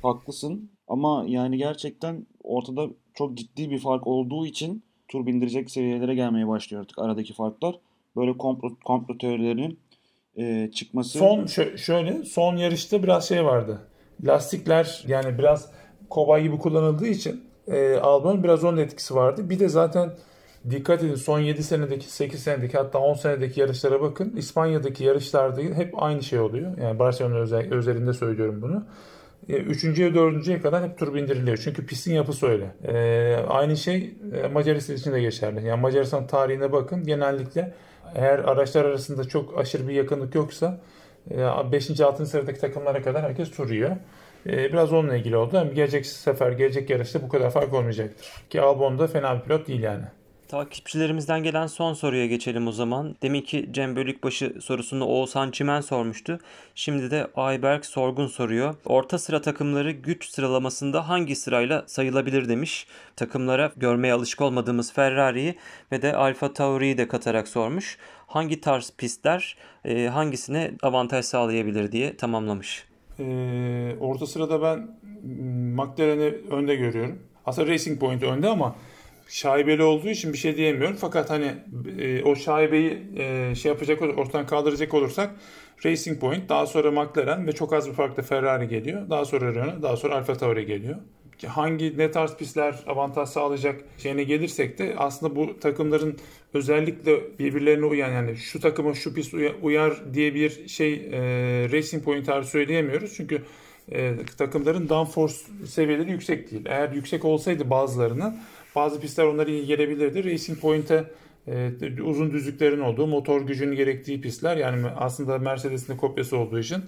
Haklısın 0.03 0.71
ama 0.89 1.25
yani 1.29 1.59
gerçekten 1.59 2.27
ortada 2.45 2.87
çok 3.15 3.35
ciddi 3.35 3.71
bir 3.71 3.79
fark 3.79 4.07
olduğu 4.07 4.47
için 4.47 4.83
tur 5.09 5.27
bindirecek 5.27 5.71
seviyelere 5.71 6.15
gelmeye 6.15 6.49
başlıyor 6.49 6.83
artık 6.83 6.99
aradaki 6.99 7.33
farklar. 7.35 7.75
Böyle 8.17 8.39
komplo, 8.39 8.77
komplo 8.85 9.19
teorilerinin 9.19 9.79
e, 10.37 10.71
çıkması. 10.75 11.19
Son 11.19 11.47
şöyle 11.77 12.25
son 12.25 12.57
yarışta 12.57 13.03
biraz 13.03 13.29
şey 13.29 13.45
vardı. 13.45 13.81
Lastikler 14.25 15.05
yani 15.07 15.39
biraz 15.39 15.71
kobay 16.11 16.43
gibi 16.43 16.59
kullanıldığı 16.59 17.07
için 17.07 17.45
e, 17.67 17.97
Albon 17.97 18.43
biraz 18.43 18.65
onun 18.65 18.77
etkisi 18.77 19.15
vardı. 19.15 19.51
Bir 19.51 19.59
de 19.59 19.69
zaten 19.69 20.13
dikkat 20.71 21.03
edin 21.03 21.15
son 21.15 21.41
7 21.41 21.63
senedeki 21.63 22.13
8 22.13 22.43
senedeki 22.43 22.79
hatta 22.79 22.99
10 22.99 23.15
senedeki 23.15 23.61
yarışlara 23.61 24.01
bakın. 24.01 24.37
İspanya'daki 24.37 25.05
yarışlarda 25.05 25.61
hep 25.61 26.03
aynı 26.03 26.23
şey 26.23 26.39
oluyor. 26.41 26.79
Yani 26.79 26.99
Barcelona 26.99 27.39
özel, 27.39 27.75
özelinde 27.75 28.13
söylüyorum 28.13 28.63
bunu. 28.63 28.85
E, 29.49 29.57
üçüncüye 29.57 30.15
dördüncüye 30.15 30.61
kadar 30.61 30.85
hep 30.85 30.99
tur 30.99 31.15
bindiriliyor. 31.15 31.57
Çünkü 31.65 31.87
pistin 31.87 32.15
yapısı 32.15 32.47
öyle. 32.47 32.75
E, 32.85 33.37
aynı 33.49 33.77
şey 33.77 34.15
e, 34.43 34.49
Macaristan 34.49 34.97
için 34.97 35.13
de 35.13 35.21
geçerli. 35.21 35.67
Yani 35.67 35.81
Macaristan 35.81 36.27
tarihine 36.27 36.73
bakın. 36.73 37.05
Genellikle 37.05 37.75
eğer 38.15 38.39
araçlar 38.39 38.85
arasında 38.85 39.25
çok 39.25 39.59
aşırı 39.59 39.89
bir 39.89 39.95
yakınlık 39.95 40.35
yoksa 40.35 40.81
5. 41.31 42.01
E, 42.01 42.05
6. 42.05 42.27
sıradaki 42.27 42.61
takımlara 42.61 43.03
kadar 43.03 43.23
herkes 43.23 43.51
tur 43.51 43.71
yiyor. 43.71 43.97
E, 44.47 44.73
biraz 44.73 44.93
onunla 44.93 45.17
ilgili 45.17 45.37
oldu. 45.37 45.71
Gelecek 45.75 46.07
sefer, 46.07 46.53
gelecek 46.53 46.91
yarışta 46.91 47.23
bu 47.23 47.29
kadar 47.29 47.51
fark 47.51 47.75
olmayacaktır. 47.75 48.27
Ki 48.51 48.61
Albon 48.61 48.99
da 48.99 49.07
fena 49.07 49.37
bir 49.37 49.41
pilot 49.41 49.69
değil 49.69 49.83
yani. 49.83 50.05
Takipçilerimizden 50.53 51.43
gelen 51.43 51.67
son 51.67 51.95
soruya 51.95 52.27
geçelim 52.27 52.67
o 52.69 52.73
zaman. 52.73 53.17
Deminki 53.23 53.69
Cem 53.73 53.97
Bölükbaşı 53.97 54.55
sorusunu 54.61 55.05
Oğuzhan 55.05 55.51
Çimen 55.51 55.81
sormuştu. 55.81 56.39
Şimdi 56.75 57.11
de 57.11 57.27
Ayberk 57.37 57.87
Sorgun 57.87 58.27
soruyor. 58.27 58.75
Orta 58.85 59.19
sıra 59.19 59.41
takımları 59.41 59.91
güç 59.91 60.31
sıralamasında 60.31 61.09
hangi 61.09 61.37
sırayla 61.37 61.85
sayılabilir 61.87 62.49
demiş. 62.49 62.87
Takımlara 63.17 63.73
görmeye 63.77 64.13
alışık 64.13 64.41
olmadığımız 64.41 64.93
Ferrari'yi 64.93 65.55
ve 65.93 66.03
de 66.03 66.17
Alfa 66.17 66.53
Tauri'yi 66.53 66.99
de 66.99 67.09
katarak 67.09 67.49
sormuş. 67.49 67.99
Hangi 68.27 68.61
tarz 68.61 68.93
pistler 68.99 69.57
e, 69.85 70.07
hangisine 70.07 70.71
avantaj 70.83 71.25
sağlayabilir 71.25 71.93
diye 71.93 72.17
tamamlamış. 72.17 72.85
Ee, 73.19 73.97
orta 74.01 74.27
sırada 74.27 74.63
ben 74.63 74.79
McLaren'i 75.77 76.35
önde 76.51 76.75
görüyorum. 76.75 77.19
Aslında 77.47 77.69
Racing 77.69 78.01
Point 78.01 78.23
önde 78.23 78.49
ama 78.49 78.75
şaibeli 79.33 79.83
olduğu 79.83 80.09
için 80.09 80.33
bir 80.33 80.39
şey 80.39 80.57
diyemiyorum. 80.57 80.97
Fakat 81.01 81.31
hani 81.31 81.53
e, 81.99 82.23
o 82.23 82.37
şaibeyi 82.37 82.99
e, 83.17 83.55
şey 83.55 83.73
yapacak 83.73 84.03
ortadan 84.03 84.47
kaldıracak 84.47 84.95
olursak 84.95 85.31
Racing 85.85 86.21
Point, 86.21 86.49
daha 86.49 86.67
sonra 86.67 86.91
McLaren 86.91 87.47
ve 87.47 87.53
çok 87.53 87.73
az 87.73 87.89
bir 87.89 87.95
farkla 87.95 88.23
Ferrari 88.23 88.69
geliyor. 88.69 89.11
Daha 89.11 89.25
sonra 89.25 89.55
Renault, 89.55 89.83
daha 89.83 89.97
sonra 89.97 90.15
Alfa 90.15 90.35
Tauri 90.35 90.67
geliyor. 90.67 90.97
Hangi 91.47 91.99
ne 91.99 92.11
tarz 92.11 92.37
pistler 92.37 92.75
avantaj 92.87 93.29
sağlayacak 93.29 93.81
şeyine 93.99 94.23
gelirsek 94.25 94.79
de 94.79 94.95
aslında 94.99 95.37
bu 95.37 95.61
takımların 95.61 96.19
özellikle 96.55 97.39
birbirlerine 97.39 97.87
uyan 97.87 98.13
yani 98.13 98.37
şu 98.37 98.61
takıma 98.61 98.95
şu 98.95 99.15
pist 99.15 99.35
uyar 99.63 100.15
diye 100.15 100.35
bir 100.35 100.69
şey 100.69 100.95
e, 100.95 101.21
Racing 101.73 102.05
Point 102.05 102.27
tarzı 102.27 102.51
söyleyemiyoruz. 102.51 103.15
Çünkü 103.17 103.43
e, 103.93 104.17
takımların 104.39 104.89
downforce 104.89 105.35
seviyeleri 105.67 106.11
yüksek 106.11 106.51
değil. 106.51 106.63
Eğer 106.67 106.93
yüksek 106.93 107.25
olsaydı 107.25 107.71
bazılarının 107.71 108.37
bazı 108.77 109.01
pistler 109.01 109.25
onları 109.25 109.51
iyi 109.51 109.67
gelebilirdi. 109.67 110.25
Racing 110.25 110.61
Point'e 110.61 111.05
e, 111.49 111.71
uzun 112.03 112.33
düzlüklerin 112.33 112.81
olduğu, 112.81 113.07
motor 113.07 113.41
gücünün 113.41 113.77
gerektiği 113.77 114.21
pistler 114.21 114.57
yani 114.57 114.87
aslında 114.97 115.39
Mercedes'in 115.39 115.97
kopyası 115.97 116.37
olduğu 116.37 116.59
için 116.59 116.79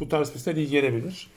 bu 0.00 0.08
tarz 0.08 0.32
pistler 0.32 0.56
iyi 0.56 0.68
gelebilir. 0.68 1.30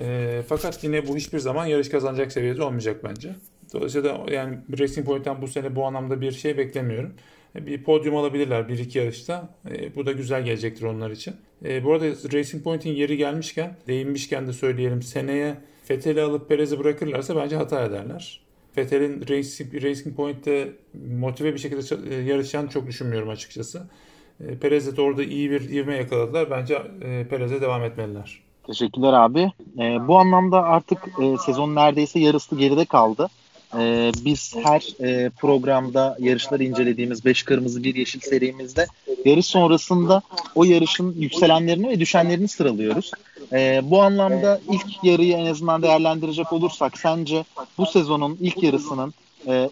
E, 0.00 0.42
fakat 0.48 0.84
yine 0.84 1.08
bu 1.08 1.16
hiçbir 1.16 1.38
zaman 1.38 1.66
yarış 1.66 1.88
kazanacak 1.88 2.32
seviyede 2.32 2.62
olmayacak 2.62 3.04
bence. 3.04 3.34
Dolayısıyla 3.72 4.26
yani 4.30 4.58
Racing 4.78 5.06
Point'ten 5.06 5.42
bu 5.42 5.48
sene 5.48 5.76
bu 5.76 5.84
anlamda 5.84 6.20
bir 6.20 6.32
şey 6.32 6.58
beklemiyorum. 6.58 7.12
E, 7.56 7.66
bir 7.66 7.84
podyum 7.84 8.16
alabilirler 8.16 8.68
bir 8.68 8.78
iki 8.78 8.98
yarışta. 8.98 9.48
E, 9.70 9.94
bu 9.94 10.06
da 10.06 10.12
güzel 10.12 10.44
gelecektir 10.44 10.82
onlar 10.82 11.10
için. 11.10 11.34
E, 11.64 11.84
bu 11.84 11.92
arada 11.92 12.06
Racing 12.06 12.64
Point'in 12.64 12.90
yeri 12.90 13.16
gelmişken, 13.16 13.76
değinmişken 13.86 14.46
de 14.46 14.52
söyleyelim. 14.52 15.02
Seneye 15.02 15.54
Fethel'i 15.84 16.22
alıp 16.22 16.48
Perez'i 16.48 16.78
bırakırlarsa 16.78 17.36
bence 17.36 17.56
hata 17.56 17.84
ederler. 17.84 18.45
Racing, 18.76 19.74
Racing 19.74 20.16
Point'te 20.16 20.72
motive 21.18 21.54
bir 21.54 21.58
şekilde 21.58 22.14
e, 22.14 22.22
yarışacağını 22.22 22.68
çok 22.68 22.86
düşünmüyorum 22.86 23.28
açıkçası. 23.28 23.86
E, 24.40 24.58
Perez'e 24.58 24.96
de 24.96 25.02
orada 25.02 25.22
iyi 25.22 25.50
bir 25.50 25.70
ivme 25.70 25.96
yakaladılar. 25.96 26.50
Bence 26.50 26.82
e, 27.02 27.26
Perez'e 27.28 27.60
devam 27.60 27.84
etmeliler. 27.84 28.42
Teşekkürler 28.66 29.12
abi. 29.12 29.52
E, 29.78 30.08
bu 30.08 30.18
anlamda 30.18 30.62
artık 30.62 30.98
e, 31.22 31.36
sezon 31.46 31.74
neredeyse 31.74 32.18
yarısı 32.20 32.56
geride 32.56 32.84
kaldı. 32.84 33.28
E, 33.74 34.12
biz 34.24 34.54
her 34.62 35.04
e, 35.06 35.30
programda 35.30 36.16
yarışları 36.20 36.64
incelediğimiz 36.64 37.24
5 37.24 37.42
kırmızı 37.42 37.84
bir 37.84 37.94
yeşil 37.94 38.20
serimizde 38.20 38.86
yarış 39.24 39.46
sonrasında 39.46 40.22
o 40.54 40.64
yarışın 40.64 41.14
yükselenlerini 41.18 41.88
ve 41.88 42.00
düşenlerini 42.00 42.48
sıralıyoruz. 42.48 43.10
E, 43.52 43.80
bu 43.84 44.02
anlamda 44.02 44.60
ilk 44.70 45.04
yarıyı 45.04 45.36
en 45.36 45.46
azından 45.46 45.82
değerlendirecek 45.82 46.52
olursak 46.52 46.98
sence 46.98 47.44
bu 47.78 47.86
sezonun 47.86 48.38
ilk 48.40 48.62
yarısının 48.62 49.14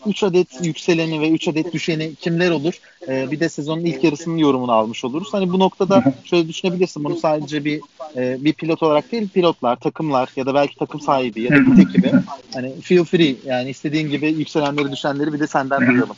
3 0.07 0.23
e, 0.23 0.27
adet 0.27 0.67
yükseleni 0.67 1.21
ve 1.21 1.31
3 1.31 1.49
adet 1.49 1.73
düşeni 1.73 2.15
kimler 2.15 2.51
olur? 2.51 2.81
E, 3.09 3.31
bir 3.31 3.41
de 3.41 3.49
sezonun 3.49 3.85
ilk 3.85 4.05
yarısının 4.05 4.37
yorumunu 4.37 4.73
almış 4.73 5.05
oluruz. 5.05 5.29
Hani 5.33 5.53
bu 5.53 5.59
noktada 5.59 6.05
şöyle 6.25 6.49
düşünebilirsin. 6.49 7.05
Bunu 7.05 7.17
sadece 7.17 7.65
bir 7.65 7.81
e, 8.17 8.45
bir 8.45 8.53
pilot 8.53 8.83
olarak 8.83 9.13
değil, 9.13 9.29
pilotlar, 9.29 9.77
takımlar 9.77 10.29
ya 10.37 10.47
da 10.47 10.55
belki 10.55 10.79
takım 10.79 11.01
sahibi 11.01 11.43
ya 11.43 11.51
da 11.51 11.67
bir 11.67 11.83
ekibi. 11.83 12.13
Hani 12.55 12.81
feel 12.81 13.05
free 13.05 13.37
yani 13.47 13.71
istediğin 13.71 14.11
gibi 14.11 14.27
yükselenleri 14.27 14.93
düşenleri 14.93 15.33
bir 15.33 15.41
de 15.41 15.47
senden 15.47 15.87
duyalım. 15.87 16.17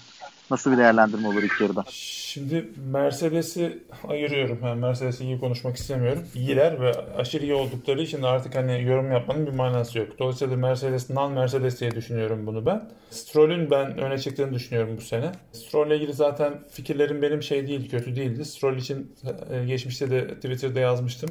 Nasıl 0.50 0.72
bir 0.72 0.76
değerlendirme 0.76 1.28
olur 1.28 1.42
ilk 1.42 1.60
yarıda? 1.60 1.84
Şimdi 1.90 2.68
Mercedes'i 2.92 3.78
ayırıyorum. 4.08 4.58
Yani 4.64 4.80
Mercedes'i 4.80 5.24
iyi 5.24 5.40
konuşmak 5.40 5.76
istemiyorum. 5.76 6.22
İyiler 6.34 6.80
ve 6.80 6.92
aşırı 7.16 7.42
iyi 7.42 7.54
oldukları 7.54 8.02
için 8.02 8.22
artık 8.22 8.54
hani 8.54 8.82
yorum 8.82 9.12
yapmanın 9.12 9.46
bir 9.46 9.52
manası 9.52 9.98
yok. 9.98 10.18
Dolayısıyla 10.18 10.56
Mercedes 10.56 11.10
non 11.10 11.32
Mercedes 11.32 11.80
diye 11.80 11.90
düşünüyorum 11.90 12.46
bunu 12.46 12.66
ben. 12.66 12.90
Stroll'ün 13.10 13.70
ben 13.70 13.98
öne 13.98 14.18
çıktığını 14.18 14.54
düşünüyorum 14.54 14.96
bu 14.96 15.00
sene. 15.00 15.32
Stroll'le 15.52 15.96
ilgili 15.96 16.12
zaten 16.12 16.54
fikirlerim 16.70 17.22
benim 17.22 17.42
şey 17.42 17.66
değil, 17.66 17.90
kötü 17.90 18.16
değildi. 18.16 18.44
Stroll 18.44 18.76
için 18.76 19.14
e, 19.50 19.64
geçmişte 19.64 20.10
de 20.10 20.34
Twitter'da 20.34 20.80
yazmıştım. 20.80 21.30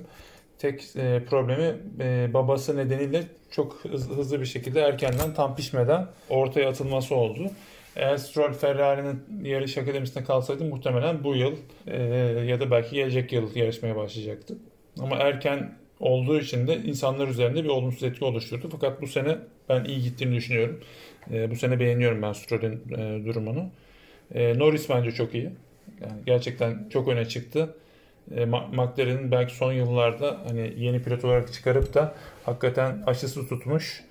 Tek 0.59 0.95
e, 0.95 1.24
problemi 1.30 1.76
e, 1.99 2.34
babası 2.34 2.78
nedeniyle 2.78 3.24
çok 3.51 3.86
hızlı 4.16 4.41
bir 4.41 4.45
şekilde 4.45 4.82
erkenden 4.82 5.34
tam 5.34 5.55
pişmeden 5.55 6.07
ortaya 6.30 6.70
atılması 6.70 7.16
oldu. 7.16 7.51
Eğer 7.96 8.18
Stroll 8.18 8.54
Ferrari'nin 8.54 9.24
yarış 9.43 9.78
akademisinde 9.78 10.24
kalsaydı 10.24 10.66
muhtemelen 10.66 11.24
bu 11.24 11.36
yıl 11.36 11.56
e, 11.88 11.98
ya 12.48 12.60
da 12.60 12.72
belki 12.72 12.96
gelecek 12.96 13.34
yıl 13.34 13.56
yarışmaya 13.56 13.96
başlayacaktı. 13.96 14.58
Ama 15.00 15.16
erken 15.16 15.78
olduğu 16.00 16.39
için 16.39 16.68
de 16.68 16.78
insanlar 16.78 17.28
üzerinde 17.28 17.64
bir 17.64 17.70
olumsuz 17.70 18.04
etki 18.04 18.26
oluşturdu. 18.26 18.70
Fakat 18.72 19.02
bu 19.02 19.08
sene 19.08 19.38
ben 19.70 19.84
iyi 19.84 20.02
gittiğini 20.02 20.36
düşünüyorum. 20.36 20.80
E, 21.32 21.52
bu 21.52 21.56
sene 21.56 21.80
beğeniyorum 21.80 22.22
ben 22.22 22.34
Stroll'ün 22.34 22.84
e, 22.98 23.26
durumunu. 23.26 23.70
E, 24.34 24.60
Norris 24.60 24.89
bence 24.89 25.12
çok 25.12 25.36
iyi. 25.36 25.50
Yani 26.02 26.22
gerçekten 26.26 26.89
çok 26.89 27.08
öne 27.08 27.26
çıktı. 27.26 27.76
E, 28.36 28.46
McLaren'in 28.46 29.32
belki 29.32 29.56
son 29.56 29.74
yıllarda 29.74 30.39
hani 30.48 30.74
yeni 30.78 31.04
pilot 31.04 31.26
olarak 31.26 31.54
çıkarıp 31.54 31.93
da 31.93 32.16
hakikaten 32.46 33.04
aşısı 33.06 33.48
tutmuş 33.48 34.04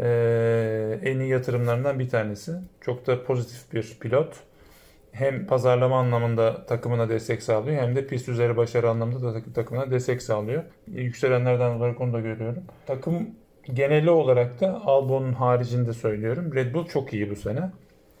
e, 0.00 0.98
en 1.02 1.20
iyi 1.20 1.28
yatırımlarından 1.28 1.98
bir 1.98 2.08
tanesi. 2.08 2.52
Çok 2.80 3.06
da 3.06 3.24
pozitif 3.24 3.72
bir 3.72 3.96
pilot. 4.00 4.34
Hem 5.12 5.46
pazarlama 5.46 5.98
anlamında 5.98 6.66
takımına 6.66 7.08
destek 7.08 7.42
sağlıyor 7.42 7.82
hem 7.82 7.96
de 7.96 8.06
pist 8.06 8.28
üzeri 8.28 8.56
başarı 8.56 8.90
anlamında 8.90 9.34
da 9.34 9.42
takımına 9.54 9.90
destek 9.90 10.22
sağlıyor. 10.22 10.62
Yükselenlerden 10.86 11.70
olarak 11.70 12.00
onu 12.00 12.12
da 12.12 12.20
görüyorum. 12.20 12.64
Takım 12.86 13.30
geneli 13.64 14.10
olarak 14.10 14.60
da 14.60 14.82
Albon'un 14.84 15.32
haricinde 15.32 15.92
söylüyorum. 15.92 16.54
Red 16.54 16.74
Bull 16.74 16.86
çok 16.86 17.12
iyi 17.12 17.30
bu 17.30 17.36
sene. 17.36 17.70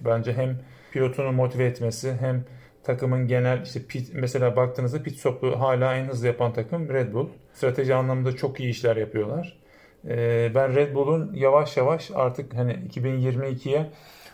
Bence 0.00 0.32
hem 0.32 0.58
pilotunu 0.92 1.32
motive 1.32 1.64
etmesi 1.64 2.12
hem 2.20 2.44
takımın 2.84 3.26
genel 3.26 3.62
işte 3.62 3.80
pit, 3.88 4.10
mesela 4.14 4.56
baktığınızda 4.56 5.02
pit 5.02 5.16
stop'u 5.18 5.60
hala 5.60 5.94
en 5.94 6.04
hızlı 6.04 6.26
yapan 6.26 6.52
takım 6.52 6.88
Red 6.88 7.12
Bull. 7.12 7.28
Strateji 7.52 7.94
anlamında 7.94 8.36
çok 8.36 8.60
iyi 8.60 8.70
işler 8.70 8.96
yapıyorlar. 8.96 9.61
Ee, 10.08 10.52
ben 10.54 10.74
Red 10.74 10.94
Bull'un 10.94 11.32
yavaş 11.34 11.76
yavaş 11.76 12.10
artık 12.14 12.54
hani 12.54 12.72
2022'ye 12.72 13.86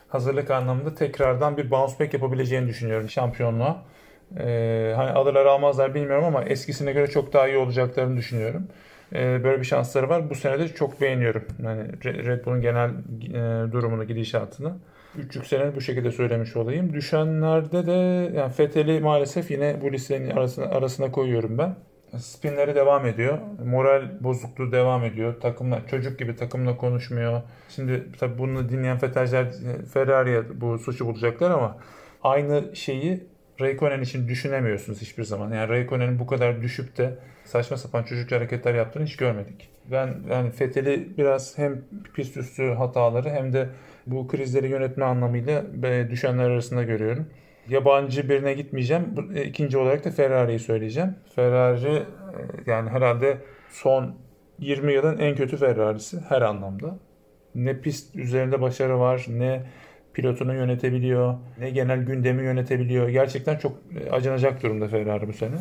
hazırlık 0.09 0.51
anlamında 0.51 0.95
tekrardan 0.95 1.57
bir 1.57 1.71
bounce 1.71 1.95
back 2.01 2.15
yapabileceğini 2.15 2.69
düşünüyorum 2.69 3.11
şampiyonluğa. 3.11 3.83
Ee, 4.39 4.93
hani 4.97 5.11
alırlar 5.11 5.47
almazlar 5.47 5.95
bilmiyorum 5.95 6.25
ama 6.25 6.45
eskisine 6.45 6.93
göre 6.93 7.07
çok 7.07 7.33
daha 7.33 7.49
iyi 7.49 7.57
olacaklarını 7.57 8.17
düşünüyorum. 8.17 8.69
Ee, 9.15 9.45
böyle 9.45 9.61
bir 9.61 9.67
şansları 9.67 10.09
var. 10.09 10.31
Bu 10.31 10.35
sene 10.35 10.59
de 10.59 10.69
çok 10.69 11.01
beğeniyorum. 11.01 11.45
Yani 11.63 12.05
Red 12.05 12.45
Bull'un 12.45 12.61
genel 12.61 12.91
e, 12.91 13.73
durumunu, 13.73 14.05
gidişatını. 14.05 14.77
Üç 15.19 15.37
yükseleni 15.37 15.77
bu 15.77 15.81
şekilde 15.81 16.13
söylemiş 16.13 16.57
olayım. 16.57 16.93
Düşenlerde 16.93 17.87
de 17.87 17.93
yani 18.39 18.53
Fethel'i 18.53 19.01
maalesef 19.01 19.51
yine 19.51 19.77
bu 19.83 19.93
listenin 19.93 20.31
arasına, 20.31 20.65
arasına 20.65 21.13
koyuyorum 21.13 21.59
ben 21.59 21.77
spinleri 22.17 22.75
devam 22.75 23.07
ediyor. 23.07 23.39
Moral 23.65 24.03
bozukluğu 24.21 24.73
devam 24.73 25.05
ediyor. 25.05 25.41
Takımla 25.41 25.87
çocuk 25.87 26.19
gibi 26.19 26.37
takımla 26.37 26.77
konuşmuyor. 26.77 27.43
Şimdi 27.69 28.07
tabii 28.19 28.39
bunu 28.39 28.69
dinleyen 28.69 28.99
feterciler 28.99 29.47
Ferrari'ye 29.93 30.61
bu 30.61 30.79
suçu 30.79 31.07
bulacaklar 31.07 31.51
ama 31.51 31.79
aynı 32.23 32.77
şeyi 32.77 33.27
Raikkonen 33.61 34.01
için 34.01 34.29
düşünemiyorsunuz 34.29 35.03
hiçbir 35.03 35.25
zaman. 35.25 35.53
Yani 35.53 35.69
Raikkonen'in 35.69 36.19
bu 36.19 36.27
kadar 36.27 36.63
düşüp 36.63 36.97
de 36.97 37.19
saçma 37.45 37.77
sapan 37.77 38.03
çocukça 38.03 38.37
hareketler 38.37 38.75
yaptığını 38.75 39.05
hiç 39.05 39.17
görmedik. 39.17 39.69
Ben 39.91 40.15
yani 40.31 40.51
Fethel'i 40.51 41.19
biraz 41.19 41.59
hem 41.59 41.83
pist 42.15 42.37
üstü 42.37 42.63
hataları 42.63 43.31
hem 43.31 43.53
de 43.53 43.69
bu 44.07 44.29
krizleri 44.29 44.69
yönetme 44.69 45.05
anlamıyla 45.05 45.65
düşenler 46.11 46.51
arasında 46.51 46.83
görüyorum 46.83 47.27
yabancı 47.69 48.29
birine 48.29 48.55
gitmeyeceğim. 48.55 49.15
E, 49.35 49.45
ikinci 49.45 49.79
olarak 49.79 50.05
da 50.05 50.11
Ferrari'yi 50.11 50.59
söyleyeceğim. 50.59 51.15
Ferrari 51.35 51.97
e, 51.97 52.05
yani 52.67 52.91
herhalde 52.91 53.39
son 53.71 54.17
20 54.59 54.93
yılın 54.93 55.19
en 55.19 55.37
kötü 55.37 55.57
Ferrari'si 55.57 56.21
her 56.29 56.43
anlamda. 56.43 56.99
Ne 57.55 57.81
pist 57.81 58.17
üzerinde 58.17 58.61
başarı 58.61 59.01
var, 59.01 59.27
ne 59.29 59.63
pilotunu 60.13 60.55
yönetebiliyor, 60.55 61.35
ne 61.59 61.71
genel 61.71 62.03
gündemi 62.03 62.45
yönetebiliyor. 62.45 63.09
Gerçekten 63.09 63.57
çok 63.57 63.73
e, 64.01 64.11
acınacak 64.11 64.63
durumda 64.63 64.89
Ferrari 64.89 65.29
bu 65.29 65.33
sene. 65.33 65.57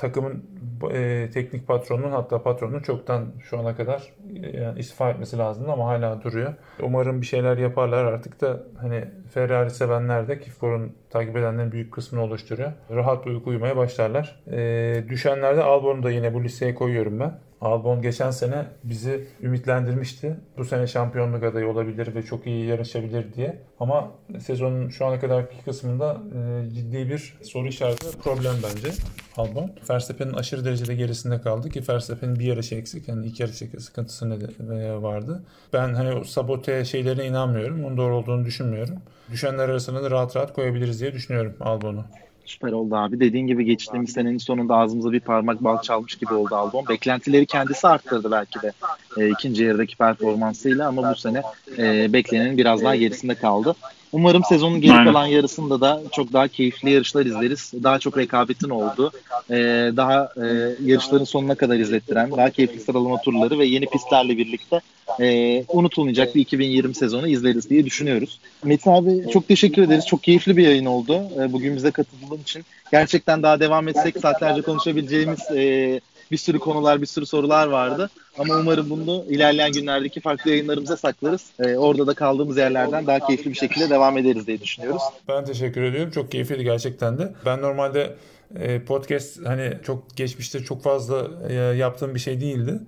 Takımın 0.00 0.44
e, 0.92 1.30
teknik 1.34 1.66
patronunun 1.66 2.10
hatta 2.10 2.42
patronun 2.42 2.80
çoktan 2.80 3.26
şu 3.42 3.58
ana 3.58 3.76
kadar 3.76 4.02
e, 4.42 4.60
yani 4.60 4.78
istifa 4.78 5.10
etmesi 5.10 5.38
lazımdı 5.38 5.72
ama 5.72 5.86
hala 5.86 6.22
duruyor. 6.22 6.54
Umarım 6.82 7.20
bir 7.20 7.26
şeyler 7.26 7.58
yaparlar 7.58 8.04
artık 8.04 8.40
da 8.40 8.62
hani 8.80 9.04
Ferrari 9.34 9.70
sevenler 9.70 10.28
de 10.28 10.40
ki 10.40 10.50
For'un 10.50 10.92
takip 11.10 11.36
edenlerin 11.36 11.72
büyük 11.72 11.92
kısmını 11.92 12.24
oluşturuyor. 12.24 12.72
Rahat 12.90 13.26
bir 13.26 13.30
uyku 13.30 13.50
uyumaya 13.50 13.76
başlarlar. 13.76 14.42
E, 14.52 15.04
düşenlerde 15.08 15.62
Albon'u 15.62 16.02
da 16.02 16.10
yine 16.10 16.34
bu 16.34 16.44
listeye 16.44 16.74
koyuyorum 16.74 17.20
ben. 17.20 17.38
Albon 17.60 18.02
geçen 18.02 18.30
sene 18.30 18.66
bizi 18.84 19.26
ümitlendirmişti. 19.42 20.36
Bu 20.58 20.64
sene 20.64 20.86
şampiyonluk 20.86 21.44
adayı 21.44 21.68
olabilir 21.68 22.14
ve 22.14 22.22
çok 22.22 22.46
iyi 22.46 22.66
yarışabilir 22.66 23.32
diye. 23.34 23.62
Ama 23.80 24.10
sezonun 24.38 24.88
şu 24.88 25.06
ana 25.06 25.20
kadarki 25.20 25.64
kısmında 25.64 26.20
e, 26.34 26.70
ciddi 26.74 27.08
bir 27.08 27.38
soru 27.42 27.68
işareti 27.68 28.18
problem 28.18 28.54
bence 28.62 28.88
Albon. 29.36 29.70
Verstappen'in 29.90 30.32
aşırı 30.32 30.64
derecede 30.64 30.94
gerisinde 30.94 31.40
kaldı 31.40 31.68
ki 31.70 31.82
Verstappen'in 31.88 32.38
bir 32.38 32.44
yarışı 32.44 32.74
eksik. 32.74 33.08
Yani 33.08 33.26
iki 33.26 33.42
yarış 33.42 33.56
sıkıntısı 33.56 34.30
ne 34.30 35.02
vardı. 35.02 35.42
Ben 35.72 35.94
hani 35.94 36.12
o 36.14 36.24
sabote 36.24 36.84
şeylerine 36.84 37.26
inanmıyorum. 37.26 37.84
Onun 37.84 37.96
doğru 37.96 38.16
olduğunu 38.16 38.44
düşünmüyorum. 38.44 38.96
Düşenler 39.30 39.68
arasında 39.68 40.02
da 40.02 40.10
rahat 40.10 40.36
rahat 40.36 40.52
koyabiliriz 40.52 41.00
diye 41.00 41.12
düşünüyorum 41.12 41.54
Albon'u. 41.60 42.04
Süper 42.50 42.72
oldu 42.72 42.96
abi. 42.96 43.20
Dediğin 43.20 43.46
gibi 43.46 43.64
geçtiğimiz 43.64 44.12
senenin 44.12 44.38
sonunda 44.38 44.76
ağzımıza 44.76 45.12
bir 45.12 45.20
parmak 45.20 45.64
bal 45.64 45.82
çalmış 45.82 46.14
gibi 46.14 46.34
oldu 46.34 46.56
Albon. 46.56 46.88
Beklentileri 46.88 47.46
kendisi 47.46 47.88
arttırdı 47.88 48.30
belki 48.30 48.62
de 48.62 48.72
e, 49.16 49.28
ikinci 49.28 49.64
yarıdaki 49.64 49.96
performansıyla 49.96 50.88
ama 50.88 51.10
bu 51.10 51.16
sene 51.16 51.42
e, 51.78 52.12
beklenenin 52.12 52.58
biraz 52.58 52.82
daha 52.82 52.96
gerisinde 52.96 53.34
kaldı. 53.34 53.74
Umarım 54.12 54.44
sezonun 54.44 54.80
geri 54.80 55.04
kalan 55.04 55.26
yarısında 55.26 55.80
da 55.80 56.02
çok 56.12 56.32
daha 56.32 56.48
keyifli 56.48 56.90
yarışlar 56.90 57.26
izleriz. 57.26 57.72
Daha 57.82 57.98
çok 57.98 58.18
rekabetin 58.18 58.70
olduğu, 58.70 59.12
e, 59.50 59.56
daha 59.96 60.32
e, 60.36 60.46
yarışların 60.84 61.24
sonuna 61.24 61.54
kadar 61.54 61.76
izlettiren, 61.76 62.30
daha 62.30 62.50
keyifli 62.50 62.80
sıralama 62.80 63.20
turları 63.20 63.58
ve 63.58 63.64
yeni 63.64 63.86
pistlerle 63.86 64.38
birlikte 64.38 64.80
e, 65.20 65.64
unutulmayacak 65.68 66.34
bir 66.34 66.40
2020 66.40 66.94
sezonu 66.94 67.28
izleriz 67.28 67.70
diye 67.70 67.84
düşünüyoruz. 67.84 68.40
Metin 68.64 68.90
abi 68.90 69.30
çok 69.32 69.48
teşekkür 69.48 69.82
ederiz. 69.82 70.06
Çok 70.06 70.22
keyifli 70.22 70.56
bir 70.56 70.62
yayın 70.64 70.86
oldu. 70.86 71.22
E, 71.40 71.52
bugün 71.52 71.76
bize 71.76 71.90
katıldığın 71.90 72.42
için. 72.42 72.64
Gerçekten 72.92 73.42
daha 73.42 73.60
devam 73.60 73.88
etsek 73.88 74.18
saatlerce 74.18 74.62
konuşabileceğimiz 74.62 75.40
e, 75.50 76.00
bir 76.30 76.36
sürü 76.36 76.58
konular, 76.58 77.00
bir 77.00 77.06
sürü 77.06 77.26
sorular 77.26 77.66
vardı. 77.66 78.10
Ama 78.38 78.56
umarım 78.56 78.90
bunu 78.90 79.24
ilerleyen 79.28 79.72
günlerdeki 79.72 80.20
farklı 80.20 80.50
yayınlarımıza 80.50 80.96
saklarız. 80.96 81.46
Ee, 81.60 81.76
orada 81.76 82.06
da 82.06 82.14
kaldığımız 82.14 82.56
yerlerden 82.56 83.06
daha 83.06 83.20
keyifli 83.26 83.50
bir 83.50 83.56
şekilde 83.56 83.90
devam 83.90 84.18
ederiz 84.18 84.46
diye 84.46 84.60
düşünüyoruz. 84.60 85.02
Ben 85.28 85.44
teşekkür 85.44 85.82
ediyorum. 85.82 86.10
Çok 86.10 86.32
keyifliydi 86.32 86.64
gerçekten 86.64 87.18
de. 87.18 87.32
Ben 87.46 87.62
normalde 87.62 88.16
e, 88.56 88.84
podcast 88.84 89.46
hani 89.46 89.78
çok 89.86 90.16
geçmişte 90.16 90.60
çok 90.60 90.82
fazla 90.82 91.26
e, 91.48 91.54
yaptığım 91.54 92.14
bir 92.14 92.20
şey 92.20 92.40
değildi. 92.40 92.80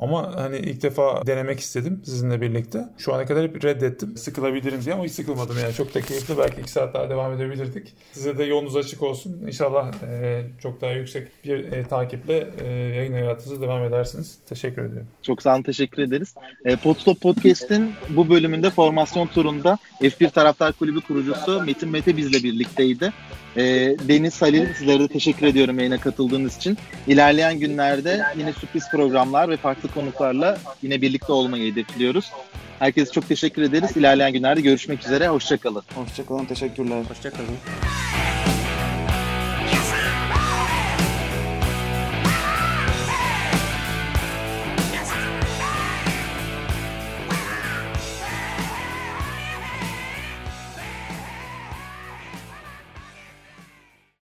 Ama 0.00 0.36
hani 0.36 0.56
ilk 0.56 0.82
defa 0.82 1.26
denemek 1.26 1.60
istedim 1.60 2.02
sizinle 2.04 2.40
birlikte. 2.40 2.88
Şu 2.98 3.14
ana 3.14 3.26
kadar 3.26 3.44
hep 3.44 3.64
reddettim. 3.64 4.16
Sıkılabilirim 4.16 4.84
diye 4.84 4.94
ama 4.94 5.04
hiç 5.04 5.12
sıkılmadım 5.12 5.58
yani. 5.62 5.74
Çok 5.74 5.94
da 5.94 6.00
keyifli. 6.00 6.38
Belki 6.38 6.60
iki 6.60 6.70
saat 6.70 6.94
daha 6.94 7.10
devam 7.10 7.32
edebilirdik. 7.32 7.92
Size 8.12 8.38
de 8.38 8.44
yolunuz 8.44 8.76
açık 8.76 9.02
olsun. 9.02 9.42
İnşallah 9.46 9.92
e, 10.02 10.42
çok 10.62 10.80
daha 10.80 10.90
yüksek 10.90 11.28
bir 11.44 11.72
e, 11.72 11.84
takiple 11.88 12.50
e, 12.60 12.66
yayın 12.72 13.12
hayatınızı 13.12 13.60
devam 13.60 13.84
edersiniz. 13.84 14.38
Teşekkür 14.48 14.82
ediyorum. 14.82 15.08
Çok 15.22 15.42
sağ 15.42 15.54
olun. 15.54 15.62
Teşekkür 15.62 16.02
ederiz. 16.02 16.34
E, 16.64 16.76
Podstop 16.76 17.20
Podcast'in 17.20 17.92
bu 18.08 18.30
bölümünde 18.30 18.70
formasyon 18.70 19.26
turunda 19.26 19.78
F1 20.00 20.30
Taraftar 20.30 20.72
Kulübü 20.72 21.00
kurucusu 21.00 21.62
Metin 21.66 21.88
Mete 21.88 22.16
bizle 22.16 22.42
birlikteydi. 22.44 23.12
E, 23.56 23.62
Deniz 24.08 24.42
Halil 24.42 24.74
sizlere 24.74 25.00
de 25.00 25.08
teşekkür 25.08 25.46
ediyorum 25.46 25.78
yayına 25.78 26.00
katıldığınız 26.00 26.56
için. 26.56 26.78
İlerleyen 27.06 27.58
günlerde 27.58 28.24
yine 28.36 28.52
sürpriz 28.52 28.90
programlar 28.90 29.48
ve 29.48 29.56
farklı 29.56 29.88
konuklarla 29.88 30.58
yine 30.82 31.02
birlikte 31.02 31.32
olmayı 31.32 31.72
hedefliyoruz. 31.72 32.30
Herkese 32.78 33.12
çok 33.12 33.28
teşekkür 33.28 33.62
ederiz. 33.62 33.96
İlerleyen 33.96 34.32
günlerde 34.32 34.60
görüşmek 34.60 35.04
üzere. 35.06 35.28
Hoşçakalın. 35.28 35.82
Hoşçakalın. 35.94 36.44
Teşekkürler. 36.44 37.04
Hoşçakalın. 37.08 37.56